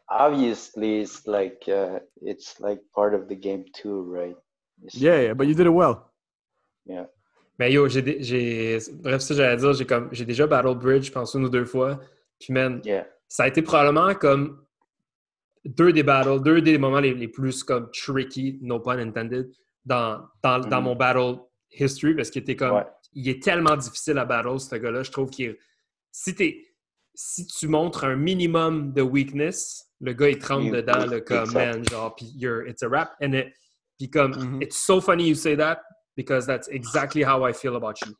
obviously 0.09 1.01
it's 1.03 1.27
like 1.27 1.62
uh, 1.68 2.01
it's 2.23 2.59
like 2.61 2.81
part 2.95 3.14
of 3.14 3.29
the 3.29 3.37
game 3.37 3.64
too 3.75 4.03
right? 4.03 4.37
It's- 4.85 4.95
yeah 5.01 5.21
yeah 5.21 5.35
but 5.35 5.47
you 5.47 5.55
did 5.55 5.66
it 5.66 5.71
well 5.75 6.11
yeah 6.87 7.07
Mais 7.59 7.71
yo, 7.73 7.87
j'ai, 7.89 8.23
j'ai, 8.23 8.79
bref, 9.03 9.21
ça 9.21 9.35
j'allais 9.35 9.59
dire, 9.59 9.75
j'ai 9.75 9.85
comme, 9.85 10.09
j'ai 10.12 10.25
déjà 10.25 10.47
battle 10.47 10.75
Bridge, 10.75 11.09
je 11.09 11.12
pense 11.12 11.35
une 11.35 11.45
ou 11.45 11.51
deux 11.51 11.66
fois. 11.66 12.01
Puis 12.39 12.55
man, 12.55 12.81
yeah 12.87 13.05
ça 13.29 13.43
a 13.43 13.49
été 13.49 13.61
probablement 13.61 14.14
comme 14.14 14.64
deux 15.66 15.93
des 15.93 16.03
battles, 16.03 16.41
deux 16.43 16.62
des 16.62 16.79
moments 16.79 17.01
les, 17.01 17.12
les 17.12 17.29
plus 17.29 17.62
comme 17.62 17.91
tricky, 17.93 18.59
no 18.62 18.81
pun 18.81 18.99
intended, 18.99 19.53
dans, 19.85 20.23
dans, 20.43 20.59
dans 20.61 20.79
Mhm. 20.81 20.85
mon 20.85 20.97
battle 20.97 21.37
history 21.71 22.14
parce 22.14 22.31
qu'il 22.31 22.41
était 22.41 22.57
comme, 22.57 22.77
Ouais. 22.77 22.87
il 23.12 23.29
est 23.29 23.43
tellement 23.43 23.77
difficile 23.77 24.16
à 24.16 24.25
battle 24.25 24.59
ce 24.59 24.77
gars-là. 24.77 25.03
Je 25.03 25.11
trouve 25.11 25.29
qu'il, 25.29 25.55
si 26.12 26.34
t'es, 26.34 26.66
si 27.14 27.46
tu 27.46 27.68
montres 27.68 28.04
un 28.04 28.16
minimum 28.16 28.92
de 28.92 29.02
weakness, 29.02 29.90
le 30.00 30.12
gars 30.14 30.28
il 30.30 30.38
trempe 30.38 30.64
Oui, 30.64 30.70
dedans, 30.70 31.06
là, 31.06 31.20
comme 31.20 31.52
man, 31.52 31.82
genre, 31.88 32.14
puis 32.14 32.26
you're, 32.36 32.66
it's 32.66 32.82
a 32.82 32.88
rap, 32.88 33.12
and 33.22 33.34
it, 33.34 33.52
puis 33.98 34.08
comme, 34.08 34.32
Mhm. 34.32 34.62
it's 34.62 34.76
so 34.78 35.00
funny 35.00 35.28
you 35.28 35.34
say 35.34 35.54
that 35.56 35.82
because 36.16 36.46
that's 36.46 36.68
exactly 36.68 37.22
how 37.22 37.44
I 37.46 37.52
feel 37.52 37.76
about 37.76 37.96
you. 38.06 38.14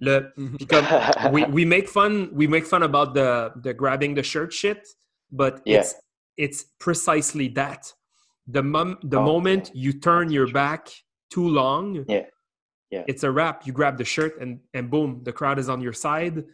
Le, 0.00 0.30
Mhm. 0.36 0.56
puis 0.58 0.66
comme, 0.66 0.84
we, 1.32 1.44
we 1.46 1.64
make 1.64 1.88
fun 1.88 2.28
we 2.32 2.46
make 2.46 2.64
fun 2.66 2.82
about 2.82 3.14
the 3.14 3.50
the 3.62 3.74
grabbing 3.74 4.14
the 4.14 4.22
shirt 4.22 4.52
shit 4.52 4.86
but 5.30 5.60
Yeah. 5.64 5.80
it's 5.80 5.94
it's 6.36 6.64
precisely 6.78 7.48
that 7.54 7.92
the 8.46 8.62
mom 8.62 8.96
the 9.02 9.16
Oh, 9.18 9.24
moment 9.24 9.72
you 9.74 9.92
turn 9.92 10.30
your 10.30 10.46
back 10.52 10.88
too 11.30 11.48
long 11.48 12.04
Yeah. 12.08 12.26
Yeah. 12.92 13.04
it's 13.08 13.24
a 13.24 13.30
wrap 13.30 13.66
you 13.66 13.72
grab 13.72 13.96
the 13.98 14.04
shirt 14.04 14.38
and 14.40 14.60
and 14.72 14.88
boom 14.88 15.22
the 15.24 15.32
crowd 15.32 15.58
is 15.58 15.68
on 15.68 15.80
your 15.80 15.92
side 15.94 16.44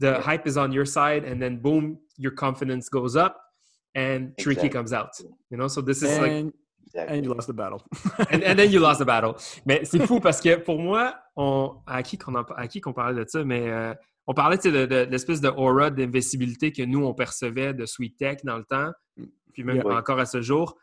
the 0.00 0.06
Yeah. 0.12 0.20
hype 0.20 0.46
is 0.46 0.56
on 0.56 0.72
your 0.72 0.86
side 0.86 1.24
and 1.24 1.40
then 1.40 1.58
boom 1.60 1.98
your 2.18 2.32
confidence 2.34 2.88
goes 2.90 3.16
up 3.16 3.36
and 3.94 4.32
tricky 4.38 4.68
comes 4.68 4.92
out 4.92 5.10
you 5.50 5.56
know? 5.56 5.68
So 5.68 5.80
this 5.82 6.02
is 6.02 6.18
like 6.18 6.30
and, 6.32 6.52
exactly. 6.86 7.16
and 7.18 7.24
you 7.24 7.32
lost 7.34 7.46
the 7.46 7.54
battle 7.54 7.82
and, 8.30 8.42
and 8.42 8.58
then 8.58 8.70
you 8.70 8.80
lost 8.80 8.98
the 9.00 9.06
battle. 9.06 9.34
Mais 9.64 9.84
c'est 9.84 10.06
fou 10.06 10.20
parce 10.26 10.40
que 10.40 10.56
pour 10.56 10.78
moi, 10.78 11.14
on, 11.36 11.76
à 11.86 12.02
qui 12.02 12.18
qu'on 12.18 12.34
à 12.34 12.68
qui 12.68 12.80
qu'on 12.80 12.92
parlait 12.92 13.24
de 13.24 13.28
ça, 13.28 13.44
mais 13.44 13.68
euh, 13.70 13.94
on 14.26 14.34
parlait 14.34 14.58
de, 14.58 14.70
de, 14.70 14.86
de 14.86 15.10
l'espèce 15.10 15.40
de 15.40 15.48
aura 15.48 15.90
d'invisibilité 15.90 16.72
que 16.72 16.82
nous 16.82 17.04
on 17.04 17.14
percevait 17.14 17.72
de 17.74 17.86
Sweet 17.86 18.16
Tech 18.18 18.38
dans 18.44 18.56
le 18.58 18.64
temps, 18.64 18.90
puis 19.52 19.64
même 19.64 19.76
Yeah. 19.76 19.96
encore 19.98 20.18
à 20.18 20.26
ce 20.26 20.42
jour. 20.42 20.76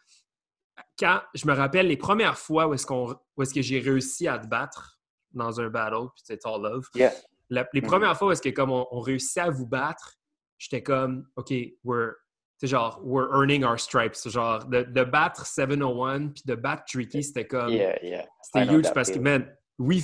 Quand 0.98 1.22
je 1.36 1.46
me 1.48 1.54
rappelle 1.54 1.88
les 1.88 1.98
premières 1.98 2.38
fois 2.38 2.68
où 2.68 2.74
est-ce 2.74 2.86
qu'on 2.86 3.16
où 3.38 3.44
est-ce 3.44 3.54
que 3.54 3.62
j'ai 3.62 3.80
réussi 3.80 4.28
à 4.28 4.40
te 4.40 4.48
battre 4.48 5.00
dans 5.34 5.60
un 5.60 5.70
battle, 5.70 6.08
puis 6.16 6.24
c'est 6.26 6.46
all 6.46 6.62
love. 6.62 6.88
Yeah. 6.96 7.12
La- 7.50 7.68
les 7.74 7.82
Mhm. 7.82 7.88
premières 7.88 8.18
fois 8.18 8.30
où 8.30 8.32
est-ce 8.32 8.42
que 8.42 8.50
comme 8.50 8.72
on, 8.72 8.88
on 8.92 9.00
réussit 9.00 9.38
à 9.38 9.50
vous 9.50 9.68
battre, 9.68 10.16
j'étais 10.58 10.82
comme 10.84 11.28
OK, 11.36 11.54
we're 11.84 12.14
c'est 12.58 12.68
genre 12.68 13.02
we're 13.04 13.28
earning 13.34 13.64
our 13.66 13.78
stripes, 13.80 14.16
C'est 14.16 14.30
genre 14.30 14.64
de, 14.66 14.84
de 14.84 15.04
battre 15.04 15.46
701 15.46 16.30
puis 16.30 16.44
de 16.46 16.56
battre 16.56 16.84
Tricky, 16.86 17.22
c'était 17.24 17.46
comme 17.48 17.70
yeah 17.70 18.02
yeah 18.04 18.24
I 18.24 18.28
c'était 18.42 18.66
huge 18.74 18.94
parce 18.94 19.12
que, 19.12 19.20
man, 19.20 19.54
oui, 19.80 20.04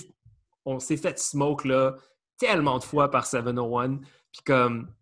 on 0.65 0.79
s'est 0.79 0.97
fait 0.97 1.17
smoke 1.17 1.65
là 1.67 1.95
tellement 2.37 2.77
de 2.79 2.83
fois 2.83 3.09
par 3.09 3.25
701. 3.25 3.97
Puis 4.31 4.41
comme, 4.45 4.93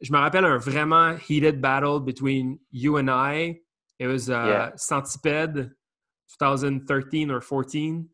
je 0.00 0.12
me 0.12 0.18
rappelle 0.18 0.44
un 0.44 0.58
vraiment 0.58 1.16
heated 1.28 1.60
battle 1.60 2.00
between 2.00 2.58
you 2.70 2.98
and 2.98 3.06
I. 3.08 3.62
It 3.98 4.08
was 4.08 4.28
uh, 4.28 4.32
Yeah. 4.46 4.72
Centipede 4.76 5.74
2013 6.38 7.30
or 7.30 7.40
14. 7.42 8.08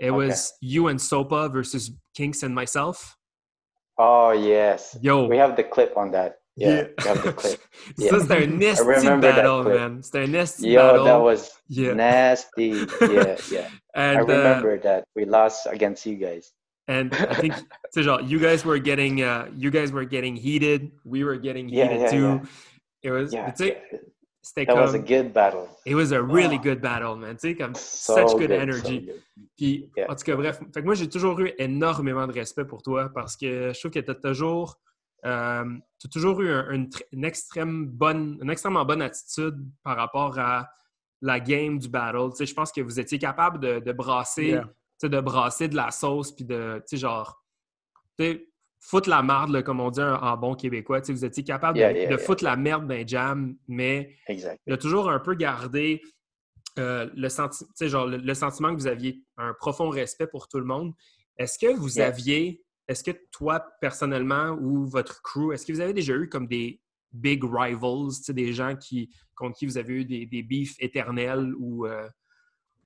It 0.00 0.10
Okay. 0.10 0.16
was 0.16 0.52
you 0.62 0.88
and 0.88 0.98
Sopa 0.98 1.52
versus 1.52 1.90
Kinks 2.16 2.42
and 2.42 2.54
myself. 2.54 3.16
oh 3.98 4.32
yes 4.32 4.96
Yo. 5.02 5.26
we 5.28 5.36
have 5.36 5.54
the 5.60 5.64
clip 5.74 5.92
on 5.96 6.10
that 6.16 6.36
yeah, 6.56 6.84
we 6.98 7.04
have 7.08 7.22
the 7.22 7.32
clip 7.40 7.60
Yeah. 7.98 8.10
c'était 8.16 8.42
un 8.44 8.58
nasty 8.58 9.08
battle, 9.20 9.62
man. 9.64 9.92
C'était 10.02 10.24
un 10.24 10.32
nasty 10.32 10.68
yo 10.70 10.80
battle. 10.80 11.04
that 11.04 11.20
was 11.28 11.40
yeah. 11.68 11.92
nasty 11.92 12.68
yeah 13.14 13.36
yeah 13.52 13.68
And, 13.94 14.18
I 14.18 14.22
uh, 14.22 14.24
remember 14.24 14.78
that 14.88 15.04
we 15.14 15.24
lost 15.26 15.66
against 15.76 16.06
you 16.06 16.16
guys 16.16 16.44
And 16.88 17.12
I 17.14 17.34
think 17.42 17.54
genre, 17.94 18.22
you 18.24 18.38
guys 18.40 18.64
were 18.64 18.80
getting 18.90 19.22
uh, 19.22 19.46
you 19.62 19.70
guys 19.70 19.92
were 19.92 20.08
getting 20.16 20.34
heated. 20.34 20.90
We 21.04 21.22
were 21.28 21.36
getting 21.38 21.68
heated 21.68 22.00
yeah, 22.00 22.10
too. 22.10 22.28
yeah. 22.42 23.06
It 23.06 23.10
was 23.16 23.28
yeah 23.36 23.50
tu 23.52 23.64
sais, 23.68 23.76
c'était 24.42 24.66
that 24.66 24.74
was 24.74 24.94
a 24.94 24.98
comme 24.98 25.04
good 25.06 25.32
battle 25.32 25.66
it 25.86 25.94
was 25.94 26.12
a 26.12 26.20
really 26.22 26.56
Oh. 26.58 26.62
good 26.62 26.80
battle, 26.80 27.16
man. 27.16 27.34
Tu 27.36 27.48
sais, 27.50 27.54
comme 27.56 27.74
so 27.74 28.14
such 28.14 28.28
good 28.38 28.38
good, 28.38 28.48
so 28.48 28.54
energy. 28.54 29.00
good. 29.00 29.22
Puis 29.56 29.90
Yeah. 29.96 30.10
en 30.10 30.14
tout 30.14 30.24
cas 30.24 30.36
bref, 30.36 30.58
fait 30.72 30.80
que 30.80 30.84
moi 30.86 30.94
j'ai 30.94 31.08
toujours 31.08 31.38
eu 31.40 31.52
énormément 31.58 32.26
de 32.26 32.32
respect 32.32 32.64
pour 32.64 32.82
toi 32.82 33.10
parce 33.14 33.36
que 33.36 33.72
je 33.74 33.78
trouve 33.78 33.90
que 33.92 33.98
tu 34.00 34.10
as 34.10 34.14
toujours 34.14 34.78
euh, 35.26 35.64
t'as 36.02 36.08
toujours 36.10 36.40
eu 36.40 36.50
un- 36.50 36.70
une, 36.70 36.86
tr- 36.86 37.02
une 37.12 37.24
extrême 37.24 37.86
bonne 37.86 38.38
une 38.42 38.48
extrêmement 38.50 38.84
bonne 38.86 39.02
attitude 39.02 39.56
par 39.82 39.96
rapport 39.96 40.38
à 40.38 40.70
la 41.20 41.38
game 41.38 41.78
du 41.78 41.90
battle. 41.90 42.30
Tu 42.30 42.36
sais, 42.36 42.46
je 42.46 42.54
pense 42.54 42.72
que 42.72 42.80
vous 42.80 42.98
étiez 42.98 43.18
capable 43.18 43.60
de, 43.60 43.80
de 43.80 43.92
brasser 43.92 44.46
Yeah. 44.46 44.62
tu 44.64 44.70
sais, 45.02 45.08
de 45.10 45.20
brasser 45.20 45.68
de 45.68 45.76
la 45.76 45.90
sauce 45.90 46.32
puis 46.32 46.46
de 46.46 46.78
tu 46.88 46.96
sais 46.96 46.96
genre 46.96 47.42
tu 48.18 48.24
sais, 48.24 48.46
foutre 48.80 49.08
la 49.10 49.22
marde 49.22 49.50
là, 49.50 49.62
comme 49.62 49.78
on 49.78 49.90
dit 49.90 50.00
en, 50.00 50.36
bon 50.36 50.54
québécois. 50.54 51.00
Vous 51.06 51.24
étiez 51.24 51.44
capable 51.44 51.78
Yeah, 51.78 51.92
de, 51.92 51.98
yeah, 51.98 52.06
de 52.06 52.14
yeah. 52.16 52.18
foutre 52.18 52.42
la 52.42 52.56
merde 52.56 52.88
d'un 52.88 53.06
jam, 53.06 53.54
mais 53.68 54.16
exactly 54.26 54.58
il 54.66 54.72
a 54.72 54.78
toujours 54.78 55.10
un 55.10 55.20
peu 55.20 55.34
gardé 55.34 56.00
euh, 56.78 57.08
le, 57.14 57.28
senti- 57.28 57.64
tu 57.66 57.72
sais, 57.74 57.88
genre, 57.88 58.06
le, 58.06 58.16
le 58.16 58.34
sentiment 58.34 58.70
que 58.74 58.80
vous 58.80 58.86
aviez 58.86 59.22
un 59.36 59.52
profond 59.54 59.90
respect 59.90 60.26
pour 60.26 60.48
tout 60.48 60.58
le 60.58 60.64
monde. 60.64 60.94
Est-ce 61.36 61.58
que 61.58 61.74
vous 61.74 62.00
aviez, 62.00 62.62
est-ce 62.88 63.04
que 63.04 63.10
toi 63.32 63.64
personnellement 63.80 64.56
ou 64.60 64.86
votre 64.86 65.20
crew, 65.22 65.52
est-ce 65.52 65.66
que 65.66 65.72
vous 65.72 65.80
avez 65.80 65.92
déjà 65.92 66.14
eu 66.14 66.28
comme 66.28 66.46
des 66.46 66.80
big 67.12 67.42
rivals, 67.44 68.10
des 68.28 68.52
gens 68.52 68.76
qui, 68.76 69.10
contre 69.34 69.58
qui 69.58 69.66
vous 69.66 69.78
avez 69.78 69.94
eu 69.94 70.04
des, 70.04 70.26
des 70.26 70.42
beefs 70.42 70.76
éternels 70.78 71.52
ou 71.58 71.86
euh, 71.86 72.08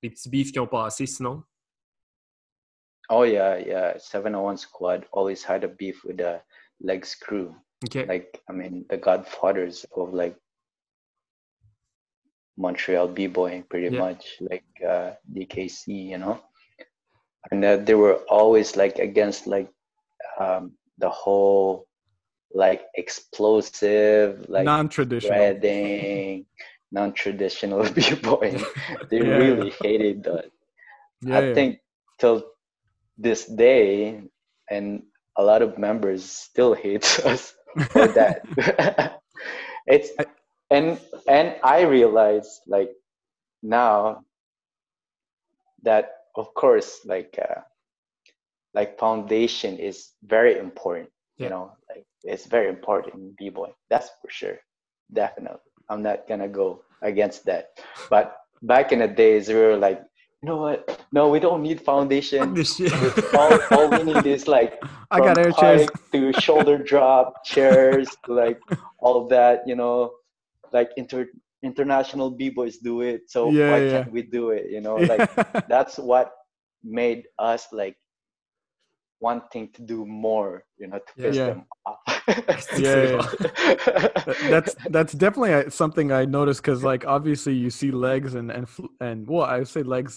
les 0.03 0.11
petits 0.11 0.31
beefs 0.31 0.51
qui 0.51 0.59
ont 0.59 0.67
passé 0.67 1.07
sinon? 1.07 1.43
Oh 3.11 3.23
yeah, 3.23 3.57
yeah. 3.57 3.99
701 3.99 4.57
squad 4.59 5.07
always 5.13 5.43
had 5.43 5.65
a 5.65 5.69
beef 5.69 6.05
with 6.05 6.19
the 6.19 6.41
legs 6.81 7.15
crew. 7.15 7.55
OK. 7.85 8.09
Like 8.09 8.41
I 8.49 8.53
mean 8.53 8.87
the 8.89 8.97
godfathers 8.97 9.85
of 9.97 10.13
like 10.15 10.37
Montreal 12.57 13.09
b-boying 13.09 13.65
pretty 13.65 13.91
Yeah. 13.91 13.99
much 13.99 14.37
like 14.41 14.65
uh 14.87 15.13
DKC, 15.33 15.93
you 15.93 16.19
know. 16.19 16.41
And 17.51 17.63
that 17.63 17.87
they 17.87 17.95
were 17.95 18.17
always 18.29 18.77
like 18.77 18.99
against 18.99 19.47
like 19.47 19.71
um 20.39 20.73
the 20.99 21.11
whole 21.11 21.87
like 22.55 22.83
explosive 22.97 24.47
like 24.49 24.67
Non-traditional. 24.67 25.37
shredding 25.37 26.47
non-traditional 26.93 27.83
b-boying. 27.97 28.65
They 29.11 29.21
Yeah. 29.21 29.29
really 29.29 29.71
hated 29.71 30.25
that. 30.25 30.47
Yeah, 31.23 31.37
I 31.39 31.43
think 31.55 31.81
till 32.19 32.45
this 33.19 33.47
day, 33.47 34.23
and 34.71 35.03
a 35.37 35.43
lot 35.43 35.63
of 35.63 35.79
members 35.79 36.25
still 36.25 36.75
hate 36.75 37.05
us 37.25 37.55
for 37.91 38.07
that. 38.09 38.43
it's 39.87 40.11
and 40.71 40.99
and 41.29 41.57
I 41.63 41.83
realize 41.83 42.61
like 42.67 42.91
now 43.63 44.25
that 45.83 46.11
of 46.37 46.53
course 46.55 47.01
like 47.05 47.39
uh, 47.41 47.61
like 48.75 48.99
foundation 48.99 49.79
is 49.79 50.13
very 50.25 50.59
important. 50.59 51.11
Yeah. 51.37 51.45
You 51.45 51.51
know, 51.51 51.73
like 51.89 52.07
it's 52.23 52.47
very 52.47 52.69
important 52.69 53.15
in 53.15 53.35
b-boy. 53.39 53.71
That's 53.91 54.09
for 54.23 54.31
sure. 54.31 54.59
Definitely. 55.13 55.61
I'm 55.89 56.03
not 56.03 56.27
gonna 56.29 56.49
go 56.49 56.83
against 57.03 57.45
that. 57.47 57.71
But 58.11 58.37
back 58.63 58.93
in 58.93 59.01
the 59.01 59.09
days, 59.09 59.49
we 59.49 59.55
were 59.55 59.77
like, 59.77 60.03
you 60.45 60.51
know 60.51 60.59
what? 60.61 61.01
No, 61.11 61.31
we 61.31 61.41
don't 61.41 61.63
need 61.63 61.81
foundation. 61.81 62.53
all, 63.33 63.59
all 63.71 63.89
we 63.89 64.03
need 64.13 64.27
is 64.27 64.47
like 64.47 64.77
I 65.11 65.19
got 65.21 65.39
air 65.39 65.53
chairs. 65.53 65.89
to 66.13 66.33
shoulder 66.39 66.77
drop 66.77 67.43
chairs, 67.47 68.09
like 68.29 68.61
all 68.99 69.27
that. 69.29 69.63
You 69.67 69.75
know, 69.75 70.13
like 70.71 70.91
inter 70.99 71.29
international 71.63 72.31
b 72.31 72.51
boys 72.51 72.77
do 72.77 73.01
it. 73.01 73.23
So 73.33 73.49
Yeah, 73.49 73.71
why 73.71 73.79
yeah. 73.85 73.91
can't 74.03 74.13
we 74.13 74.21
do 74.21 74.51
it? 74.51 74.69
You 74.71 74.83
know, 74.83 74.97
like 75.13 75.33
that's 75.67 75.97
what 75.97 76.33
made 76.85 77.25
us 77.39 77.69
like 77.73 77.97
wanting 79.29 79.67
to 79.77 79.81
do 79.93 79.99
more. 80.29 80.51
You 80.81 80.87
know, 80.89 80.99
to 81.07 81.13
Yeah. 81.17 81.27
piss 81.27 81.37
Yeah. 81.41 81.49
them 81.51 81.63
off. 81.87 81.99
Yeah, 82.87 83.03
yeah. 83.13 83.27
That's 84.55 84.73
that's 84.97 85.13
definitely 85.25 85.55
uh, 85.59 85.71
something 85.83 86.07
I 86.21 86.25
noticed 86.39 86.61
because 86.63 86.83
like 86.93 87.03
obviously 87.17 87.55
you 87.65 87.71
see 87.81 87.91
legs 88.09 88.31
and 88.39 88.49
and 88.57 88.65
fl- 88.75 88.95
and 89.09 89.19
well 89.33 89.47
I 89.57 89.65
say 89.75 89.83
legs 89.97 90.15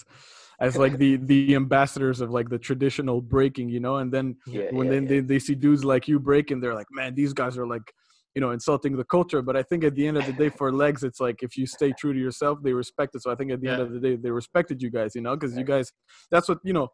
as 0.66 0.72
like 0.84 0.94
the 1.02 1.10
the 1.32 1.40
ambassadors 1.62 2.18
of 2.24 2.28
like 2.38 2.48
the 2.54 2.60
traditional 2.68 3.18
breaking 3.34 3.66
you 3.74 3.80
know 3.86 3.96
and 4.02 4.08
then 4.16 4.26
yeah, 4.56 4.68
when 4.76 4.86
yeah, 4.86 4.92
then 4.94 5.02
yeah. 5.04 5.08
They, 5.12 5.20
they 5.30 5.40
see 5.46 5.54
dudes 5.64 5.84
like 5.92 6.04
you 6.10 6.18
breaking 6.30 6.58
they're 6.60 6.78
like 6.82 6.90
man 6.98 7.10
these 7.20 7.32
guys 7.40 7.54
are 7.60 7.68
like 7.76 7.86
you 8.34 8.40
know 8.42 8.50
insulting 8.58 8.94
the 9.00 9.08
culture 9.16 9.40
but 9.48 9.54
I 9.60 9.62
think 9.68 9.80
at 9.88 9.94
the 9.98 10.04
end 10.08 10.16
of 10.20 10.26
the 10.30 10.36
day 10.42 10.50
for 10.58 10.68
legs 10.84 11.00
it's 11.08 11.20
like 11.26 11.38
if 11.48 11.52
you 11.58 11.66
stay 11.78 11.90
true 12.00 12.12
to 12.16 12.20
yourself 12.26 12.54
they 12.64 12.74
respect 12.84 13.10
it 13.16 13.20
so 13.24 13.28
I 13.32 13.36
think 13.38 13.48
at 13.54 13.60
the 13.62 13.68
end 13.72 13.82
of 13.86 13.90
the 13.94 14.00
day 14.06 14.14
they 14.24 14.32
respected 14.42 14.76
you 14.84 14.90
guys 14.98 15.10
you 15.16 15.22
know 15.26 15.34
because 15.36 15.52
you 15.60 15.66
guys 15.74 15.86
that's 16.32 16.48
what 16.50 16.58
you 16.68 16.74
know 16.78 16.88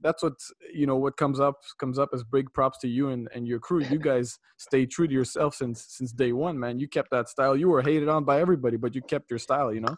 that's 0.00 0.22
what 0.22 0.34
you 0.72 0.86
know 0.86 0.96
what 0.96 1.16
comes 1.16 1.40
up 1.40 1.56
comes 1.78 1.98
up 1.98 2.10
as 2.12 2.22
big 2.22 2.52
props 2.52 2.78
to 2.78 2.88
you 2.88 3.08
and, 3.08 3.28
and 3.34 3.46
your 3.48 3.58
crew 3.58 3.82
you 3.82 3.98
guys 4.12 4.38
stay 4.56 4.84
true 4.86 5.06
to 5.06 5.14
yourself 5.14 5.54
since 5.54 5.86
since 5.88 6.12
day 6.12 6.32
one 6.32 6.58
man 6.58 6.78
you 6.78 6.88
kept 6.88 7.10
that 7.10 7.28
style 7.28 7.56
you 7.56 7.68
were 7.68 7.82
hated 7.82 8.08
on 8.08 8.24
by 8.24 8.40
everybody 8.40 8.76
but 8.76 8.94
you 8.94 9.02
kept 9.02 9.30
your 9.30 9.38
style 9.38 9.72
you 9.72 9.80
know 9.80 9.96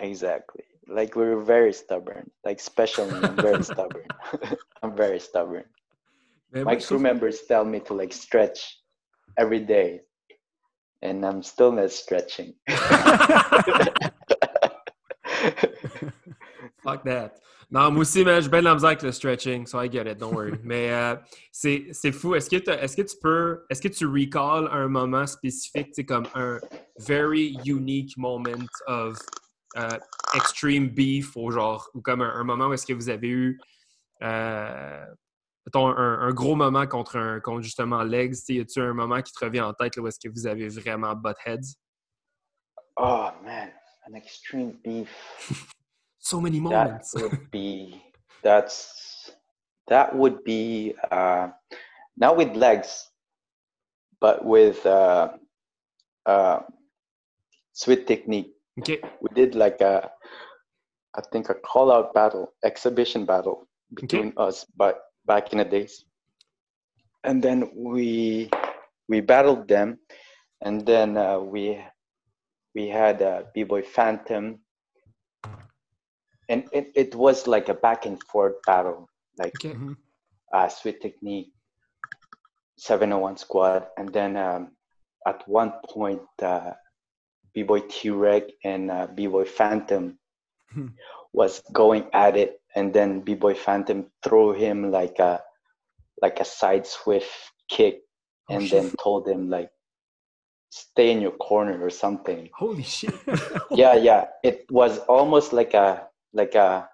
Exactly. 0.00 0.64
Like 0.86 1.16
we 1.16 1.24
were 1.24 1.42
very 1.42 1.72
stubborn. 1.72 2.30
Like 2.44 2.58
especially 2.58 3.10
I'm 3.22 3.36
very 3.36 3.62
stubborn. 3.62 4.06
I'm 4.82 4.96
very 4.96 5.20
stubborn. 5.20 5.64
My 6.52 6.76
crew 6.76 6.98
members 6.98 7.42
tell 7.46 7.64
me 7.64 7.80
to 7.80 7.94
like 7.94 8.12
stretch 8.12 8.78
every 9.36 9.60
day, 9.60 10.00
and 11.02 11.26
I'm 11.26 11.42
still 11.42 11.72
not 11.72 11.90
stretching. 11.90 12.54
Fuck 16.88 17.04
that. 17.04 17.40
Non, 17.70 17.90
moi 17.90 18.00
aussi, 18.00 18.24
man, 18.24 18.40
j'ai 18.40 18.48
bien 18.48 18.60
de 18.60 18.64
la 18.64 18.74
misère 18.74 18.88
avec 18.88 19.02
le 19.02 19.12
stretching, 19.12 19.66
so 19.66 19.78
I 19.78 19.90
get 19.90 20.10
it, 20.10 20.16
don't 20.16 20.32
worry. 20.32 20.52
Mais 20.64 20.90
euh, 20.90 21.16
c'est 21.52 21.88
c'est 21.92 22.12
fou. 22.12 22.34
Est-ce 22.34 22.48
que, 22.48 22.56
est-ce 22.56 22.96
que 22.96 23.02
tu 23.02 23.16
peux, 23.20 23.66
est-ce 23.68 23.82
que 23.82 23.88
tu 23.88 24.06
recalls 24.06 24.68
un 24.72 24.88
moment 24.88 25.26
spécifique, 25.26 25.88
c'est 25.92 26.06
comme 26.06 26.26
un 26.34 26.58
very 26.98 27.58
unique 27.66 28.16
moment 28.16 28.66
of 28.86 29.18
euh, 29.76 29.98
extreme 30.34 30.88
beef, 30.88 31.36
ou 31.36 31.50
genre, 31.50 31.90
ou 31.92 32.00
comme 32.00 32.22
un, 32.22 32.34
un 32.34 32.44
moment 32.44 32.68
où 32.68 32.72
est-ce 32.72 32.86
que 32.86 32.94
vous 32.94 33.10
avez 33.10 33.28
eu, 33.28 33.60
euh, 34.22 35.04
mettons, 35.66 35.88
un, 35.88 36.20
un 36.20 36.32
gros 36.32 36.54
moment 36.54 36.86
contre, 36.86 37.18
un, 37.18 37.38
contre 37.40 37.60
justement 37.60 38.02
Legs, 38.02 38.34
y 38.48 38.60
a-tu 38.60 38.80
un 38.80 38.94
moment 38.94 39.20
qui 39.20 39.34
te 39.34 39.44
revient 39.44 39.60
en 39.60 39.74
tête 39.74 39.96
là, 39.96 40.02
où 40.02 40.06
est-ce 40.06 40.18
que 40.18 40.32
vous 40.32 40.46
avez 40.46 40.68
vraiment 40.68 41.14
butt 41.14 41.36
heads? 41.44 41.76
oh 42.98 43.30
man, 43.44 43.70
an 44.06 44.14
extreme 44.14 44.72
beef. 44.82 45.74
So 46.18 46.40
many 46.40 46.60
moments. 46.60 47.12
That 47.12 47.22
would 47.22 47.50
be 47.50 48.02
that's 48.42 49.30
that 49.88 50.14
would 50.14 50.44
be 50.44 50.94
uh, 51.10 51.48
not 52.16 52.36
with 52.36 52.54
legs, 52.56 53.08
but 54.20 54.44
with 54.44 54.84
uh, 54.84 55.28
uh, 56.26 56.60
sweet 57.72 58.06
technique. 58.06 58.52
OK. 58.78 59.00
we 59.20 59.28
did 59.34 59.54
like 59.54 59.80
a 59.80 60.10
i 61.16 61.20
think 61.32 61.48
a 61.48 61.54
call 61.54 61.90
out 61.90 62.14
battle 62.14 62.54
exhibition 62.64 63.24
battle 63.24 63.66
between 63.94 64.32
us 64.36 64.64
but 64.76 65.02
back 65.26 65.52
in 65.52 65.58
the 65.58 65.64
days 65.64 66.04
and 67.24 67.42
then 67.42 67.70
we 67.74 68.48
we 69.08 69.20
battled 69.20 69.66
them 69.66 69.98
and 70.62 70.86
then 70.86 71.16
uh, 71.16 71.38
we 71.38 71.78
we 72.74 72.88
had 72.88 73.20
uh, 73.22 73.42
b-boy 73.54 73.82
phantom 73.82 74.60
and 76.48 76.64
it, 76.72 76.90
it 76.94 77.14
was 77.14 77.46
like 77.46 77.68
a 77.68 77.74
back 77.74 78.06
and 78.06 78.22
forth 78.24 78.54
battle 78.66 79.08
like 79.38 79.54
OK. 79.56 79.76
uh, 80.54 80.68
sweet 80.68 81.00
technique 81.00 81.52
701 82.78 83.36
squad 83.36 83.86
and 83.96 84.12
then 84.12 84.36
um, 84.36 84.70
at 85.26 85.46
one 85.48 85.72
point 85.88 86.22
uh, 86.42 86.72
b-boy 87.54 87.80
t-rex 87.88 88.50
and 88.64 88.90
uh, 88.90 89.06
b-boy 89.14 89.44
phantom 89.44 90.18
Hmm. 90.74 90.88
was 91.32 91.62
going 91.72 92.04
at 92.12 92.36
it 92.36 92.60
and 92.76 92.92
then 92.92 93.20
b-boy 93.22 93.54
phantom 93.54 94.04
threw 94.22 94.52
him 94.52 94.90
like 94.90 95.18
a 95.18 95.40
like 96.20 96.40
a 96.40 96.44
side 96.44 96.86
swift 96.86 97.30
kick 97.70 98.00
Oh, 98.50 98.54
and 98.54 98.62
shit. 98.64 98.82
then 98.82 98.90
told 99.02 99.26
him 99.28 99.48
like 99.48 99.70
stay 100.70 101.10
in 101.10 101.22
your 101.22 101.32
corner 101.32 101.82
or 101.82 101.88
something 101.90 102.50
Holy 102.54 102.82
shit. 102.82 103.14
yeah 103.70 103.94
yeah 103.94 104.26
it 104.44 104.66
was 104.70 104.98
almost 105.08 105.54
like 105.54 105.72
a 105.72 106.07
like 106.32 106.54
a 106.54 106.88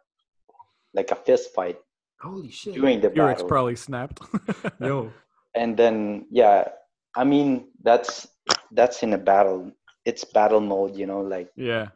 like 0.94 1.10
a 1.10 1.16
fist 1.16 1.54
fight 1.54 1.78
Holy 2.20 2.50
shit. 2.50 2.74
during 2.74 3.00
the 3.00 3.10
your 3.14 3.28
ex 3.28 3.38
battle 3.42 3.48
probably 3.48 3.76
snapped 3.76 4.20
Yo. 4.80 5.12
and 5.54 5.76
then 5.76 6.26
yeah 6.30 6.68
i 7.16 7.24
mean 7.24 7.68
that's 7.82 8.26
that's 8.72 9.02
in 9.02 9.12
a 9.12 9.18
battle 9.18 9.70
it's 10.04 10.24
battle 10.24 10.60
mode 10.60 10.96
you 10.96 11.06
know 11.06 11.20
like 11.20 11.50
yeah 11.56 11.88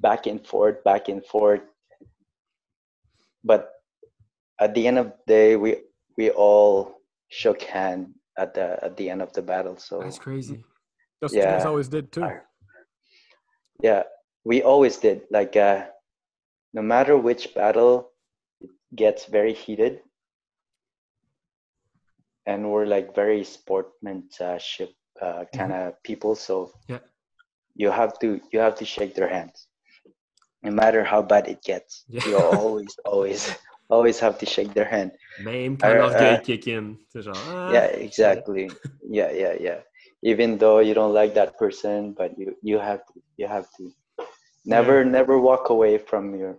back 0.00 0.26
and 0.26 0.46
forth 0.46 0.82
back 0.84 1.08
and 1.08 1.24
forth 1.26 1.60
but 3.44 3.70
at 4.60 4.74
the 4.74 4.86
end 4.86 4.98
of 4.98 5.06
the 5.06 5.16
day 5.26 5.56
we 5.56 5.76
we 6.16 6.30
all 6.30 6.94
shook 7.28 7.62
hand 7.62 8.12
at 8.38 8.54
the 8.54 8.82
at 8.84 8.96
the 8.96 9.08
end 9.10 9.22
of 9.22 9.32
the 9.32 9.42
battle 9.42 9.76
so 9.76 10.00
That's 10.00 10.18
crazy. 10.18 10.64
that's 11.20 11.32
what 11.34 11.42
you 11.42 11.48
guys 11.50 11.62
Yeah. 11.62 11.68
always 11.68 11.88
did 11.88 12.10
too 12.12 12.26
yeah 13.82 14.02
we 14.44 14.62
always 14.62 14.96
did 14.96 15.22
like 15.30 15.56
uh 15.56 15.86
no 16.72 16.82
matter 16.82 17.16
which 17.16 17.54
battle 17.54 18.10
it 18.60 18.70
gets 18.94 19.24
very 19.26 19.52
heated 19.52 20.00
and 22.46 22.70
we're 22.70 22.86
like 22.86 23.14
very 23.14 23.44
sportsmanship 23.44 24.90
uh, 25.22 25.44
kind 25.54 25.72
of 25.72 26.02
people 26.02 26.34
so 26.34 26.70
Yeah. 26.88 27.00
you 27.76 27.90
have 27.90 28.18
to 28.20 28.40
you 28.52 28.58
have 28.60 28.74
to 28.76 28.84
shake 28.84 29.14
their 29.14 29.28
hands 29.28 29.66
no 30.62 30.70
matter 30.70 31.02
how 31.04 31.22
bad 31.22 31.48
it 31.48 31.62
gets 31.62 32.04
Yeah. 32.08 32.22
you 32.26 32.36
always 32.36 32.94
always 33.04 33.52
always 33.88 34.18
have 34.20 34.38
to 34.38 34.46
shake 34.46 34.72
their 34.74 34.88
hand 34.88 35.12
quand 35.78 35.90
Euh, 35.90 35.94
l'orgueil 35.98 36.36
euh, 36.36 36.40
kick 36.40 36.66
in. 36.66 36.96
C'est 37.08 37.22
genre. 37.22 37.36
ah, 37.36 37.70
yeah 37.72 37.86
exactly 38.06 38.68
yeah 39.08 39.30
yeah 39.32 39.54
yeah 39.60 39.80
even 40.22 40.58
though 40.58 40.80
you 40.80 40.94
don't 40.94 41.14
like 41.14 41.34
that 41.34 41.56
person 41.58 42.12
but 42.12 42.30
you 42.38 42.54
you 42.62 42.78
have 42.78 43.00
to 43.06 43.14
you 43.38 43.46
have 43.48 43.66
to 43.76 43.90
never 44.64 45.04
never 45.04 45.38
walk 45.38 45.70
away 45.70 45.98
from 45.98 46.34
your 46.34 46.58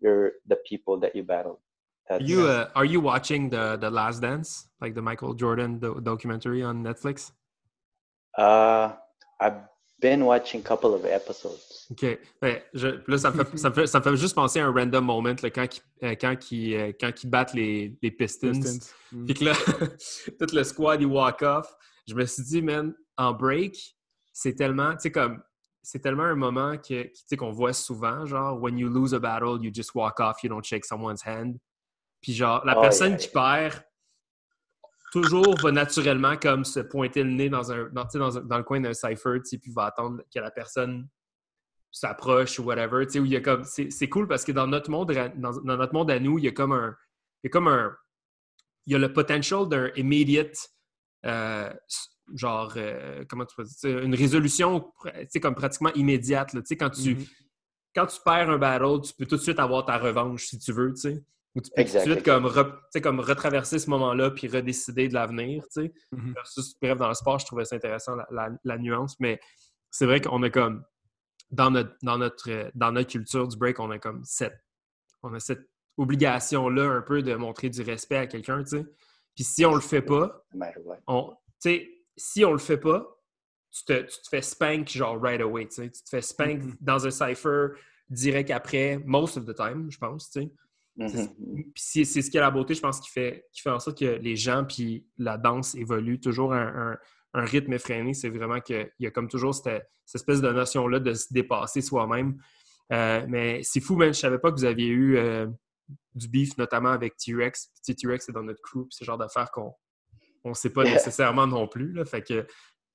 your 0.00 0.32
the 0.46 0.56
people 0.68 0.98
that 1.00 1.14
you 1.14 1.22
battle 1.22 1.60
Are 2.10 2.20
you 2.20 2.46
uh, 2.46 2.68
are 2.74 2.84
you 2.84 3.00
watching 3.00 3.48
the 3.48 3.76
the 3.76 3.90
Last 3.90 4.20
Dance, 4.20 4.68
like 4.80 4.94
the 4.94 5.02
Michael 5.02 5.34
Jordan 5.34 5.78
do- 5.78 6.00
documentary 6.02 6.62
on 6.62 6.82
Netflix? 6.82 7.32
uh 8.38 8.92
i've 9.40 9.60
been 10.02 10.24
watching 10.26 10.60
a 10.60 10.62
couple 10.64 10.94
of 10.94 11.04
episodes. 11.06 11.86
OK. 11.92 12.18
Ben, 12.40 12.60
je, 12.74 12.88
là, 13.06 13.18
ça 13.18 13.30
me, 13.30 13.44
fait, 13.44 13.56
ça, 13.56 13.70
me 13.70 13.74
fait, 13.74 13.86
ça 13.86 14.00
me 14.00 14.04
fait 14.04 14.16
juste 14.16 14.34
penser 14.34 14.58
à 14.58 14.66
un 14.66 14.72
random 14.72 15.04
moment 15.04 15.34
là, 15.42 15.50
quand, 15.50 15.66
ils, 15.76 16.06
euh, 16.06 16.14
quand, 16.20 16.50
ils, 16.50 16.74
euh, 16.74 16.92
quand 17.00 17.22
ils 17.22 17.30
battent 17.30 17.54
les, 17.54 17.96
les 18.02 18.10
Pistons. 18.10 18.50
Pistons. 18.50 18.84
Mm. 19.12 19.24
Puis 19.26 19.34
que 19.34 19.44
là, 19.44 19.52
tout 20.38 20.54
le 20.54 20.64
squad, 20.64 21.00
il 21.00 21.06
walk 21.06 21.42
off. 21.42 21.72
Je 22.08 22.14
me 22.14 22.26
suis 22.26 22.42
dit, 22.42 22.62
man, 22.62 22.92
en 23.16 23.32
break, 23.32 23.76
c'est 24.32 24.54
tellement, 24.54 24.92
tu 24.94 25.02
sais, 25.02 25.12
comme, 25.12 25.40
c'est 25.82 25.98
tellement 25.98 26.24
un 26.24 26.36
moment 26.36 26.76
que, 26.78 27.10
qu'on 27.36 27.50
voit 27.50 27.72
souvent, 27.72 28.24
genre, 28.24 28.60
when 28.60 28.78
you 28.78 28.88
lose 28.88 29.14
a 29.14 29.18
battle, 29.18 29.58
you 29.60 29.70
just 29.74 29.94
walk 29.94 30.20
off, 30.20 30.42
you 30.42 30.48
don't 30.48 30.64
shake 30.64 30.84
someone's 30.84 31.22
hand. 31.26 31.56
Puis 32.20 32.34
genre, 32.34 32.64
la 32.64 32.78
Oh, 32.78 32.80
personne 32.80 33.10
yeah, 33.12 33.16
qui 33.18 33.28
perd, 33.28 33.82
toujours 35.12 35.56
va 35.60 35.72
naturellement 35.72 36.36
comme 36.36 36.64
se 36.64 36.80
pointer 36.80 37.22
le 37.24 37.30
nez 37.30 37.48
dans, 37.50 37.70
un, 37.72 37.88
dans, 37.90 38.06
dans, 38.14 38.38
un- 38.38 38.42
dans 38.42 38.58
le 38.58 38.64
coin 38.64 38.80
d'un 38.80 38.94
cipher, 38.94 39.40
puis 39.42 39.72
va 39.74 39.86
attendre 39.86 40.22
que 40.32 40.38
la 40.40 40.50
personne 40.50 41.08
s'approche 41.90 42.58
ou 42.58 42.62
whatever, 42.64 43.04
où 43.04 43.24
il 43.24 43.32
y 43.32 43.36
a 43.36 43.40
comme... 43.40 43.64
C'est 43.64 43.90
c'est 43.90 44.08
cool 44.08 44.26
parce 44.26 44.44
que 44.44 44.52
dans 44.52 44.66
notre 44.66 44.90
monde, 44.90 45.12
dans, 45.12 45.52
dans 45.52 45.76
notre 45.76 45.92
monde 45.92 46.10
à 46.10 46.18
nous, 46.18 46.38
il 46.38 46.44
y 46.44 46.48
a 46.48 46.52
comme 46.52 46.72
un... 46.72 46.96
Il 47.42 47.46
y 47.46 47.48
a 47.48 47.50
comme 47.50 47.68
un... 47.68 47.94
Il 48.86 48.92
y 48.92 48.96
a 48.96 48.98
le 48.98 49.12
potential 49.12 49.68
d'un 49.68 49.90
immediate... 49.96 50.56
euh, 51.26 51.72
genre, 52.34 52.72
euh, 52.76 53.24
comment 53.28 53.44
tu 53.44 53.54
peux 53.56 53.64
dire, 53.64 53.98
une 54.00 54.14
résolution, 54.14 54.92
comme 55.40 55.54
pratiquement 55.54 55.92
immédiate, 55.94 56.52
là, 56.54 56.60
quand 56.78 56.90
tu 56.90 57.14
Mhm. 57.16 57.24
quand 57.94 58.06
tu 58.06 58.18
perds 58.24 58.48
un 58.50 58.56
battle, 58.58 59.00
tu 59.04 59.12
peux 59.14 59.26
tout 59.26 59.36
de 59.36 59.40
suite 59.42 59.58
avoir 59.58 59.84
ta 59.84 59.98
revanche 59.98 60.46
si 60.46 60.58
tu 60.58 60.72
veux. 60.72 60.94
Ou 61.54 61.60
tu 61.60 61.70
peux 61.70 61.82
Exact, 61.82 62.04
tout 62.04 62.08
de 62.08 62.14
suite 62.14 62.24
comme, 62.24 62.46
re- 62.46 63.00
comme 63.02 63.20
retraverser 63.20 63.78
ce 63.78 63.90
moment-là 63.90 64.30
puis 64.30 64.48
redécider 64.48 65.08
de 65.08 65.12
l'avenir. 65.14 65.62
Mhm. 65.76 66.34
Bref, 66.80 66.96
dans 66.98 67.08
le 67.08 67.14
sport, 67.14 67.38
je 67.38 67.44
trouvais 67.44 67.66
ça 67.66 67.76
intéressant, 67.76 68.16
la, 68.16 68.26
la- 68.30 68.50
la 68.64 68.78
nuance, 68.78 69.20
mais 69.20 69.38
c'est 69.90 70.06
vrai 70.06 70.22
qu'on 70.22 70.42
a 70.42 70.48
comme, 70.48 70.82
dans 71.50 71.70
notre, 71.70 71.94
dans, 72.02 72.16
notre, 72.16 72.50
euh, 72.50 72.70
dans 72.74 72.92
notre 72.92 73.10
culture 73.10 73.46
du 73.46 73.58
break, 73.58 73.78
on 73.80 73.90
a 73.90 73.98
comme 73.98 74.24
cette, 74.24 74.58
on 75.22 75.34
a 75.34 75.40
cette 75.40 75.68
obligation-là 75.98 76.84
un 76.84 77.02
peu 77.02 77.22
de 77.22 77.34
montrer 77.34 77.68
du 77.68 77.82
respect 77.82 78.16
à 78.16 78.26
quelqu'un. 78.26 78.62
Puis 78.64 79.44
si 79.44 79.66
on 79.66 79.74
le 79.74 79.80
fait 79.82 80.00
pas, 80.02 80.42
on, 81.06 81.30
tu 81.30 81.36
sais, 81.58 81.90
si 82.16 82.44
on 82.44 82.52
le 82.52 82.58
fait 82.58 82.76
pas, 82.78 83.06
tu 83.70 83.84
te, 83.84 83.92
tu 84.02 84.20
te 84.22 84.28
fais 84.30 84.42
spank 84.42 84.88
genre 84.90 85.20
right 85.20 85.40
away, 85.40 85.66
tu 85.66 85.90
te 85.90 85.98
fais 86.10 86.20
spank 86.22 86.62
Mhm. 86.62 86.76
dans 86.80 87.06
un 87.06 87.10
cipher 87.10 87.68
direct 88.10 88.50
après, 88.50 88.98
most 89.04 89.36
of 89.38 89.46
the 89.46 89.54
time, 89.54 89.90
je 89.90 89.98
pense, 89.98 90.30
tu 90.30 90.42
sais. 90.42 90.50
C'est- 91.74 92.04
ce 92.22 92.30
qui 92.30 92.36
est 92.36 92.40
la 92.40 92.50
beauté, 92.50 92.74
je 92.74 92.80
pense, 92.82 93.00
qui 93.00 93.10
fait, 93.10 93.46
qui 93.52 93.62
fait 93.62 93.70
en 93.70 93.78
sorte 93.80 93.98
que 93.98 94.04
les 94.04 94.36
gens 94.36 94.64
puis 94.64 95.06
la 95.16 95.38
danse 95.38 95.74
évoluent 95.74 96.20
toujours 96.20 96.52
un, 96.52 96.92
un- 96.92 96.98
un 97.34 97.44
rythme 97.46 97.72
effréné. 97.72 98.12
C'est 98.12 98.28
vraiment 98.28 98.60
qu'il 98.60 98.90
y 98.98 99.06
a 99.06 99.10
comme 99.10 99.28
toujours 99.28 99.54
cette, 99.54 99.88
cette 100.04 100.20
espèce 100.20 100.42
de 100.42 100.52
notion-là 100.52 100.98
de 101.00 101.14
se 101.14 101.32
dépasser 101.32 101.80
soi-même. 101.80 102.36
Euh, 102.92 103.24
mais 103.26 103.62
c'est 103.62 103.80
fou, 103.80 103.96
man. 103.96 104.12
Je 104.12 104.18
savais 104.20 104.38
pas 104.38 104.50
que 104.50 104.56
vous 104.56 104.66
aviez 104.66 104.88
eu 104.88 105.16
euh, 105.16 105.46
du 106.14 106.28
beef, 106.28 106.58
notamment 106.58 106.90
avec 106.90 107.16
T-Rex. 107.16 107.70
T-Rex, 107.86 108.26
c'est 108.26 108.32
dans 108.32 108.42
notre 108.42 108.60
crew, 108.60 108.86
c'est 108.90 109.04
le 109.04 109.06
genre 109.06 109.16
d'affaires 109.18 109.50
qu'on 109.50 109.72
on 110.44 110.54
sait 110.54 110.70
pas 110.70 110.84
nécessairement 110.84 111.46
non 111.46 111.66
plus. 111.66 111.92
Là. 111.92 112.04
Fait 112.04 112.22
que 112.22 112.34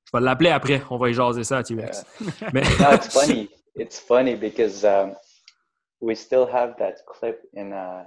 je 0.05 0.11
vais 0.13 0.23
l'appeler 0.23 0.49
après. 0.49 0.81
On 0.89 0.97
va 0.97 1.09
y 1.09 1.13
jaser 1.13 1.43
ça 1.43 1.57
à 1.57 1.63
T-Rex. 1.63 2.05
Mais 2.53 2.61
No, 2.79 2.93
it's 2.93 3.07
funny. 3.13 3.49
It's 3.75 3.99
funny 3.99 4.35
because 4.35 4.83
um, 4.83 5.15
we 6.01 6.15
still 6.15 6.47
have 6.51 6.75
that 6.77 6.95
clip 7.05 7.41
in 7.53 7.71
uh, 7.73 8.05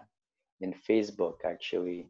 in 0.61 0.73
Facebook 0.89 1.37
actually. 1.45 2.09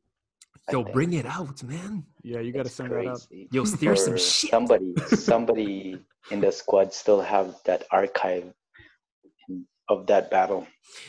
Yo, 0.71 0.85
bring 0.85 1.15
it 1.15 1.27
out, 1.27 1.63
man. 1.65 2.05
Yeah, 2.23 2.41
you 2.41 2.53
got 2.53 2.65
to 2.65 2.71
send 2.71 2.91
that 2.91 3.07
out. 3.07 3.27
crazy. 3.29 3.49
Yo, 3.51 3.65
steer 3.65 3.97
some 3.97 4.17
shit. 4.17 4.51
Somebody, 4.51 4.95
somebody 5.09 5.99
in 6.31 6.41
the 6.41 6.53
squad 6.53 6.93
still 6.93 7.21
have 7.21 7.57
that 7.65 7.85
archive 7.91 8.53
of 9.89 10.07
that 10.07 10.31
battle. 10.31 10.67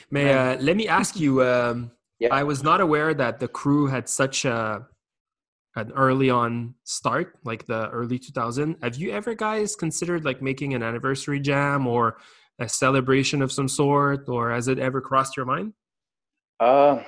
May 0.10 0.34
uh, 0.34 0.58
let 0.60 0.76
me 0.76 0.88
ask 0.88 1.20
you. 1.20 1.44
Um, 1.44 1.92
Yeah. 2.22 2.30
I 2.32 2.44
was 2.44 2.62
not 2.62 2.82
aware 2.82 3.16
that 3.16 3.40
the 3.40 3.48
crew 3.48 3.88
had 3.88 4.08
such 4.08 4.46
a 4.46 4.86
an 5.76 5.92
early 5.96 6.30
on 6.30 6.76
start, 6.84 7.38
like 7.44 7.66
the 7.66 7.90
early 7.90 8.20
2000. 8.20 8.78
Have 8.82 8.96
you 8.96 9.12
ever 9.12 9.34
guys 9.36 9.76
considered 9.76 10.26
like 10.26 10.42
making 10.42 10.74
an 10.74 10.84
anniversary 10.84 11.40
jam 11.40 11.88
or 11.88 12.18
a 12.60 12.68
celebration 12.68 13.42
of 13.42 13.52
some 13.52 13.68
sort, 13.68 14.28
or 14.28 14.52
has 14.52 14.68
it 14.68 14.80
ever 14.80 15.02
crossed 15.02 15.38
your 15.38 15.46
mind? 15.46 15.74
Uh, 16.60 17.04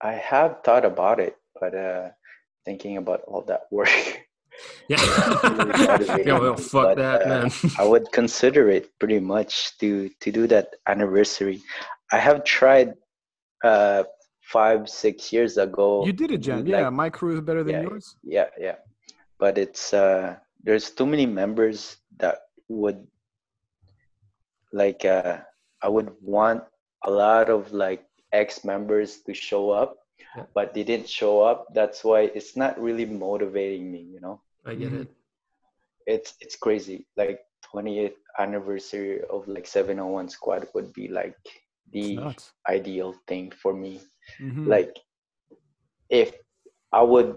I 0.00 0.12
have 0.12 0.58
thought 0.64 0.84
about 0.84 1.20
it, 1.20 1.36
but 1.60 1.74
uh, 1.74 2.08
thinking 2.64 2.96
about 2.96 3.22
all 3.26 3.42
that 3.42 3.62
work, 3.70 3.90
Yeah. 4.88 4.98
Really 5.98 6.24
Yo, 6.24 6.42
yo, 6.42 6.56
fuck 6.56 6.82
but, 6.82 6.96
that, 6.96 7.22
uh, 7.22 7.28
man. 7.28 7.50
I 7.78 7.84
would 7.84 8.10
consider 8.12 8.70
it 8.70 8.90
pretty 8.98 9.20
much 9.20 9.76
to 9.78 10.10
to 10.20 10.32
do 10.32 10.46
that 10.48 10.74
anniversary. 10.88 11.62
I 12.10 12.18
have 12.18 12.44
tried 12.44 12.94
uh, 13.64 14.04
five, 14.52 14.88
six 14.88 15.32
years 15.32 15.56
ago. 15.66 16.04
You 16.06 16.12
did 16.12 16.30
a 16.30 16.38
do, 16.38 16.44
jam. 16.46 16.58
like, 16.58 16.68
Yeah, 16.68 16.90
my 16.90 17.08
crew 17.10 17.32
is 17.36 17.40
better 17.40 17.64
than 17.64 17.74
yeah, 17.76 17.82
yours. 17.88 18.06
yeah 18.36 18.48
yeah 18.66 18.76
but 19.42 19.54
it's 19.64 19.84
uh 20.04 20.36
there's 20.66 20.86
too 20.98 21.06
many 21.14 21.26
members 21.26 21.78
that 22.22 22.36
would 22.68 23.00
like 24.72 25.04
uh 25.04 25.38
i 25.82 25.88
would 25.88 26.10
want 26.20 26.62
a 27.04 27.10
lot 27.10 27.50
of 27.50 27.72
like 27.72 28.04
ex 28.32 28.64
members 28.64 29.10
to 29.26 29.32
show 29.34 29.64
up 29.82 29.90
Yeah. 30.36 30.44
but 30.56 30.72
they 30.74 30.84
didn't 30.90 31.10
show 31.20 31.34
up 31.50 31.66
that's 31.78 32.00
why 32.08 32.20
it's 32.38 32.54
not 32.62 32.74
really 32.86 33.04
motivating 33.26 33.84
me 33.94 34.02
you 34.14 34.20
know 34.24 34.36
I 34.64 34.74
get 34.82 34.92
it. 35.02 35.08
it's 36.14 36.30
it's 36.44 36.56
crazy 36.64 36.98
like 37.22 37.40
20th 37.74 38.18
anniversary 38.38 39.20
of 39.34 39.40
like 39.54 39.66
701 39.66 40.28
squad 40.36 40.62
would 40.74 40.92
be 41.00 41.06
like 41.20 41.36
the 41.96 42.06
ideal 42.68 43.10
thing 43.28 43.50
for 43.62 43.72
me 43.84 44.00
Mhm. 44.40 44.66
like 44.66 44.94
if 46.10 46.32
i 46.92 47.02
would 47.02 47.36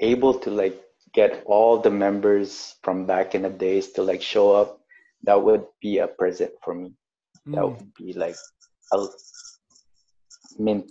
able 0.00 0.34
to 0.34 0.50
like 0.50 0.76
get 1.12 1.42
all 1.46 1.78
the 1.78 1.90
members 1.90 2.76
from 2.82 3.04
back 3.06 3.34
in 3.34 3.42
the 3.42 3.50
days 3.50 3.92
to 3.92 4.02
like 4.02 4.22
show 4.22 4.52
up 4.54 4.80
that 5.24 5.40
would 5.42 5.64
be 5.82 5.98
a 5.98 6.06
present 6.08 6.52
for 6.64 6.74
me 6.74 6.92
that 7.46 7.64
Mm. 7.64 7.76
would 7.78 7.94
be 7.94 8.12
like 8.14 8.36
a 8.92 8.98
mean 10.58 10.84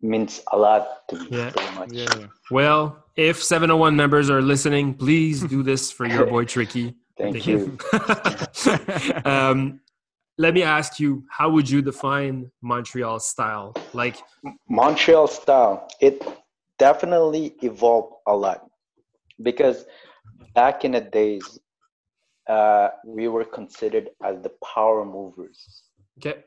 means 0.00 0.40
a 0.52 0.56
lot 0.58 1.06
to 1.08 1.16
me 1.16 1.28
Yeah. 1.30 1.50
pretty 1.50 1.74
much 1.78 1.88
Yeah, 1.92 2.14
yeah. 2.18 2.26
Well, 2.50 2.80
if 3.16 3.42
701 3.42 3.94
members 3.94 4.28
are 4.30 4.42
listening, 4.42 4.94
please 4.94 5.42
do 5.44 5.62
this 5.62 5.92
for 5.92 6.06
your 6.06 6.26
boy 6.34 6.44
Tricky. 6.44 6.94
thank 7.16 7.46
you 7.46 7.78
um, 9.24 9.80
let 10.38 10.54
me 10.54 10.62
ask 10.62 10.98
you, 10.98 11.24
how 11.30 11.50
would 11.50 11.68
you 11.68 11.82
define 11.82 12.50
Montreal 12.62 13.20
style? 13.20 13.74
Like, 13.92 14.16
montreal 14.68 15.26
style 15.26 15.88
it 16.00 16.22
definitely 16.78 17.54
evolved 17.62 18.14
a 18.26 18.34
lot 18.34 18.66
because 19.42 19.84
back 20.54 20.84
in 20.84 20.92
the 20.92 21.00
days 21.00 21.60
uh, 22.48 22.88
we 23.06 23.28
were 23.28 23.44
considered 23.44 24.10
as 24.24 24.40
the 24.42 24.52
power 24.74 25.04
movers 25.04 25.84
okay, 26.18 26.42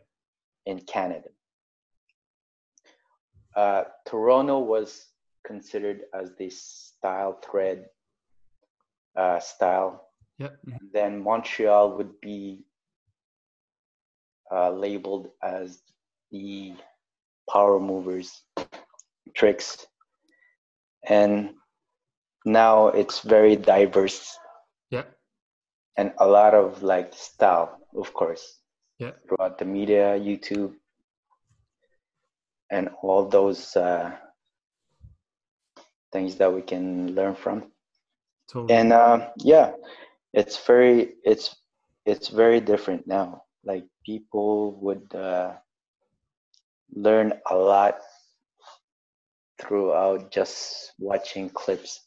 in 0.65 0.79
Canada. 0.81 1.29
Uh, 3.55 3.83
Toronto 4.05 4.59
was 4.59 5.05
considered 5.45 6.01
as 6.13 6.31
the 6.37 6.49
style 6.49 7.39
thread 7.49 7.85
uh, 9.15 9.39
style. 9.39 10.09
Yep. 10.39 10.57
Then 10.91 11.23
Montreal 11.23 11.95
would 11.95 12.19
be 12.19 12.65
uh, 14.51 14.71
labeled 14.71 15.29
as 15.43 15.81
the 16.31 16.73
power 17.49 17.79
movers 17.79 18.41
tricks. 19.35 19.85
And 21.07 21.55
now 22.45 22.87
it's 22.87 23.21
very 23.21 23.55
diverse 23.55 24.37
yeah, 24.89 25.03
and 25.97 26.13
a 26.19 26.27
lot 26.27 26.53
of 26.53 26.83
like 26.83 27.13
style, 27.13 27.79
of 27.95 28.13
course 28.13 28.59
yeah, 28.99 29.11
throughout 29.27 29.57
the 29.57 29.65
media, 29.65 30.17
YouTube, 30.19 30.73
and 32.69 32.89
all 33.01 33.25
those 33.27 33.75
uh, 33.75 34.11
things 36.11 36.35
that 36.35 36.53
we 36.53 36.61
can 36.61 37.13
learn 37.15 37.35
from. 37.35 37.71
totally. 38.49 38.73
And 38.73 38.93
uh, 38.93 39.29
yeah, 39.37 39.73
it's 40.33 40.57
very 40.65 41.15
it's 41.23 41.55
it's 42.05 42.29
very 42.29 42.59
different 42.59 43.07
now. 43.07 43.43
Like 43.63 43.85
people 44.05 44.77
would 44.81 45.13
uh, 45.15 45.53
learn 46.95 47.33
a 47.49 47.55
lot 47.55 47.95
throughout 49.61 50.31
just 50.31 50.93
watching 50.99 51.49
clips. 51.49 52.01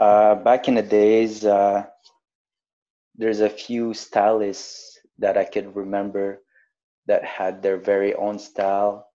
Uh, 0.00 0.34
back 0.36 0.68
in 0.68 0.74
the 0.74 0.82
days, 0.82 1.44
uh, 1.44 1.84
there's 3.16 3.40
a 3.40 3.48
few 3.50 3.92
stylists 3.94 4.98
that 5.18 5.36
I 5.36 5.44
could 5.44 5.74
remember 5.76 6.42
that 7.06 7.24
had 7.24 7.62
their 7.62 7.76
very 7.78 8.14
own 8.14 8.38
style, 8.38 9.06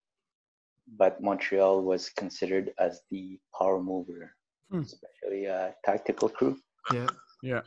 but 0.98 1.22
Montreal 1.22 1.82
was 1.82 2.10
considered 2.10 2.72
as 2.80 3.02
the 3.12 3.40
power 3.58 3.82
mover, 3.82 4.32
Hmm. 4.72 4.82
especially 4.82 5.48
uh, 5.48 5.72
tactical 5.86 6.30
crew. 6.30 6.58
yeah. 6.94 7.08
Yeah. 7.42 7.62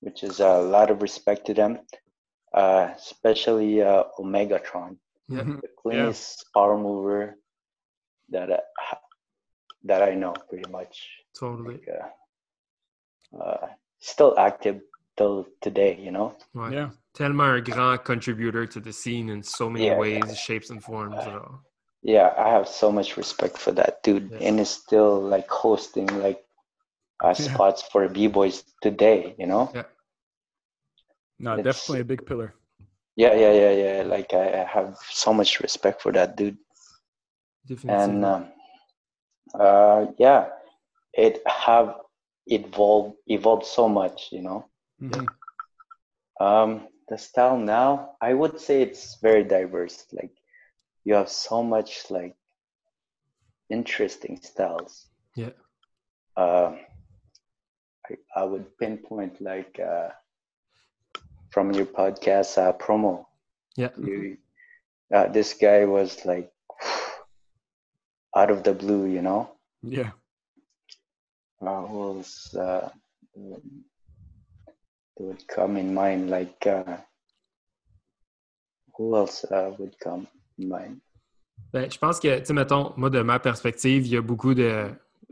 which 0.00 0.22
is 0.22 0.40
a 0.40 0.58
lot 0.60 0.90
of 0.90 1.02
respect 1.02 1.46
to 1.46 1.54
them, 1.54 1.78
uh, 2.54 2.88
especially 2.96 3.82
uh, 3.82 4.04
Omegatron, 4.18 4.96
Yeah. 5.28 5.42
Mhm. 5.42 5.60
the 5.60 5.68
cleanest 5.82 6.46
power 6.54 6.78
mover 6.78 7.36
that 8.30 8.50
I, 8.50 8.60
that 9.84 10.02
I 10.02 10.14
know, 10.14 10.32
pretty 10.48 10.70
much. 10.70 10.94
Totally. 11.38 11.74
Like, 11.74 11.88
uh, 13.34 13.42
uh, 13.42 13.66
still 14.00 14.38
active 14.38 14.80
till 15.16 15.46
today, 15.60 15.98
you 16.00 16.10
know. 16.10 16.36
Ouais. 16.54 16.72
Yeah. 16.72 16.90
Tellement 17.14 17.54
un 17.54 17.60
grand 17.62 17.98
contributor 18.04 18.66
to 18.66 18.80
the 18.80 18.92
scene 18.92 19.28
in 19.28 19.42
so 19.42 19.68
many 19.70 19.86
Yeah, 19.86 19.98
ways, 19.98 20.26
yeah. 20.26 20.34
shapes, 20.34 20.70
and 20.70 20.82
forms. 20.82 21.22
genre. 21.22 21.60
Yeah, 22.02 22.34
I 22.36 22.50
have 22.50 22.68
so 22.68 22.90
much 22.92 23.16
respect 23.16 23.56
for 23.56 23.72
that 23.72 24.02
dude, 24.02 24.30
Yes. 24.30 24.42
and 24.42 24.60
is 24.60 24.70
still 24.70 25.20
like 25.20 25.48
hosting 25.48 26.06
like 26.20 26.44
uh, 27.22 27.34
Yeah. 27.38 27.54
spots 27.54 27.82
for 27.82 28.08
b 28.08 28.26
boys 28.28 28.64
today, 28.82 29.34
you 29.38 29.46
know. 29.46 29.70
No, 31.44 31.52
It's- 31.58 31.64
definitely 31.64 32.00
a 32.00 32.04
big 32.12 32.24
pillar. 32.26 32.54
Yeah, 33.16 33.34
yeah, 33.34 33.52
yeah, 33.52 33.72
yeah. 33.82 34.02
Like 34.02 34.32
I, 34.34 34.62
I 34.62 34.64
have 34.64 34.96
so 35.10 35.32
much 35.32 35.60
respect 35.60 36.02
for 36.02 36.10
that 36.12 36.36
dude. 36.36 36.56
Definitely. 37.68 38.04
and 38.04 38.24
um, 38.24 38.52
uh, 39.58 40.06
yeah, 40.18 40.48
it 41.12 41.42
have 41.46 41.96
evolved 42.46 43.16
evolved 43.26 43.66
so 43.66 43.88
much, 43.88 44.28
you 44.32 44.42
know. 44.42 44.60
Mhm. 45.00 45.26
Um, 46.40 46.88
the 47.08 47.18
style 47.18 47.58
now, 47.58 48.16
I 48.20 48.32
would 48.34 48.58
say 48.58 48.82
it's 48.82 49.18
very 49.20 49.44
diverse. 49.44 50.06
Like 50.12 50.34
you 51.04 51.14
have 51.14 51.28
so 51.28 51.62
much 51.62 52.10
like 52.10 52.36
interesting 53.68 54.40
styles. 54.42 55.06
Yeah. 55.36 55.52
Um, 56.36 56.80
I, 58.10 58.16
I 58.34 58.44
would 58.44 58.76
pinpoint 58.78 59.40
like 59.40 59.78
uh, 59.78 60.08
from 61.54 61.70
your 61.72 61.86
podcast 61.86 62.58
uh, 62.58 62.72
promo. 62.72 63.24
yeah. 63.76 63.90
You, 63.96 64.36
uh, 65.14 65.28
this 65.28 65.54
guy 65.54 65.84
was 65.84 66.24
like 66.26 66.50
out 68.36 68.50
of 68.50 68.64
the 68.64 68.72
blue, 68.74 69.06
you 69.06 69.22
know? 69.22 69.48
Yeah. 69.82 70.10
uh, 71.62 71.82
who 71.86 72.02
else 72.16 72.54
uh, 72.56 72.88
would 75.18 75.46
come 75.46 75.76
in 75.76 75.94
mind? 75.94 76.28
Like 76.28 76.66
uh, 76.66 76.96
who 78.96 79.14
else 79.16 79.44
uh, 79.44 79.70
would 79.78 79.94
come 80.00 80.26
in 80.58 80.68
mind? 80.68 81.00
Ben, 81.72 81.88
je 81.90 81.98
pense 81.98 82.18
que, 82.20 82.38
tu 82.40 82.46
sais, 82.46 82.52
mettons, 82.52 82.92
moi, 82.96 83.10
de 83.10 83.22
ma 83.22 83.38
perspective, 83.38 84.06
il 84.06 84.12
y 84.12 84.16
a 84.16 84.20
beaucoup 84.22 84.54
de. 84.54 84.90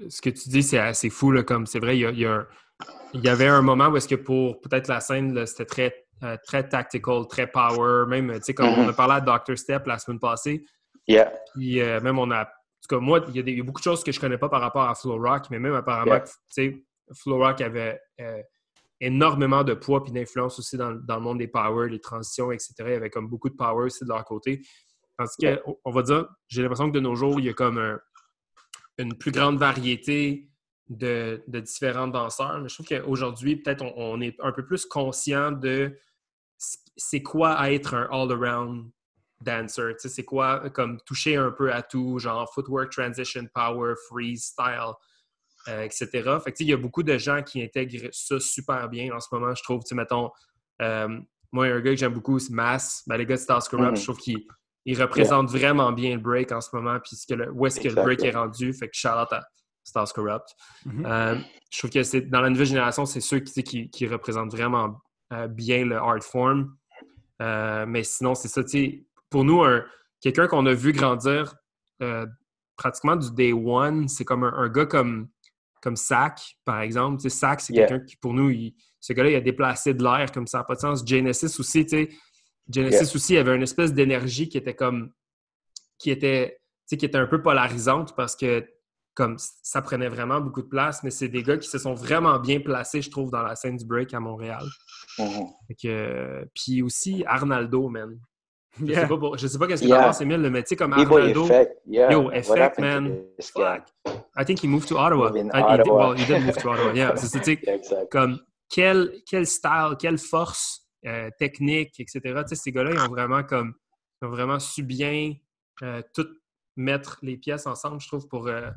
Ce 0.08 0.20
que 0.20 0.30
tu 0.30 0.48
dis, 0.48 0.62
c'est 0.62 0.78
assez 0.78 1.10
fou, 1.10 1.32
là, 1.32 1.42
comme 1.42 1.66
c'est 1.66 1.78
vrai, 1.80 1.96
il 1.96 2.00
y, 2.00 2.06
a, 2.06 2.10
il 2.10 2.18
y 2.20 2.26
a 2.26 2.32
un- 2.34 2.46
il 3.14 3.20
y 3.24 3.28
avait 3.28 3.46
un 3.48 3.60
moment 3.62 3.88
où 3.88 3.96
est-ce 3.96 4.08
que 4.08 4.14
pour 4.16 4.60
peut-être 4.60 4.88
la 4.88 5.00
scène, 5.00 5.46
c'était 5.46 5.66
très, 5.66 6.06
euh, 6.22 6.36
très 6.46 6.68
tactical, 6.68 7.26
très 7.28 7.46
power, 7.46 8.04
même, 8.08 8.32
tu 8.34 8.42
sais, 8.42 8.54
comme 8.54 8.68
on 8.68 8.88
a 8.88 8.92
parlé 8.92 9.14
à 9.14 9.20
Dr. 9.20 9.56
Step 9.58 9.86
la 9.86 9.98
semaine 9.98 10.20
passée, 10.20 10.64
Yeah, 11.08 11.32
puis 11.54 11.80
euh, 11.80 12.00
même 12.00 12.18
on 12.18 12.30
a. 12.30 12.42
En 12.42 12.46
tout 12.88 12.96
cas, 12.96 12.98
moi, 13.00 13.24
il 13.28 13.36
y, 13.36 13.38
a 13.40 13.42
y 13.42 13.62
beaucoup 13.62 13.80
de 13.80 13.84
choses 13.84 14.04
que 14.04 14.12
je 14.12 14.20
connais 14.20 14.38
pas 14.38 14.48
par 14.48 14.60
rapport 14.60 14.88
à 14.88 14.94
Flow 14.94 15.18
Rock, 15.20 15.46
mais 15.50 15.58
même 15.58 15.74
apparemment, 15.74 16.12
Yeah. 16.12 16.20
tu 16.20 16.32
sais, 16.50 16.84
Flow 17.22 17.38
Rock 17.38 17.60
avait 17.60 18.00
euh, 18.20 18.40
énormément 19.00 19.64
de 19.64 19.74
poids 19.74 20.02
puis 20.04 20.12
d'influence 20.12 20.58
aussi 20.60 20.76
dans, 20.76 20.92
dans 20.92 21.16
le 21.16 21.20
monde 21.22 21.38
des 21.38 21.48
power, 21.48 21.88
les 21.88 22.00
transitions, 22.00 22.52
etc. 22.52 22.74
Il 22.86 22.90
y 22.90 22.94
avait 22.94 23.10
comme 23.10 23.28
beaucoup 23.28 23.48
de 23.50 23.56
power 23.56 23.86
aussi 23.86 24.04
de 24.04 24.08
leur 24.08 24.24
côté. 24.24 24.62
Tandis 25.18 25.32
que, 25.40 25.60
on- 25.66 25.76
on 25.84 25.90
va 25.90 26.02
dire, 26.02 26.28
j'ai 26.48 26.62
l'impression 26.62 26.88
que 26.88 26.94
de 26.94 27.00
nos 27.00 27.14
jours, 27.16 27.40
il 27.40 27.46
y 27.46 27.48
a 27.48 27.52
comme 27.52 27.78
un- 27.78 28.00
une 28.98 29.14
plus 29.16 29.32
grande 29.32 29.58
variété 29.58 30.48
de, 30.88 31.42
de 31.48 31.60
différents 31.60 32.06
danseurs. 32.08 32.60
Mais 32.60 32.68
je 32.68 32.74
trouve 32.74 32.86
qu'aujourd'hui, 32.86 33.56
peut-être 33.56 33.82
on, 33.82 33.92
on 33.96 34.20
est 34.20 34.36
un 34.40 34.52
peu 34.52 34.64
plus 34.64 34.86
conscient 34.86 35.50
de 35.52 35.98
c'est 36.96 37.22
quoi 37.22 37.70
être 37.70 37.94
un 37.94 38.08
all-around 38.10 38.90
dancer? 39.40 39.94
C'est 39.98 40.24
quoi 40.24 40.70
comme 40.70 40.98
toucher 41.06 41.36
un 41.36 41.50
peu 41.50 41.72
à 41.72 41.82
tout, 41.82 42.18
genre 42.18 42.52
footwork, 42.52 42.90
transition, 42.92 43.46
power, 43.54 43.94
freeze, 44.08 44.44
style, 44.44 44.92
euh, 45.68 45.82
etc. 45.82 46.06
Fait 46.08 46.20
que, 46.22 46.22
tu 46.22 46.40
sais, 46.58 46.64
il 46.64 46.68
y 46.70 46.72
a 46.72 46.76
beaucoup 46.76 47.02
de 47.02 47.16
gens 47.18 47.42
qui 47.42 47.62
intègrent 47.62 48.08
ça 48.12 48.38
super 48.40 48.88
bien 48.88 49.14
en 49.14 49.20
ce 49.20 49.28
moment, 49.32 49.54
je 49.54 49.62
trouve. 49.62 49.82
Tu 49.82 49.88
sais, 49.88 49.94
mettons, 49.94 50.30
euh, 50.80 51.20
moi, 51.52 51.66
un 51.66 51.80
gars 51.80 51.90
que 51.92 51.96
j'aime 51.96 52.14
beaucoup, 52.14 52.38
c'est 52.38 52.52
Mass. 52.52 53.02
Ben, 53.06 53.16
les 53.16 53.26
gars 53.26 53.36
de 53.36 53.40
Stars 53.40 53.68
Corrupt, 53.68 53.96
je 53.96 54.02
trouve 54.04 54.18
qu'il 54.18 54.38
il 54.84 55.00
représente 55.00 55.48
vraiment 55.48 55.92
bien 55.92 56.16
le 56.16 56.20
break 56.20 56.50
en 56.50 56.60
ce 56.60 56.74
moment, 56.74 56.98
puis 56.98 57.14
ce 57.14 57.24
que 57.26 57.34
le- 57.34 57.52
où 57.52 57.64
est-ce 57.66 57.78
que 57.78 57.86
le 57.88 57.94
break 58.02 58.24
est 58.24 58.32
rendu. 58.32 58.72
Fait 58.72 58.88
que 58.88 58.96
shout 58.96 59.08
out 59.10 59.32
à 59.32 59.42
Stars 59.84 60.12
Corrupt. 60.12 60.46
Mhm. 60.84 61.06
Euh, 61.06 61.36
je 61.70 61.78
trouve 61.78 61.90
que 61.90 62.02
c'est 62.02 62.22
dans 62.22 62.40
la 62.40 62.50
nouvelle 62.50 62.66
génération, 62.66 63.06
c'est 63.06 63.20
ceux 63.20 63.38
qui, 63.38 63.62
qui, 63.62 63.90
qui 63.90 64.06
représentent 64.08 64.50
vraiment 64.50 65.00
euh, 65.32 65.46
bien 65.46 65.84
le 65.84 65.96
art 65.96 66.22
form. 66.24 66.76
Euh, 67.42 67.84
mais 67.86 68.04
sinon, 68.04 68.34
c'est 68.34 68.48
ça, 68.48 68.62
tu 68.62 68.70
sais, 68.70 69.04
pour 69.28 69.44
nous, 69.44 69.62
un- 69.62 69.84
quelqu'un 70.20 70.46
qu'on 70.46 70.64
a 70.66 70.72
vu 70.74 70.92
grandir 70.92 71.54
euh, 72.02 72.26
pratiquement 72.76 73.16
du 73.16 73.30
day 73.32 73.52
one, 73.52 74.08
c'est 74.08 74.24
comme 74.24 74.44
un, 74.44 74.52
un 74.54 74.68
gars 74.68 74.86
comme, 74.86 75.28
comme 75.82 75.96
Sack, 75.96 76.40
par 76.64 76.80
exemple. 76.80 77.20
Tu 77.20 77.28
sais, 77.28 77.36
Sack, 77.36 77.60
c'est 77.60 77.72
Yeah. 77.74 77.86
quelqu'un 77.86 78.04
qui, 78.04 78.16
pour 78.16 78.32
nous, 78.32 78.50
il- 78.50 78.74
ce 79.00 79.12
gars-là, 79.12 79.30
il 79.30 79.36
a 79.36 79.40
déplacé 79.40 79.92
de 79.94 80.02
l'air 80.02 80.30
comme 80.32 80.46
ça 80.46 80.58
n'a 80.58 80.64
pas 80.64 80.74
de 80.76 80.80
sens. 80.80 81.06
Genesis 81.06 81.58
aussi, 81.58 81.84
tu 81.84 81.90
sais, 81.90 82.08
Genesis 82.72 83.14
aussi 83.16 83.36
avait 83.36 83.54
une 83.56 83.62
espèce 83.62 83.92
d'énergie 83.92 84.48
qui 84.48 84.56
était 84.58 84.74
comme, 84.74 85.12
qui 85.98 86.10
était, 86.10 86.60
qui 86.88 86.94
était 87.04 87.18
un 87.18 87.26
peu 87.26 87.42
polarisante 87.42 88.14
parce 88.16 88.36
que 88.36 88.64
comme 89.14 89.36
ça 89.38 89.82
prenait 89.82 90.08
vraiment 90.08 90.40
beaucoup 90.40 90.62
de 90.62 90.68
place, 90.68 91.02
mais 91.02 91.10
c'est 91.10 91.28
des 91.28 91.42
gars 91.42 91.58
qui 91.58 91.68
se 91.68 91.78
sont 91.78 91.94
vraiment 91.94 92.38
bien 92.38 92.60
placés, 92.60 93.02
je 93.02 93.10
trouve, 93.10 93.30
dans 93.30 93.42
la 93.42 93.56
scène 93.56 93.76
du 93.76 93.84
break 93.84 94.14
à 94.14 94.20
Montréal. 94.20 94.64
Euh, 95.84 96.44
puis 96.54 96.82
aussi 96.82 97.24
Arnaldo, 97.26 97.88
man. 97.88 98.18
Je 98.80 98.86
Yeah. 98.86 99.02
sais 99.02 99.08
pas, 99.08 99.18
pour- 99.18 99.36
je 99.36 99.46
sais 99.46 99.58
pas 99.58 99.66
qu'est-ce 99.66 99.82
que 99.82 99.88
Yeah. 99.88 99.98
t'en 99.98 100.04
penses, 100.06 100.20
Emile, 100.22 100.48
mais 100.50 100.62
tu 100.62 100.68
sais, 100.70 100.76
comme 100.76 100.94
Arnaldo, 100.94 101.44
effect, 101.44 101.76
yeah. 101.86 102.10
Yo, 102.10 102.30
effect, 102.30 102.78
man. 102.78 103.22
fuck. 103.42 103.82
I 104.34 104.44
think 104.46 104.62
he 104.64 104.66
moved 104.66 104.88
to 104.88 104.96
Ottawa. 104.96 105.30
He 105.34 105.42
did- 105.42 105.90
well, 105.90 106.16
he 106.16 106.24
did 106.24 106.42
move 106.46 106.56
to 106.56 106.68
Ottawa, 106.70 106.94
yeah. 106.94 107.14
C'est 107.16 107.40
tu 107.42 107.58
Yeah, 107.62 107.74
exactly. 107.74 108.08
comme 108.10 108.40
quel, 108.70 109.22
quel 109.28 109.46
style, 109.46 109.96
quelle 109.98 110.16
force 110.18 110.80
euh, 111.04 111.28
technique, 111.38 111.98
etc. 112.00 112.20
Tu 112.22 112.30
sais, 112.48 112.54
ces 112.54 112.72
gars-là, 112.72 112.92
ils 112.92 113.00
ont 113.00 113.08
vraiment 113.08 113.42
comme 113.42 113.74
ils 114.22 114.26
ont 114.26 114.30
vraiment 114.30 114.58
su 114.58 114.82
bien 114.82 115.34
euh, 115.82 116.00
tout 116.14 116.28
mettre 116.76 117.18
les 117.22 117.36
pièces 117.36 117.66
ensemble, 117.66 118.00
je 118.00 118.06
trouve, 118.06 118.26
pour, 118.28 118.46
euh, 118.46 118.70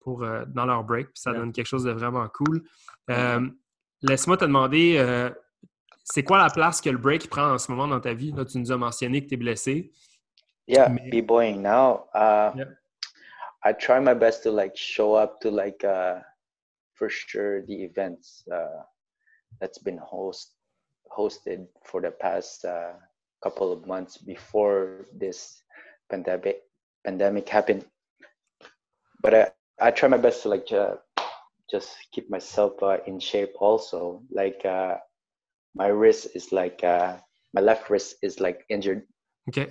pour 0.00 0.24
dans 0.48 0.66
leur 0.66 0.84
break. 0.84 1.06
Puis 1.06 1.20
ça 1.22 1.32
donne 1.32 1.50
quelque 1.52 1.66
chose 1.66 1.82
de 1.84 1.90
vraiment 1.90 2.28
cool. 2.28 2.62
Euh, 3.10 3.40
Laisse-moi 4.02 4.36
te 4.36 4.44
demander, 4.44 4.96
c'est 6.12 6.22
quoi 6.22 6.36
la 6.36 6.50
place 6.50 6.82
que 6.82 6.90
le 6.90 6.98
break 6.98 7.30
prend 7.30 7.52
en 7.54 7.58
ce 7.58 7.70
moment 7.72 7.88
dans 7.88 8.00
ta 8.00 8.12
vie? 8.12 8.32
Là, 8.32 8.44
tu 8.44 8.58
nous 8.58 8.70
as 8.70 8.76
mentionné 8.76 9.22
que 9.22 9.28
tu 9.28 9.34
es 9.34 9.38
blessé. 9.38 9.90
Yeah, 10.68 10.90
Mais- 10.90 11.08
b-boying 11.10 11.62
now. 11.62 12.04
Uh, 12.14 12.52
Yeah. 12.54 12.64
I 13.64 13.72
try 13.72 13.98
my 14.00 14.12
best 14.12 14.42
to 14.42 14.50
like 14.50 14.76
show 14.76 15.14
up 15.14 15.40
to 15.40 15.50
like 15.50 15.82
uh, 15.84 16.18
for 16.94 17.08
sure 17.08 17.62
the 17.64 17.82
events 17.84 18.44
uh, 18.52 18.82
that's 19.60 19.78
been 19.78 19.98
host 19.98 20.56
hosted 21.16 21.66
for 21.84 22.02
the 22.02 22.10
past 22.10 22.64
uh, 22.64 22.92
couple 23.42 23.72
of 23.72 23.86
months 23.86 24.18
before 24.18 25.06
this 25.16 25.62
pandemic 26.10 26.62
pandemic 27.04 27.48
happened. 27.48 27.84
But 29.22 29.32
I, 29.34 29.50
I 29.80 29.90
try 29.92 30.08
my 30.08 30.18
best 30.18 30.42
to 30.42 30.48
like 30.48 30.70
uh, 30.72 30.96
just 31.70 31.90
keep 32.12 32.28
myself 32.28 32.72
uh, 32.82 32.98
in 33.06 33.20
shape 33.20 33.54
also. 33.60 34.22
Like 34.30 34.60
uh, 34.66 34.96
my 35.74 35.88
wrist 35.88 36.28
is 36.34 36.52
like 36.52 36.82
uh, 36.84 37.16
my 37.54 37.60
left 37.60 37.90
wrist 37.90 38.16
is 38.22 38.40
like 38.40 38.64
injured 38.68 39.02
OK? 39.48 39.70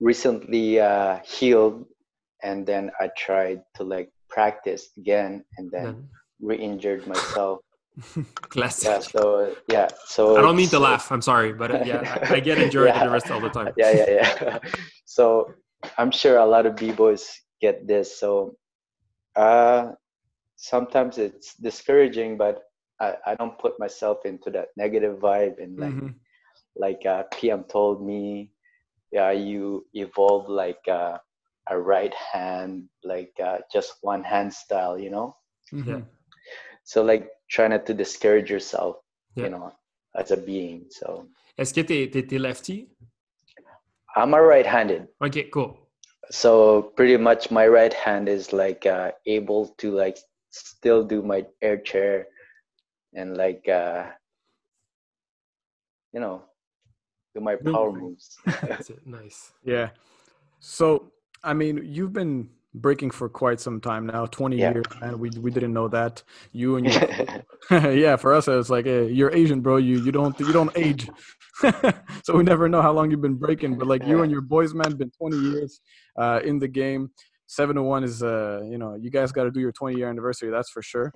recently 0.00 0.80
uh, 0.80 1.18
healed 1.24 1.84
and 2.42 2.66
then 2.66 2.90
I 3.00 3.08
tried 3.16 3.62
to 3.76 3.84
like 3.84 4.10
practice 4.28 4.88
again 4.98 5.44
and 5.58 5.70
then 5.70 6.08
re-injured 6.40 7.06
myself. 7.06 7.60
Classique. 8.48 8.88
Yeah, 8.88 8.98
so 9.00 9.54
yeah, 9.68 9.88
so 10.06 10.36
I 10.38 10.42
don't 10.42 10.56
mean 10.56 10.70
to 10.70 10.78
laugh. 10.78 11.12
I'm 11.12 11.20
sorry, 11.20 11.52
but 11.52 11.70
uh, 11.70 11.82
yeah, 11.84 12.18
I, 12.22 12.36
I 12.36 12.40
get 12.40 12.56
injured 12.58 12.88
at 12.88 13.04
the 13.04 13.10
wrist 13.14 13.30
all 13.30 13.40
the 13.40 13.50
time. 13.50 13.72
Yeah, 13.76 13.92
yeah, 13.92 14.10
yeah. 14.10 14.58
so 15.04 15.52
I'm 15.98 16.10
sure 16.10 16.38
a 16.38 16.46
lot 16.46 16.64
of 16.64 16.74
b-boys 16.76 17.28
get 17.60 17.86
this. 17.86 18.18
So 18.18 18.56
uh, 19.36 19.92
sometimes 20.56 21.18
it's 21.18 21.54
discouraging, 21.54 22.38
but 22.38 22.62
I, 23.02 23.16
I 23.26 23.34
don't 23.34 23.58
put 23.58 23.78
myself 23.78 24.18
into 24.24 24.50
that 24.50 24.68
negative 24.76 25.18
vibe 25.18 25.56
and 25.62 25.76
like 25.78 25.94
Mhm. 25.94 26.14
like 26.76 27.04
uh, 27.04 27.24
PM 27.32 27.64
told 27.64 28.00
me, 28.06 28.50
yeah, 29.10 29.32
you 29.32 29.84
evolve 29.92 30.48
like 30.48 30.80
uh, 30.88 31.18
a 31.68 31.76
right 31.78 32.14
hand, 32.14 32.88
like 33.04 33.34
uh, 33.42 33.58
just 33.74 33.94
one 34.02 34.24
hand 34.24 34.52
style, 34.54 34.98
you 34.98 35.10
know. 35.10 35.36
Mhm. 35.72 36.06
So 36.84 37.02
like 37.02 37.28
try 37.50 37.68
not 37.68 37.84
to 37.86 37.94
discourage 37.94 38.50
yourself, 38.50 38.96
Yeah. 39.36 39.44
you 39.44 39.50
know, 39.50 39.72
as 40.16 40.30
a 40.30 40.36
being. 40.36 40.86
So 40.90 41.26
Est-ce 41.58 41.74
que 41.74 41.82
t'es 41.84 42.08
es, 42.14 42.38
lefty? 42.38 42.88
I'm 44.16 44.34
a 44.34 44.40
right-handed, 44.42 45.08
OK, 45.20 45.48
cool. 45.50 45.76
so 46.30 46.82
pretty 46.96 47.16
much 47.16 47.50
my 47.50 47.66
right 47.66 47.92
hand 47.94 48.28
is 48.28 48.52
like 48.52 48.86
uh, 48.86 49.12
able 49.26 49.68
to 49.78 49.90
like 49.92 50.18
still 50.50 51.02
do 51.04 51.22
my 51.22 51.44
air 51.62 51.78
chair 51.78 52.26
and 53.14 53.36
like 53.36 53.68
uh, 53.68 54.06
you 56.12 56.20
know, 56.20 56.42
do 57.34 57.40
my 57.40 57.56
power 57.56 57.92
moves. 57.92 58.38
That's 58.62 58.90
it. 58.90 59.06
Nice. 59.06 59.52
Yeah. 59.64 59.90
So, 60.60 61.10
I 61.42 61.54
mean, 61.54 61.80
you've 61.84 62.12
been 62.12 62.50
breaking 62.74 63.10
for 63.10 63.28
quite 63.28 63.60
some 63.60 63.80
time 63.80 64.06
now 64.06 64.24
20 64.26 64.56
Yeah. 64.56 64.72
years 64.72 64.86
man 65.00 65.18
we, 65.18 65.28
we 65.28 65.50
didn't 65.50 65.74
know 65.74 65.88
that 65.88 66.22
you 66.52 66.76
and 66.76 66.86
your 66.86 67.02
yeah 67.92 68.16
for 68.16 68.32
us 68.32 68.48
it's 68.48 68.70
like 68.70 68.86
hey, 68.86 69.10
you're 69.10 69.30
asian 69.34 69.60
bro 69.60 69.76
you 69.76 69.98
you 69.98 70.10
don't 70.10 70.38
you 70.40 70.54
don't 70.54 70.70
age 70.74 71.06
so 72.24 72.34
we 72.34 72.42
never 72.42 72.70
know 72.70 72.80
how 72.80 72.90
long 72.90 73.10
you've 73.10 73.20
been 73.20 73.34
breaking 73.34 73.76
but 73.76 73.86
like 73.86 74.02
you 74.06 74.22
and 74.22 74.32
your 74.32 74.40
boys 74.40 74.72
man 74.72 74.96
been 74.96 75.10
20 75.10 75.36
years 75.36 75.80
uh 76.18 76.40
in 76.44 76.58
the 76.58 76.66
game 76.66 77.10
701 77.46 78.04
is 78.04 78.22
uh 78.22 78.62
you 78.64 78.78
know 78.78 78.94
you 78.94 79.10
guys 79.10 79.32
got 79.32 79.44
to 79.44 79.50
do 79.50 79.60
your 79.60 79.72
20 79.72 79.94
year 79.98 80.08
anniversary 80.08 80.50
that's 80.50 80.70
for 80.70 80.80
sure 80.80 81.12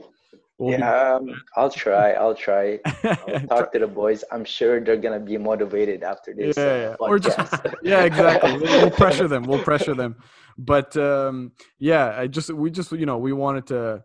We'll 0.58 0.78
yeah, 0.78 1.14
um, 1.16 1.28
I'll 1.54 1.70
try. 1.70 2.12
I'll 2.12 2.34
try. 2.34 2.78
I'll 3.04 3.40
talk 3.46 3.72
to 3.72 3.78
the 3.78 3.86
boys. 3.86 4.24
I'm 4.32 4.44
sure 4.44 4.80
they're 4.80 4.96
gonna 4.96 5.20
be 5.20 5.36
motivated 5.36 6.02
after 6.02 6.32
this. 6.32 6.56
Yeah, 6.56 6.64
yeah. 6.90 6.96
Or 6.98 7.18
just- 7.18 7.36
podcast. 7.38 7.74
yeah 7.82 8.04
exactly 8.04 8.52
we'll, 8.52 8.62
we'll 8.62 8.90
pressure 9.04 9.28
them 9.28 9.42
we'll 9.44 9.62
pressure 9.62 9.94
them 9.94 10.16
but 10.56 10.96
um 10.96 11.52
yeah 11.78 12.14
i 12.18 12.26
just 12.26 12.50
we 12.50 12.70
just 12.70 12.90
you 12.92 13.04
know 13.04 13.18
we 13.18 13.32
wanted 13.34 13.66
to 13.66 14.02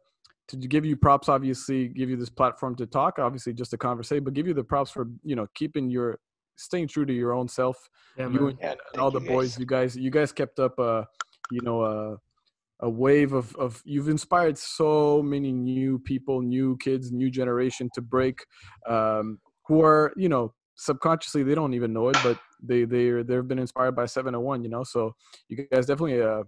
to 0.49 0.58
give 0.58 0.84
you 0.86 0.97
props 0.97 1.30
obviously 1.30 1.88
give 1.88 2.10
you 2.10 2.18
this 2.18 2.30
platform 2.30 2.76
to 2.76 2.86
talk 2.86 3.18
obviously 3.20 3.54
just 3.54 3.72
a 3.74 3.78
conversation 3.78 4.22
but 4.26 4.34
give 4.34 4.45
you 4.45 4.54
the 4.54 4.64
props 4.64 4.91
for 4.91 5.08
you 5.24 5.36
know 5.38 5.47
keeping 5.56 5.89
your 5.89 6.20
staying 6.58 6.88
true 6.88 7.06
to 7.06 7.14
your 7.14 7.32
own 7.32 7.47
self 7.47 7.89
Yeah, 8.18 8.28
you 8.28 8.47
and, 8.47 8.58
Yeah, 8.60 8.76
and 8.91 9.02
all 9.02 9.10
the 9.12 9.22
you, 9.22 9.28
boys 9.30 9.52
guys. 9.52 9.60
you 9.60 9.66
guys 9.66 9.95
you 9.95 10.12
guys 10.12 10.32
kept 10.34 10.60
up 10.60 10.78
uh 10.78 11.04
you 11.52 11.62
know 11.62 11.82
uh 11.82 12.16
a 12.82 12.90
wave 12.90 13.34
of, 13.34 13.56
of 13.56 13.82
you've 13.86 14.10
inspired 14.10 14.58
so 14.58 15.22
many 15.22 15.52
new 15.52 16.00
people 16.00 16.42
new 16.42 16.78
kids 16.78 17.12
new 17.12 17.30
generation 17.30 17.90
to 17.94 18.02
break 18.02 18.46
um 18.88 19.40
who 19.68 19.82
are 19.82 20.12
you 20.16 20.30
know 20.30 20.54
subconsciously 20.76 21.44
they 21.44 21.56
don't 21.56 21.74
even 21.74 21.94
know 21.94 22.10
it 22.10 22.18
but 22.24 22.38
they 22.62 22.86
they 22.86 23.22
they've 23.24 23.48
been 23.48 23.60
inspired 23.60 23.96
by 23.96 24.06
701 24.06 24.64
you 24.64 24.70
know? 24.70 24.84
So 24.84 25.16
you 25.48 25.68
guys 25.72 25.86
definitely 25.86 26.22
uh 26.22 26.44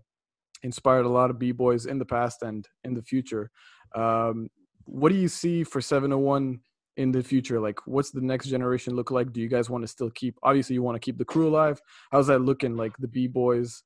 inspired 0.64 1.06
a 1.06 1.10
lot 1.10 1.30
of 1.30 1.38
b-boys 1.38 1.86
in 1.86 2.00
the 2.00 2.06
past 2.06 2.42
and 2.42 2.68
in 2.84 2.94
the 2.94 3.02
future. 3.02 3.52
Um 3.96 4.50
what 4.86 5.12
do 5.12 5.18
you 5.18 5.28
see 5.28 5.64
for 5.64 5.82
701 5.82 6.60
in 6.98 7.12
the 7.12 7.24
future? 7.24 7.60
Like 7.60 7.80
what's 7.86 8.12
the 8.12 8.22
next 8.22 8.48
generation 8.48 8.96
look 8.96 9.12
like? 9.12 9.32
Do 9.34 9.42
you 9.42 9.50
guys 9.50 9.70
want 9.70 9.84
to 9.84 9.88
still 9.88 10.10
keep 10.12 10.38
obviously 10.44 10.74
you 10.74 10.84
want 10.84 10.96
to 10.96 11.06
keep 11.06 11.18
the 11.18 11.26
crew 11.26 11.48
alive. 11.48 11.82
How's 12.12 12.28
that 12.28 12.40
looking 12.40 12.76
like 12.76 12.96
the 12.98 13.08
b-boys 13.08 13.84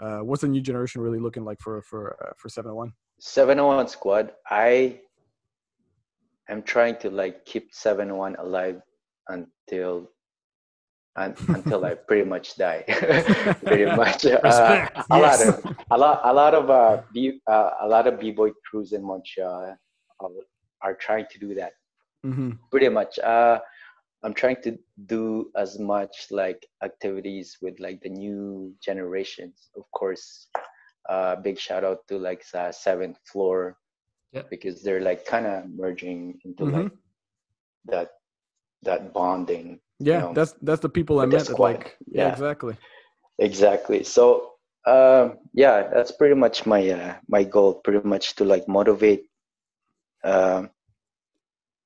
uh 0.00 0.18
what's 0.18 0.42
the 0.42 0.48
new 0.48 0.60
generation 0.60 1.00
really 1.00 1.20
looking 1.20 1.44
like 1.44 1.60
for 1.60 1.80
for 1.82 2.16
uh, 2.22 2.32
for 2.36 2.48
701 2.48 2.92
701 3.20 3.88
squad. 3.88 4.32
I 4.50 5.00
am 6.48 6.62
trying 6.62 6.96
to 6.96 7.10
like 7.10 7.44
keep 7.44 7.72
701 7.72 8.36
alive 8.36 8.82
until 9.28 10.10
un, 11.16 11.34
until 11.48 11.84
I 11.84 11.94
pretty 11.94 12.28
much 12.28 12.56
die. 12.56 12.84
pretty 13.64 13.86
much. 13.96 14.26
Uh, 14.26 14.88
a 15.10 15.18
yes. 15.18 15.46
lot 15.46 15.48
of 15.48 15.76
a 15.90 15.98
lot 15.98 16.20
a 16.24 16.32
lot 16.32 16.54
of 16.54 16.70
uh, 16.70 17.02
b 17.12 17.40
uh, 17.46 17.70
a 17.80 17.88
lot 17.88 18.06
of 18.06 18.20
b-boy 18.20 18.50
crews 18.68 18.92
in 18.92 19.02
Montreal 19.02 19.76
uh, 20.20 20.28
are 20.82 20.94
trying 20.94 21.26
to 21.30 21.38
do 21.38 21.54
that. 21.54 21.72
mm-hmm. 22.26 22.50
Pretty 22.70 22.88
much. 22.88 23.18
Uh, 23.18 23.58
I'm 24.24 24.34
trying 24.34 24.60
to 24.62 24.78
do 25.06 25.50
as 25.56 25.78
much 25.78 26.28
like 26.30 26.66
activities 26.82 27.58
with 27.62 27.78
like 27.78 28.00
the 28.02 28.08
new 28.08 28.72
generations. 28.80 29.68
Of 29.76 29.84
course, 29.92 30.48
uh, 31.08 31.36
big 31.36 31.58
shout 31.58 31.84
out 31.84 32.00
to 32.08 32.18
like 32.18 32.42
uh, 32.54 32.72
seventh 32.72 33.18
floor 33.30 33.76
Yeah. 34.32 34.42
because 34.50 34.82
they're 34.82 35.02
like 35.04 35.26
kind 35.26 35.46
of 35.46 35.68
merging 35.68 36.40
into 36.44 36.64
Mhm. 36.64 36.72
like 36.72 36.92
that 37.92 38.08
that 38.82 39.12
bonding. 39.12 39.80
yeah 40.00 40.20
know, 40.20 40.32
that's 40.34 40.52
that's 40.66 40.82
the 40.82 40.88
people 40.88 41.20
i 41.20 41.26
met 41.26 41.46
like 41.60 41.96
yeah 42.10 42.26
Yeah. 42.26 42.32
exactly 42.34 42.74
Exactly. 43.38 44.04
So 44.04 44.52
um, 44.86 45.38
yeah, 45.54 45.88
that's 45.92 46.12
pretty 46.12 46.34
much 46.36 46.66
my 46.66 46.88
uh, 46.90 47.14
my 47.28 47.42
goal. 47.42 47.74
Pretty 47.82 48.06
much 48.06 48.34
to 48.36 48.44
like 48.44 48.68
motivate. 48.68 49.24
Um, 50.22 50.70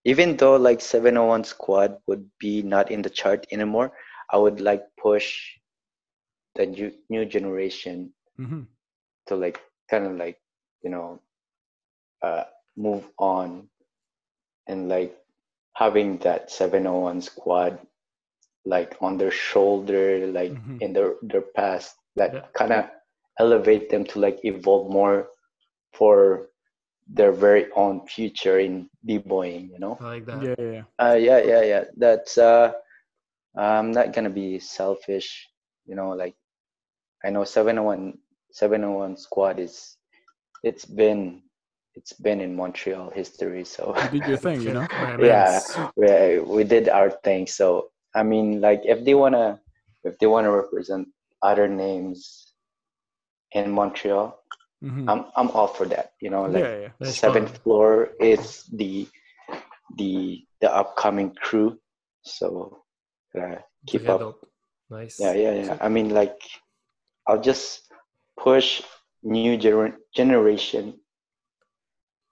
even 0.09 0.37
though 0.37 0.57
like 0.57 0.81
701 0.81 1.45
squad 1.45 1.99
would 2.09 2.25
be 2.41 2.63
not 2.63 2.91
in 2.91 3.03
the 3.03 3.11
chart 3.11 3.47
anymore, 3.53 3.93
I 4.31 4.39
would 4.39 4.61
like 4.61 4.85
push 5.01 5.29
the 6.57 6.67
new 6.67 6.93
new 7.11 7.25
generation 7.27 8.13
mm-hmm. 8.41 8.63
to 9.29 9.37
like 9.37 9.61
kind 9.91 10.07
of 10.07 10.17
like 10.17 10.39
you 10.83 10.91
know 10.91 11.21
uh, 12.23 12.45
move 12.77 13.05
on 13.19 13.69
and 14.69 14.89
like 14.89 15.17
having 15.75 16.19
that 16.19 16.51
701 16.51 17.23
squad 17.23 17.79
like 18.67 18.97
on 19.01 19.17
their 19.19 19.31
shoulder 19.31 20.27
like 20.29 20.53
Mhm. 20.53 20.81
in 20.83 20.93
their 20.93 21.15
their 21.23 21.47
past 21.59 21.97
that 22.17 22.33
Yeah. 22.35 22.47
kind 22.55 22.73
of 22.73 22.91
elevate 23.39 23.89
them 23.91 24.05
to 24.05 24.19
like 24.21 24.45
evolve 24.45 24.91
more 24.91 25.29
for 25.93 26.51
their 27.09 27.33
very 27.33 27.67
own 27.75 28.07
future 28.07 28.59
in 28.59 28.89
b-boying 29.05 29.71
you 29.73 29.79
know? 29.79 29.97
I 30.01 30.05
like 30.05 30.27
that. 30.27 30.43
yeah 30.43 30.55
yeah, 30.59 30.73
yeah. 30.73 30.85
uh 30.99 31.15
yeah 31.15 31.39
yeah 31.39 31.63
yeah. 31.63 31.85
That's 31.97 32.39
uh 32.39 32.73
i'm 33.57 33.91
not 33.93 34.13
gonna 34.13 34.31
be 34.31 34.59
selfish 34.59 35.49
you 35.87 35.97
know 35.97 36.11
like 36.11 36.35
i 37.25 37.31
know 37.31 37.45
701 37.45 38.19
701 38.53 39.17
squad 39.17 39.59
is 39.59 39.97
it's 40.63 40.85
been 40.85 41.43
it's 41.95 42.13
been 42.13 42.41
in 42.41 42.55
montreal 42.55 43.11
history 43.11 43.65
so. 43.65 43.95
You 44.13 44.21
did 44.21 44.29
your 44.29 44.37
thing 44.37 44.61
you 44.63 44.73
know? 44.75 44.87
Yeah 45.19 45.61
we, 45.97 46.39
we 46.41 46.65
did 46.65 46.89
our 46.89 47.11
thing 47.11 47.47
so 47.47 47.91
i 48.15 48.23
mean 48.23 48.61
like 48.61 48.83
if 48.85 49.05
they 49.05 49.15
want 49.15 49.35
to 49.35 49.59
if 50.05 50.19
they 50.19 50.27
want 50.27 50.45
to 50.45 50.51
represent 50.51 51.09
other 51.43 51.67
names 51.69 52.53
in 53.53 53.71
montreal 53.71 54.39
Mhm. 54.83 55.09
i'm 55.11 55.25
i'm 55.37 55.51
all 55.57 55.67
for 55.67 55.87
that 55.89 56.13
you 56.21 56.31
know 56.31 56.45
like 56.47 56.63
yeah 56.63 56.89
yeah 57.01 57.11
seventh 57.11 57.51
pense- 57.51 57.63
floor 57.63 58.11
is 58.21 58.65
the 58.73 59.07
the 59.97 60.45
the 60.61 60.71
upcoming 60.71 61.35
crew 61.35 61.77
so 62.23 62.79
uh, 63.35 63.57
keep 63.87 64.03
Très 64.03 64.21
up. 64.21 64.39
Nice. 64.91 65.19
yeah 65.19 65.35
yeah 65.35 65.55
yeah 65.55 65.77
i 65.81 65.89
mean 65.89 66.15
like 66.15 66.39
i'll 67.27 67.43
just 67.43 67.91
push 68.37 68.83
new 69.23 69.59
gener- 69.59 69.97
generation 70.15 70.95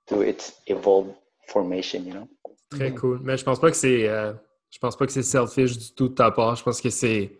to 0.06 0.22
its 0.22 0.60
evolved 0.68 1.14
formation 1.48 2.06
you 2.06 2.12
know? 2.14 2.28
Très 2.70 2.92
cool. 2.94 3.20
Mais 3.22 3.36
je 3.36 3.44
pense 3.44 3.60
pas 3.60 3.70
que 3.70 3.76
c'est 3.76 4.08
euh, 4.08 4.32
je 4.70 4.78
pense 4.78 4.96
pas 4.96 5.06
que 5.06 5.12
c'est 5.12 5.22
selfish 5.22 5.78
du 5.78 5.94
tout 5.94 6.08
de 6.08 6.14
ta 6.14 6.30
part. 6.30 6.56
Je 6.56 6.64
pense 6.64 6.80
que 6.80 6.90
c'est 6.90 7.38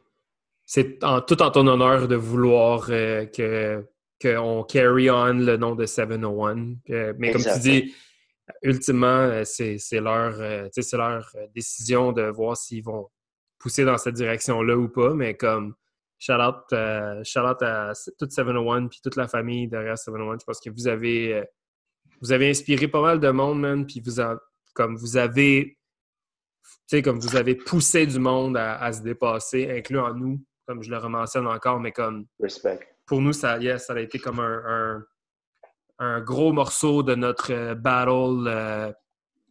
c'est 0.65 1.03
en, 1.05 1.21
tout 1.21 1.41
en 1.43 1.51
ton 1.51 1.67
honneur 1.67 2.07
de 2.09 2.17
vouloir 2.17 2.87
euh, 2.91 3.27
que 3.27 3.85
qu'on 4.21 4.65
carry 4.65 5.11
on 5.11 5.35
le 5.35 5.57
nom 5.57 5.75
de 5.75 5.87
701. 5.87 6.77
Euh, 6.91 7.15
mais 7.19 7.33
comme 7.33 7.43
tu 7.43 7.59
dis, 7.61 7.95
ultimement, 8.63 9.07
euh, 9.07 9.45
c'est 9.45 9.79
leur, 10.01 10.41
euh, 10.41 10.69
c'est 10.73 10.97
leur 10.97 11.31
décision 11.55 12.13
de 12.13 12.23
voir 12.23 12.57
s'ils 12.57 12.85
vont 12.85 13.09
pousser 13.59 13.85
dans 13.85 13.99
cette 13.99 14.15
direction-là 14.15 14.77
ou 14.77 14.89
pas. 14.89 15.15
Mais 15.15 15.35
comme 15.35 15.75
shout 16.19 16.33
out, 16.33 16.73
euh, 16.73 17.23
shout 17.25 17.41
out 17.41 17.63
à 17.63 17.93
toute 18.19 18.33
701 18.33 18.89
puis 18.89 19.01
toute 19.03 19.17
la 19.17 19.29
famille 19.29 19.69
derrière 19.69 19.99
701. 19.99 20.39
Je 20.41 20.45
pense 20.45 20.61
que 20.61 20.71
vous 20.71 20.89
avez 20.89 21.45
vous 22.23 22.33
avez 22.33 22.49
inspiré 22.49 22.89
pas 22.89 23.03
mal 23.03 23.21
de 23.21 23.31
monde, 23.31 23.61
man, 23.61 23.87
puis 23.87 24.01
vous 24.01 24.23
comme 24.75 24.97
vous 24.97 25.17
avez 25.17 25.79
tu 26.63 26.97
sais, 26.97 27.03
comme 27.03 27.19
vous 27.19 27.37
avez 27.37 27.55
poussé 27.55 28.07
du 28.07 28.19
monde 28.19 28.57
à, 28.57 28.81
à 28.81 28.93
se 28.93 29.03
dépasser, 29.03 29.71
incluant 29.71 30.15
nous, 30.15 30.41
comme 30.67 30.83
je 30.83 30.91
le 30.91 30.99
rementionne 30.99 31.47
encore, 31.47 31.81
mais 31.81 31.93
comme 31.93 32.27
respect 32.41 32.96
pour 33.07 33.21
nous, 33.21 33.33
ça, 33.33 33.59
yes, 33.59 33.87
ça 33.87 33.93
a 33.95 34.01
été 34.01 34.19
comme 34.19 34.41
un, 34.41 34.63
un, 34.67 35.05
un 35.99 36.21
gros 36.21 36.53
morceau 36.53 37.03
de 37.03 37.15
notre 37.15 37.53
euh, 37.53 37.75
battle 37.75 38.47
euh, 38.49 38.93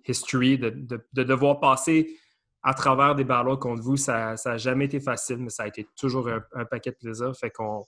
history, 0.08 0.58
de, 0.58 0.70
de- 0.70 1.06
de 1.14 1.24
devoir 1.24 1.60
passer 1.60 2.18
à 2.64 2.74
travers 2.74 3.16
des 3.16 3.24
battles 3.24 3.58
contre 3.58 3.82
vous. 3.82 3.98
Ça 3.98 4.36
n'a 4.46 4.58
jamais 4.58 4.86
été 4.86 5.00
facile, 5.00 5.38
mais 5.38 5.50
ça 5.50 5.64
a 5.64 5.68
été 5.68 5.88
toujours 5.98 6.28
un, 6.30 6.44
un 6.54 6.66
paquet 6.66 6.92
de 6.92 6.98
plaisir. 6.98 7.32
Fait 7.36 7.50
qu'on 7.52 7.86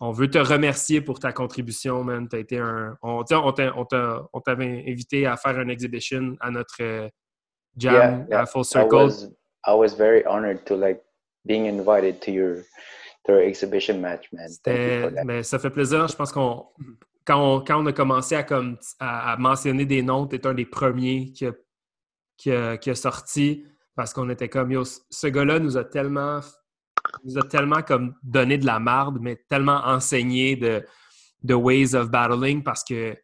on 0.00 0.12
veut 0.12 0.30
te 0.30 0.38
remercier 0.38 1.00
pour 1.00 1.18
ta 1.18 1.32
contribution, 1.32 2.04
man. 2.04 2.28
T'as 2.28 2.38
été 2.38 2.58
un. 2.58 2.96
On, 3.02 3.18
on 3.30 3.52
t'a- 3.52 3.72
on 3.76 3.84
t'a- 3.84 4.22
on 4.32 4.40
t'avait 4.40 4.84
invité 4.88 5.26
à 5.26 5.36
faire 5.36 5.58
une 5.60 5.70
exhibition 5.70 6.36
à 6.40 6.50
notre 6.50 6.76
euh, 6.80 7.08
jam 7.76 7.92
Yeah, 7.94 8.26
yeah. 8.30 8.40
à 8.42 8.46
Full 8.46 8.62
I 8.62 8.64
Circle. 8.64 8.94
was 8.94 9.28
I 9.66 9.74
was 9.74 9.94
very 9.96 10.24
honored 10.24 10.64
to 10.66 10.76
like 10.76 11.02
being 11.44 11.66
invited 11.66 12.20
to 12.20 12.30
your 12.30 12.58
exhibition 13.36 13.98
match, 13.98 14.30
man. 14.32 14.48
Mais 15.24 15.42
ça 15.42 15.58
fait 15.58 15.70
plaisir. 15.70 16.06
Je 16.08 16.16
pense 16.16 16.32
qu'on 16.32 16.66
quand 17.24 17.56
on, 17.56 17.60
quand 17.64 17.82
on 17.82 17.86
a 17.86 17.92
commencé 17.92 18.34
à, 18.34 18.42
comme, 18.42 18.78
à, 18.98 19.32
à 19.32 19.36
mentionner 19.36 19.84
des 19.84 20.02
noms, 20.02 20.26
tu 20.26 20.36
es 20.36 20.46
un 20.46 20.54
des 20.54 20.64
premiers 20.64 21.30
qui 21.32 21.46
a, 21.46 21.52
qui 22.38 22.50
a- 22.52 22.78
qui 22.78 22.88
a 22.90 22.94
sorti 22.94 23.64
parce 23.94 24.14
qu'on 24.14 24.30
était 24.30 24.48
comme 24.48 24.70
yo, 24.72 24.84
ce 24.84 25.26
gars-là 25.26 25.58
nous 25.58 25.76
a 25.76 25.84
tellement 25.84 26.40
nous 27.24 27.36
a 27.38 27.42
tellement 27.42 27.82
comme 27.82 28.14
donné 28.22 28.56
de 28.58 28.64
la 28.66 28.78
marde, 28.78 29.18
mais 29.20 29.36
tellement 29.48 29.80
enseigné 29.84 30.56
de, 30.56 30.84
de 31.42 31.54
ways 31.54 31.94
of 31.94 32.08
battling 32.10 32.62
parce 32.62 32.82
que 32.84 33.16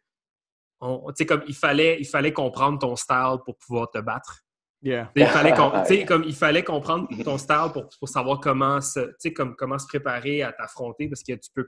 on, 0.81 1.07
tu 1.09 1.13
sais, 1.17 1.25
comme 1.25 1.43
il 1.47 1.55
fallait, 1.55 1.97
il 1.99 2.05
fallait 2.05 2.33
comprendre 2.33 2.77
ton 2.79 2.95
style 2.95 3.37
pour 3.45 3.57
pouvoir 3.57 3.89
te 3.89 3.97
battre. 3.99 4.41
Yeah. 4.81 5.11
Il 5.15 5.25
fallait, 5.25 5.53
com- 5.53 5.71
tu 5.87 5.95
sais, 5.95 6.05
comme, 6.05 6.23
il 6.23 6.35
fallait 6.35 6.63
comprendre 6.63 7.07
ton 7.23 7.37
style 7.37 7.71
pour, 7.73 7.89
pour 7.97 8.07
savoir 8.09 8.39
comment 8.39 8.81
se, 8.81 8.99
tu 8.99 9.13
sais, 9.19 9.33
comme, 9.33 9.55
comment 9.55 9.79
se 9.79 9.87
préparer 9.87 10.43
à 10.43 10.51
t'affronter 10.51 11.07
parce 11.07 11.23
que 11.23 11.33
tu 11.33 11.49
peux, 11.53 11.65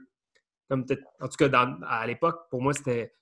comme 0.68 0.84
peut-être- 0.86 1.04
en 1.20 1.26
tout 1.28 1.36
cas, 1.36 1.48
dans- 1.48 1.78
à 1.88 2.06
l'époque, 2.06 2.42
pour 2.50 2.62
moi, 2.62 2.72
c'était 2.72 3.12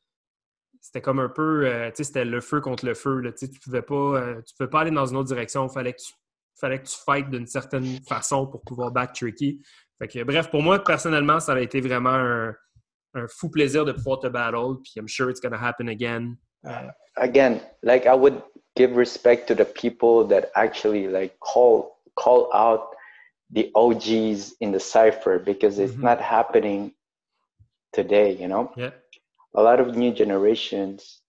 c'était 0.80 1.00
comme 1.00 1.18
un 1.18 1.28
peu, 1.30 1.66
euh, 1.66 1.88
tu 1.90 1.96
sais, 1.96 2.04
c'était 2.04 2.24
le 2.24 2.40
feu 2.40 2.60
contre 2.60 2.84
le 2.86 2.94
feu. 2.94 3.20
Là, 3.20 3.32
tu 3.32 3.50
tu 3.50 3.58
pouvais 3.58 3.82
pas, 3.82 3.94
euh, 3.94 4.42
tu 4.42 4.54
pouvais 4.56 4.68
pas 4.70 4.80
aller 4.82 4.90
dans 4.92 5.06
une 5.06 5.16
autre 5.16 5.26
direction. 5.28 5.66
Il 5.66 5.72
fallait 5.72 5.92
que 5.94 5.98
tu, 6.00 6.12
fallait 6.60 6.78
que 6.80 6.86
tu 6.86 6.96
fightes 7.04 7.30
d'une 7.30 7.46
certaine 7.46 7.98
façon 8.06 8.46
pour 8.46 8.62
pouvoir 8.62 8.92
battre 8.92 9.12
Tricky. 9.14 9.60
Fait 9.98 10.06
que, 10.06 10.22
bref, 10.22 10.48
pour 10.50 10.62
moi, 10.62 10.78
personnellement, 10.84 11.40
ça 11.40 11.54
a 11.54 11.60
été 11.60 11.80
vraiment 11.80 12.10
un, 12.10 12.54
un 13.14 13.26
fou 13.26 13.48
plaisir 13.50 13.84
de 13.84 13.92
pouvoir 13.92 14.20
te 14.20 14.28
battle. 14.28 14.80
Puis 14.84 14.92
I'm 14.96 15.08
sure 15.08 15.28
it's 15.30 15.40
gonna 15.40 15.58
happen 15.60 15.88
again. 15.88 16.36
Euh, 16.66 16.88
again 17.16 17.58
like 17.82 18.06
i 18.06 18.14
would 18.14 18.34
give 18.76 18.96
respect 18.96 19.48
to 19.48 19.54
the 19.54 19.64
people 19.64 20.24
that 20.26 20.50
actually 20.56 21.08
like 21.08 21.38
call 21.40 21.96
call 22.16 22.50
out 22.54 22.94
the 23.50 23.70
og's 23.74 24.54
in 24.60 24.72
the 24.72 24.80
cipher 24.80 25.38
because 25.38 25.78
it's 25.78 25.94
Mhm. 25.94 26.02
not 26.02 26.20
happening 26.20 26.92
today 27.92 28.32
you 28.36 28.48
know 28.48 28.72
yeah. 28.76 28.90
a 29.54 29.62
lot 29.62 29.80
of 29.80 29.96
new 29.96 30.12
generations 30.12 31.22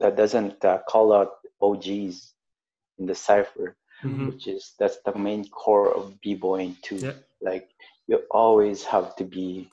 that 0.00 0.16
doesn't 0.16 0.64
uh, 0.64 0.78
call 0.88 1.12
out 1.12 1.32
og's 1.60 2.34
in 2.98 3.06
the 3.06 3.14
cipher 3.14 3.76
Mhm. 4.02 4.26
which 4.28 4.46
is 4.46 4.74
that's 4.78 4.98
the 5.04 5.14
main 5.18 5.48
core 5.48 5.90
of 5.94 6.20
b-boying 6.20 6.76
too 6.82 6.96
Yeah. 6.98 7.16
like 7.40 7.68
you 8.08 8.18
always 8.30 8.84
have 8.84 9.14
to 9.16 9.24
be 9.24 9.70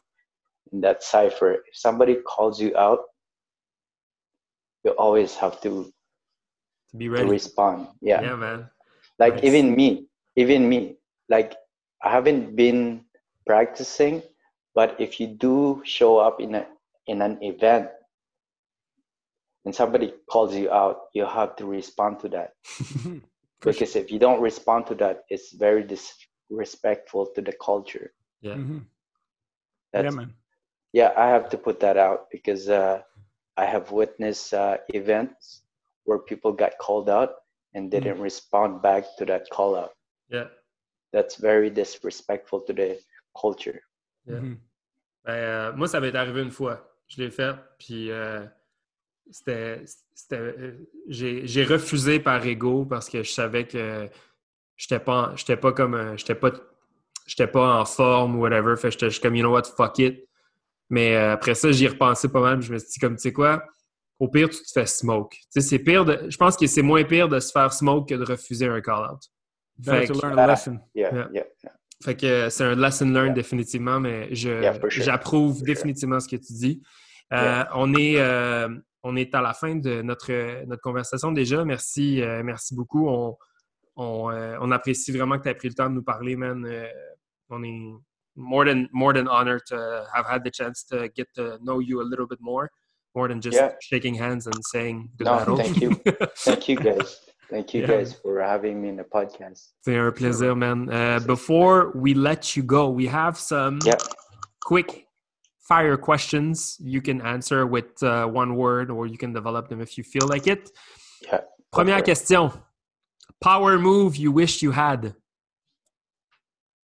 in 0.72 0.82
that 0.82 1.04
cipher 1.04 1.54
if 1.70 1.76
somebody 1.76 2.16
calls 2.34 2.60
you 2.62 2.76
out 2.78 3.02
you 4.84 4.92
always 4.92 5.36
have 5.36 5.62
to 5.62 5.92
To 6.92 6.98
be 6.98 7.10
ready 7.10 7.26
to 7.26 7.32
respond. 7.32 7.88
Yeah. 8.02 8.22
Yeah, 8.22 8.36
man. 8.36 8.70
Like 9.20 9.36
Nice. 9.36 9.44
even 9.46 9.76
me, 9.76 10.08
even 10.36 10.68
me, 10.68 10.98
like 11.30 11.56
I 12.04 12.10
haven't 12.12 12.56
been 12.56 13.06
practicing, 13.46 14.24
but 14.76 15.00
if 15.00 15.20
you 15.20 15.28
do 15.28 15.82
show 15.86 16.18
up 16.18 16.40
in 16.42 16.56
a 16.56 16.68
in 17.08 17.22
an 17.22 17.38
event 17.42 17.90
and 19.66 19.74
somebody 19.76 20.14
calls 20.30 20.56
you 20.56 20.72
out, 20.72 20.98
you 21.14 21.26
have 21.26 21.56
to 21.58 21.66
respond 21.66 22.20
to 22.22 22.30
that. 22.30 22.54
For 23.62 23.72
because 23.72 23.96
if 23.96 24.12
you 24.12 24.18
don't 24.20 24.42
respond 24.42 24.88
to 24.88 24.96
that, 24.96 25.24
it's 25.30 25.54
very 25.54 25.84
disrespectful 25.84 27.28
to 27.36 27.42
the 27.42 27.54
culture. 27.54 28.12
Yeah. 28.42 28.56
Mhm. 28.56 28.86
That's, 29.94 30.06
Yeah, 30.06 30.12
man. 30.12 30.34
yeah, 30.94 31.14
I 31.16 31.28
have 31.30 31.50
to 31.50 31.58
put 31.58 31.80
that 31.82 31.98
out 31.98 32.32
because 32.32 32.70
uh, 32.70 33.02
I 33.58 33.66
have 33.66 33.92
witnessed 33.92 34.54
uh, 34.54 34.78
events 34.94 35.61
where 36.06 36.20
people 36.20 36.52
got 36.52 36.78
called 36.80 37.10
out 37.10 37.32
and 37.74 37.90
didn't 37.90 38.20
respond 38.22 38.82
back 38.82 39.06
to 39.18 39.26
that 39.26 39.44
call 39.52 39.76
out. 39.76 39.92
Yeah. 40.30 40.48
That's 41.14 41.40
very 41.40 41.70
disrespectful 41.70 42.62
to 42.66 42.74
the 42.74 42.98
culture. 43.40 43.82
Yeah. 44.26 44.40
Mhm. 44.42 44.58
Ben, 45.24 45.34
euh, 45.34 45.72
moi, 45.76 45.88
ça 45.88 46.00
m'est 46.00 46.16
arrivé 46.16 46.42
une 46.42 46.52
fois. 46.52 46.88
Je 47.08 47.22
l'ai 47.22 47.30
fait, 47.30 47.56
puis 47.78 48.10
euh, 48.12 48.46
c'était. 49.30 49.82
c'était, 50.16 50.38
euh, 50.40 50.88
J'ai 51.08 51.46
j'ai 51.46 51.64
refusé 51.66 52.20
par 52.20 52.46
ego 52.46 52.86
parce 52.86 53.10
que 53.10 53.22
je 53.24 53.32
savais 53.32 53.68
que 53.68 54.10
j'étais 54.78 55.00
pas, 55.00 55.34
j'étais 55.36 55.58
pas 55.58 55.74
comme. 55.74 55.94
un- 55.96 56.16
J'étais 56.18 56.36
pas, 56.36 56.52
j'étais 57.28 57.48
pas 57.48 57.80
en 57.82 57.86
forme 57.86 58.38
ou 58.38 58.42
whatever. 58.42 58.76
Fait 58.78 58.88
que 58.88 58.92
j'étais 58.94 59.10
juste 59.10 59.22
comme, 59.22 59.36
you 59.36 59.44
know 59.44 59.52
what, 59.52 59.64
fuck 59.76 60.00
it. 60.00 60.28
Mais 60.90 61.16
euh, 61.16 61.34
après 61.34 61.56
ça, 61.56 61.72
j'y 61.72 61.86
ai 61.86 61.90
repensé 61.90 62.30
pas 62.32 62.42
mal. 62.42 62.58
puis 62.60 62.68
Je 62.68 62.74
me 62.74 62.80
suis 62.80 62.90
dit, 62.90 63.00
comme, 63.00 63.16
tu 63.16 63.22
sais 63.24 63.34
quoi, 63.34 63.64
au 64.22 64.28
pire, 64.28 64.50
tu 64.50 64.62
te 64.62 64.72
fais 64.72 64.86
smoke. 64.86 65.36
C'est 65.50 65.80
pire 65.80 66.06
de. 66.06 66.28
Je 66.30 66.38
pense 66.38 66.56
que 66.56 66.68
c'est 66.68 66.84
moins 66.84 67.04
pire 67.04 67.28
de 67.28 67.40
se 67.40 67.52
faire 67.52 67.74
smoke 67.74 68.08
que 68.08 68.14
de 68.16 68.24
refuser 68.24 68.68
un 68.68 68.80
call-out. 68.80 69.20
Fait 69.84 70.06
que-. 70.08 70.72
Yeah, 70.94 71.28
Yeah. 71.34 71.46
Fait 72.04 72.24
euh, 72.24 72.50
c'est 72.52 72.64
un 72.64 72.76
lesson 72.76 73.06
learned 73.06 73.30
Yeah. 73.30 73.34
définitivement, 73.34 74.00
mais 74.00 74.34
je 74.36 74.50
Yeah, 74.62 74.74
for 74.76 74.92
sure. 74.92 75.04
j'approuve 75.04 75.58
sure. 75.58 75.66
définitivement 75.66 76.20
ce 76.20 76.28
que 76.28 76.36
tu 76.36 76.54
dis. 76.54 76.84
Euh, 77.34 77.38
Yeah. 77.42 77.70
On 77.74 77.94
est 77.96 78.20
euh, 78.20 78.70
on 79.02 79.16
est 79.16 79.34
à 79.34 79.42
la 79.42 79.54
fin 79.56 79.76
de 79.76 80.04
notre 80.04 80.66
notre 80.68 80.82
conversation 80.84 81.32
déjà. 81.32 81.66
Merci 81.66 82.22
euh, 82.22 82.44
merci 82.44 82.76
beaucoup. 82.76 83.08
On 83.10 83.36
on, 83.96 84.30
euh, 84.32 84.56
on 84.62 84.70
apprécie 84.72 85.12
vraiment 85.12 85.38
que 85.40 85.44
tu 85.44 85.50
aies 85.50 85.56
pris 85.56 85.68
le 85.70 85.74
temps 85.74 85.90
de 85.90 85.96
nous 85.96 86.04
parler, 86.04 86.36
man. 86.36 86.64
Euh, 86.66 86.86
on 87.50 87.62
est 87.64 87.76
more 88.36 88.66
than 88.66 88.86
more 88.94 89.14
than 89.14 89.28
honored 89.28 89.62
to 89.68 89.76
have 90.14 90.26
had 90.30 90.44
the 90.46 90.52
chance 90.54 90.86
to 90.86 91.08
get 91.16 91.26
to 91.36 91.58
know 91.60 91.82
you 91.82 92.00
a 92.02 92.04
little 92.04 92.26
bit 92.28 92.40
more, 92.40 92.68
more 93.16 93.28
than 93.28 93.42
just 93.42 93.58
Yeah. 93.58 93.72
shaking 93.82 94.16
hands 94.16 94.48
and 94.48 94.56
saying 94.66 95.10
good 95.18 95.26
No, 95.26 95.38
battle. 95.38 95.58
thank 95.58 95.82
you. 95.82 95.92
Thank 96.38 96.68
you 96.70 96.78
guys. 96.78 97.20
Thank 97.50 97.74
you 97.74 97.82
Yeah. 97.86 97.88
guys 97.88 98.14
for 98.14 98.42
having 98.42 98.82
me 98.82 98.90
in 98.90 98.96
the 98.96 99.04
podcast. 99.04 99.72
Un 99.88 100.12
plaisir, 100.14 100.56
man. 100.56 100.90
Uh, 100.90 101.20
before 101.26 101.92
we 101.96 102.14
let 102.14 102.56
you 102.56 102.64
go, 102.64 102.90
we 102.90 103.08
have 103.08 103.38
some 103.38 103.80
Yeah. 103.86 103.98
quick 104.62 105.08
fire 105.68 105.98
questions 105.98 106.78
you 106.80 107.02
can 107.02 107.22
answer 107.22 107.66
with 107.66 108.02
uh, 108.04 108.26
one 108.26 108.56
word 108.56 108.90
or 108.90 109.08
you 109.08 109.18
can 109.18 109.34
develop 109.34 109.68
them 109.70 109.82
if 109.82 109.98
you 109.98 110.04
feel 110.04 110.28
like 110.28 110.48
it. 110.48 110.70
Yeah. 111.22 111.42
Première 111.74 112.04
question. 112.04 112.52
Power 113.42 113.78
move 113.80 114.16
you 114.18 114.32
wish 114.32 114.62
you 114.62 114.72
had. 114.72 115.16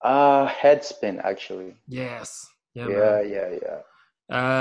Uh 0.01 0.45
head 0.45 0.83
spin 0.83 1.19
actually. 1.23 1.75
Yes. 1.87 2.47
Yeah. 2.73 2.87
Yeah, 2.87 3.21
yeah, 3.21 3.49
yeah. 3.63 3.79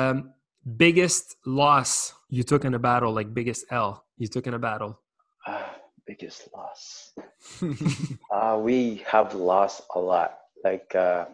Um, 0.09 0.33
biggest 0.67 1.37
loss 1.47 2.13
you 2.29 2.43
took 2.43 2.65
in 2.65 2.75
a 2.75 2.79
battle, 2.79 3.13
like 3.13 3.33
biggest 3.33 3.67
L 3.71 4.05
you 4.19 4.27
took 4.27 4.47
in 4.47 4.55
a 4.55 4.59
battle. 4.59 4.99
Uh, 5.47 5.63
biggest 6.07 6.49
loss. 6.55 7.13
Uh, 8.33 8.59
we 8.63 9.03
have 9.07 9.35
lost 9.35 9.83
a 9.95 9.99
lot. 9.99 10.39
Like 10.65 10.95
uh, 10.95 11.27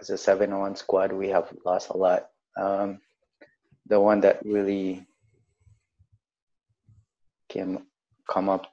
as 0.00 0.08
a 0.10 0.16
seven 0.16 0.52
on 0.52 0.60
one 0.60 0.76
squad, 0.76 1.12
we 1.12 1.28
have 1.28 1.52
lost 1.64 1.90
a 1.90 1.96
lot. 1.96 2.28
Um, 2.56 3.00
the 3.86 4.00
one 4.00 4.20
that 4.22 4.40
really 4.44 5.06
came 7.48 7.84
come 8.28 8.48
up 8.48 8.66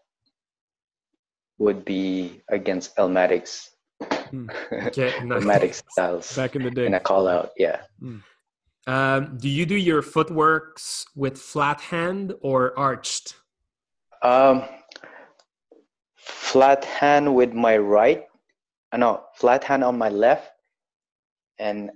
would 1.57 1.83
be 1.83 2.41
against 2.49 2.95
Elmatics. 2.95 3.67
Hmm. 4.01 4.47
Okay. 4.71 5.13
nice. 5.25 5.41
Elmatic 5.43 5.73
styles 5.91 6.33
Back 6.35 6.55
in 6.55 6.61
the 6.63 6.69
in 6.69 6.73
day. 6.73 6.93
a 6.93 6.99
call 6.99 7.27
out. 7.27 7.51
Yeah. 7.57 7.81
Um, 8.87 9.37
do 9.37 9.47
you 9.47 9.65
do 9.65 9.75
your 9.75 10.01
footworks 10.01 11.05
with 11.15 11.37
flat 11.37 11.79
hand 11.81 12.33
or 12.41 12.77
arched? 12.77 13.35
Um, 14.23 14.63
flat 16.15 16.83
hand 16.85 17.33
with 17.35 17.53
my 17.53 17.77
right. 17.77 18.25
Uh, 18.91 18.97
no, 18.97 19.23
flat 19.35 19.63
hand 19.63 19.83
on 19.83 19.97
my 19.97 20.09
left, 20.09 20.51
and 21.59 21.91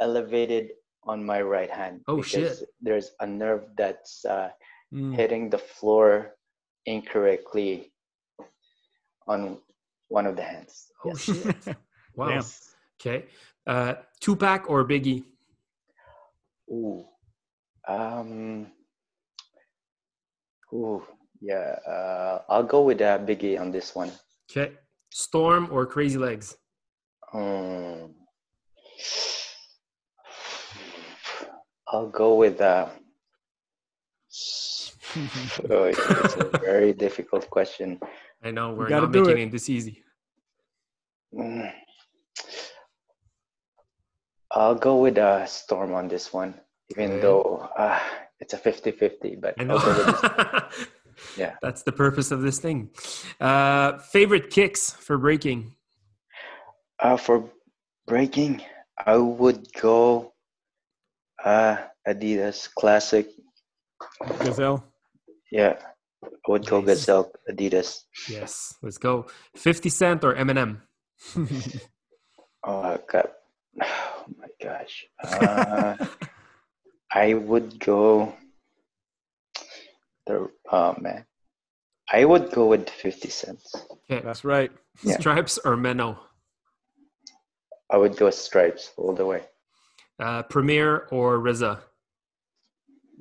elevated 0.00 0.70
on 1.04 1.24
my 1.24 1.40
right 1.40 1.70
hand. 1.70 2.02
Oh, 2.08 2.16
because 2.16 2.58
shit. 2.58 2.68
There's 2.80 3.10
a 3.20 3.26
nerve 3.26 3.64
that's 3.76 4.24
uh, 4.24 4.50
Mm. 4.94 5.16
hitting 5.16 5.50
the 5.50 5.58
floor 5.58 6.36
incorrectly 6.86 7.92
on 9.26 9.58
one 10.06 10.24
of 10.24 10.36
the 10.36 10.42
hands. 10.42 10.92
Oh 11.04 11.08
Yes. 11.08 11.20
shit! 11.22 11.76
Wow. 12.14 12.28
Damn. 12.28 12.44
Okay. 13.00 13.26
Uh, 13.66 13.94
Tupac 14.20 14.70
or 14.70 14.86
Biggie? 14.86 15.24
Ooh. 16.70 17.04
Um. 17.86 18.66
Ooh. 20.72 21.02
Yeah. 21.40 21.76
Uh, 21.86 22.42
I'll 22.48 22.64
go 22.64 22.82
with 22.82 23.00
uh, 23.00 23.18
Biggie 23.18 23.60
on 23.60 23.70
this 23.70 23.94
one. 23.94 24.10
Okay. 24.50 24.72
Storm 25.10 25.68
or 25.70 25.86
Crazy 25.86 26.18
Legs? 26.18 26.56
Um, 27.32 28.14
I'll 31.88 32.08
go 32.08 32.34
with 32.34 32.60
uh, 32.60 32.88
oh, 35.70 35.84
it's 35.84 36.36
a 36.36 36.58
very 36.58 36.92
difficult 36.92 37.48
question. 37.48 37.98
I 38.42 38.50
know 38.50 38.72
we're 38.72 38.88
gotta 38.88 39.06
not 39.06 39.12
do 39.12 39.24
making 39.24 39.38
it. 39.38 39.46
it 39.46 39.52
this 39.52 39.68
easy. 39.68 40.02
Mm. 41.34 41.72
I'll 44.56 44.74
go 44.74 44.96
with 44.96 45.18
uh, 45.18 45.44
Storm 45.44 45.92
on 45.92 46.08
this 46.08 46.32
one, 46.32 46.54
even 46.88 47.10
Okay. 47.12 47.20
though 47.20 47.68
uh, 47.76 48.00
it's 48.40 48.54
a 48.54 48.58
50-50, 48.58 49.38
but 49.40 49.54
I 49.60 49.64
know. 49.64 49.76
I'll 49.76 49.84
go 49.84 49.96
with 49.96 50.06
this. 50.76 50.86
Yeah. 51.36 51.56
That's 51.62 51.82
the 51.82 51.92
purpose 51.92 52.30
of 52.30 52.42
this 52.42 52.58
thing. 52.58 52.90
Uh, 53.40 53.98
favorite 53.98 54.50
kicks 54.50 54.90
for 54.90 55.16
breaking? 55.16 55.74
Uh, 57.00 57.16
for 57.16 57.50
breaking, 58.06 58.62
I 59.06 59.16
would 59.16 59.66
go 59.80 60.34
uh, 61.42 61.76
Adidas 62.06 62.68
Classic. 62.74 63.28
Gazelle. 64.40 64.84
Yeah, 65.50 65.76
I 66.22 66.28
would 66.48 66.66
go 66.66 66.82
Gazelle 66.82 67.32
Adidas. 67.50 68.00
Yes. 68.28 68.74
Let's 68.82 68.98
go. 68.98 69.26
50 69.56 69.88
Cent 69.88 70.24
or 70.24 70.34
Eminem? 70.34 70.80
Oh, 72.64 72.80
I 72.80 72.98
got. 73.10 73.32
Oh 74.28 74.45
gosh. 74.62 75.06
Uh, 75.22 75.96
I 77.12 77.34
would 77.34 77.78
go. 77.80 78.34
The 80.26 80.50
oh 80.72 80.94
man, 81.00 81.24
I 82.12 82.24
would 82.24 82.50
go 82.52 82.66
with 82.66 82.88
50 82.88 83.28
cents. 83.30 83.74
Okay. 83.90 84.22
That's 84.24 84.44
right. 84.44 84.70
Yeah. 85.02 85.18
Stripes 85.18 85.58
or 85.64 85.76
Menno? 85.76 86.18
I 87.90 87.96
would 87.96 88.16
go 88.16 88.30
stripes 88.30 88.92
all 88.96 89.14
the 89.14 89.24
way. 89.24 89.42
Uh, 90.18 90.42
Premier 90.44 91.06
or 91.10 91.38
RZA? 91.38 91.78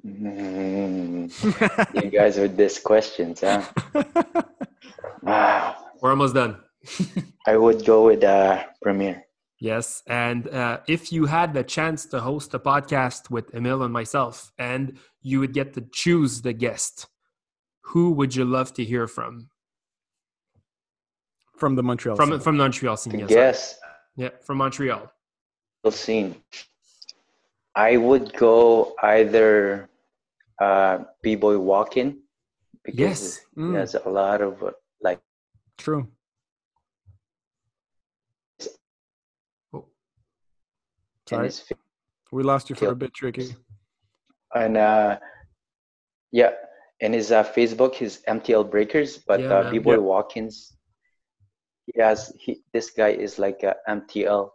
Mm, 0.05 2.03
you 2.03 2.09
guys 2.11 2.37
with 2.37 2.55
these 2.55 2.79
questions, 2.79 3.41
huh? 3.41 3.63
We're 6.01 6.11
almost 6.11 6.35
done. 6.35 6.57
I 7.47 7.57
would 7.57 7.85
go 7.85 8.05
with 8.05 8.23
uh, 8.23 8.63
Premier. 8.81 9.24
Yes. 9.59 10.03
And 10.07 10.47
uh, 10.49 10.79
if 10.87 11.11
you 11.11 11.25
had 11.27 11.53
the 11.53 11.63
chance 11.63 12.05
to 12.07 12.19
host 12.19 12.53
a 12.53 12.59
podcast 12.59 13.29
with 13.29 13.53
Emil 13.55 13.83
and 13.83 13.93
myself, 13.93 14.51
and 14.57 14.97
you 15.21 15.39
would 15.39 15.53
get 15.53 15.73
to 15.75 15.81
choose 15.91 16.41
the 16.41 16.53
guest, 16.53 17.07
who 17.81 18.11
would 18.11 18.35
you 18.35 18.43
love 18.45 18.73
to 18.73 18.83
hear 18.83 19.07
from? 19.07 19.49
From 21.57 21.75
the 21.75 21.83
Montreal. 21.83 22.17
From 22.17 22.31
scene. 22.31 22.39
from 22.41 22.57
Montreal 22.57 22.97
scene. 22.97 23.27
To 23.27 23.33
yes. 23.33 23.77
Yeah, 24.17 24.29
from 24.43 24.57
Montreal. 24.57 25.09
scene. 25.89 26.35
I 27.75 27.97
would 27.97 28.33
go 28.33 28.93
either 29.03 29.89
uh, 30.59 30.99
B-Boy 31.21 31.57
Walking 31.59 32.21
because 32.83 32.99
Yes. 32.99 33.39
he 33.55 33.61
Mm. 33.61 33.75
has 33.75 33.95
a 33.95 34.09
lot 34.09 34.41
of 34.41 34.61
uh, 34.63 34.71
like 35.01 35.21
True. 35.77 36.07
Oh, 39.73 39.79
in 39.79 39.83
Sorry. 41.27 41.45
his 41.47 41.63
We 42.31 42.43
lost 42.43 42.69
you 42.69 42.75
for 42.75 42.89
a 42.89 42.95
bit, 42.95 43.13
Tricky. 43.13 43.55
and 44.53 44.77
uh, 44.77 45.19
yeah, 46.31 46.51
and 47.01 47.13
his 47.13 47.31
uh, 47.31 47.43
Facebook, 47.43 47.95
his 47.95 48.21
MTL 48.27 48.69
Breakers, 48.69 49.17
but 49.17 49.39
Yeah, 49.41 49.53
uh, 49.53 49.63
man. 49.63 49.71
B-Boy 49.71 49.93
Yeah. 49.93 49.97
Watkins, 49.99 50.77
he 51.85 52.01
has 52.01 52.33
he. 52.39 52.61
This 52.73 52.89
guy 52.91 53.09
is 53.09 53.37
like 53.39 53.63
a 53.63 53.75
MTL, 53.87 54.49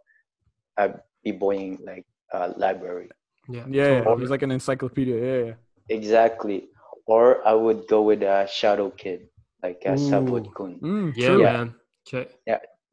uh, 0.77 0.89
B-boying 1.23 1.79
like 1.83 2.05
uh, 2.33 2.53
library. 2.57 3.09
Yeah. 3.49 3.65
Yeah, 3.69 3.87
yeah, 3.91 4.03
totally. 4.03 4.21
he's 4.21 4.29
like 4.29 4.43
an 4.43 4.51
encyclopedia. 4.51 5.17
Yeah, 5.17 5.45
yeah. 5.47 5.53
Exactly. 5.89 6.69
Or 7.07 7.45
I 7.47 7.53
would 7.53 7.87
go 7.87 8.03
with 8.03 8.21
uh, 8.23 8.45
Shadow 8.47 8.91
Kid, 8.91 9.27
like 9.63 9.81
uh, 9.85 9.91
Ooh. 9.91 9.95
Sabwood 9.95 10.53
Kun. 10.53 10.79
Mm, 10.79 11.13
Yeah, 11.15 11.27
true. 11.27 11.43
man. 11.43 11.75
Okay. 12.07 12.29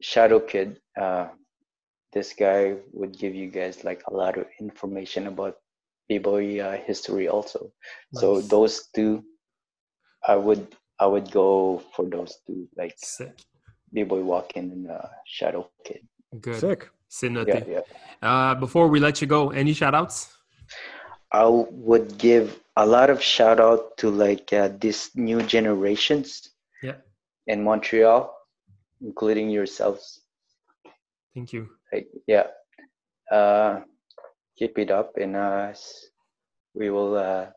Shadow 0.01 0.39
Kid, 0.39 0.79
uh, 0.99 1.27
this 2.13 2.33
guy 2.33 2.75
would 2.93 3.17
give 3.17 3.35
you 3.35 3.47
guys 3.49 3.83
like 3.83 4.01
a 4.07 4.13
lot 4.13 4.37
of 4.37 4.45
information 4.59 5.27
about 5.27 5.55
b-boy 6.07 6.59
uh, 6.59 6.77
history 6.77 7.27
also. 7.27 7.71
So 8.13 8.41
those 8.41 8.87
two, 8.95 9.23
I 10.27 10.35
would 10.35 10.75
I 10.99 11.05
would 11.05 11.31
go 11.31 11.81
for 11.95 12.05
those 12.05 12.35
two, 12.45 12.67
like 12.75 12.95
Sick. 12.97 13.31
b-boy 13.93 14.21
walking 14.23 14.71
and 14.71 14.91
uh, 14.91 15.07
Shadow 15.25 15.69
Kid. 15.85 16.01
Good. 16.41 16.59
Sick. 16.59 16.89
C'est 17.07 17.27
Yeah, 17.27 17.43
noté. 17.43 17.67
yeah. 17.67 17.81
Uh, 18.21 18.55
before 18.55 18.87
we 18.87 18.99
let 18.99 19.21
you 19.21 19.27
go, 19.27 19.49
any 19.51 19.73
shout 19.73 19.95
outs? 19.95 20.29
I 21.31 21.45
would 21.47 22.17
give 22.17 22.59
a 22.75 22.85
lot 22.85 23.09
of 23.09 23.21
shout 23.21 23.59
out 23.59 23.97
to 23.97 24.09
like 24.09 24.51
uh, 24.53 24.69
these 24.79 25.09
new 25.15 25.41
generations 25.41 26.49
Yeah. 26.83 26.97
in 27.47 27.63
Montreal, 27.63 28.33
including 29.01 29.49
yourselves. 29.49 30.21
Thank 31.39 31.53
you. 31.53 31.69
like 31.93 32.07
yeah 32.27 32.47
uh 33.31 33.79
keep 34.57 34.77
it 34.77 34.91
up 34.91 35.15
and 35.15 35.35
uh 35.35 35.71
we 36.75 36.89
will 36.89 37.15
uh 37.15 37.47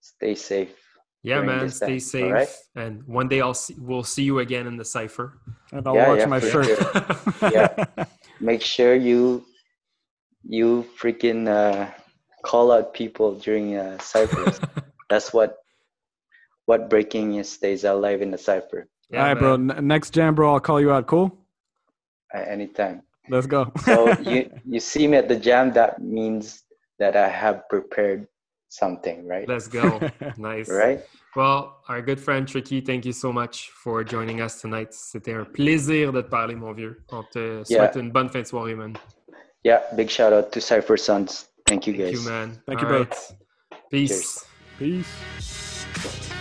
stay 0.00 0.34
safe 0.34 0.76
Yeah, 1.22 1.40
man. 1.40 1.68
Stay 1.70 1.96
time, 1.96 1.98
safe. 2.00 2.24
alright? 2.24 2.48
And 2.76 3.02
one 3.04 3.28
day 3.28 3.40
I'll 3.40 3.54
see, 3.64 3.76
we'll 3.78 4.04
see 4.04 4.22
you 4.24 4.38
again 4.40 4.66
in 4.66 4.76
the 4.76 4.84
cipher. 4.84 5.38
And 5.72 5.86
I'll 5.86 5.94
Yeah, 5.94 6.08
watch 6.08 6.18
yeah, 6.20 6.26
my 6.34 6.40
shirt. 6.40 6.66
sure. 6.68 6.92
Yeah. 7.56 7.68
make 8.40 8.62
sure 8.62 8.94
you 8.94 9.44
you 10.44 10.84
freaking 11.00 11.48
uh 11.48 11.88
call 12.44 12.72
out 12.72 12.92
people 12.94 13.34
during 13.36 13.76
uh 13.76 13.98
ciphers 14.00 14.60
that's 15.10 15.32
what 15.36 15.56
what 16.64 16.88
breaking 16.88 17.34
is 17.40 17.48
stays 17.52 17.84
alive 17.84 18.20
in 18.22 18.30
the 18.30 18.38
cipher 18.38 18.88
All 19.12 19.18
right, 19.20 19.34
bro. 19.34 19.54
N- 19.54 19.86
next 19.86 20.14
jam, 20.14 20.34
bro. 20.34 20.54
I'll 20.54 20.60
call 20.60 20.80
you 20.80 20.92
out. 20.92 21.06
Cool. 21.06 21.36
At 22.34 22.48
any 22.48 22.66
time 22.66 23.02
Let's 23.28 23.46
go. 23.46 23.70
so 23.84 24.18
you 24.20 24.50
you 24.66 24.80
see 24.80 25.06
me 25.06 25.16
at 25.16 25.28
the 25.28 25.36
jam 25.36 25.72
that 25.72 26.00
means 26.02 26.64
that 26.98 27.16
i 27.16 27.28
have 27.28 27.68
prepared 27.68 28.26
something 28.68 29.26
right 29.26 29.48
Let's 29.48 29.68
go. 29.68 30.00
nice. 30.36 30.68
right 30.68 31.00
Well, 31.36 31.76
our 31.88 32.02
good 32.02 32.18
friend 32.20 32.46
Tricky, 32.48 32.80
thank 32.80 33.04
you 33.04 33.12
so 33.12 33.32
much 33.32 33.70
for 33.70 34.02
joining 34.04 34.40
us 34.40 34.60
tonight. 34.60 34.92
C'était 34.92 35.32
un 35.32 35.44
plaisir 35.44 36.12
de 36.12 36.22
te 36.22 36.28
parler, 36.28 36.56
mon 36.56 36.72
vieux. 36.72 36.96
On 37.12 37.22
te 37.22 37.62
souhaite 37.64 37.94
une 37.96 38.10
bonne 38.10 38.28
fin 38.28 38.40
de 38.42 38.46
soirée, 38.46 38.74
man. 38.74 38.96
Yeah, 39.62 39.80
big 39.94 40.10
shout 40.10 40.32
out 40.32 40.50
to 40.52 40.60
Cypher 40.60 40.96
Sons. 40.96 41.48
Thank 41.66 41.86
you 41.86 41.92
guys. 41.92 42.12
Thank 42.12 42.24
you, 42.24 42.30
man. 42.30 42.60
Thank 42.66 42.80
you, 42.80 42.86
All 42.86 42.92
bro. 42.92 43.02
right. 43.04 43.34
Peace. 43.90 44.44
Cheers. 44.78 45.04
Peace. 45.06 46.36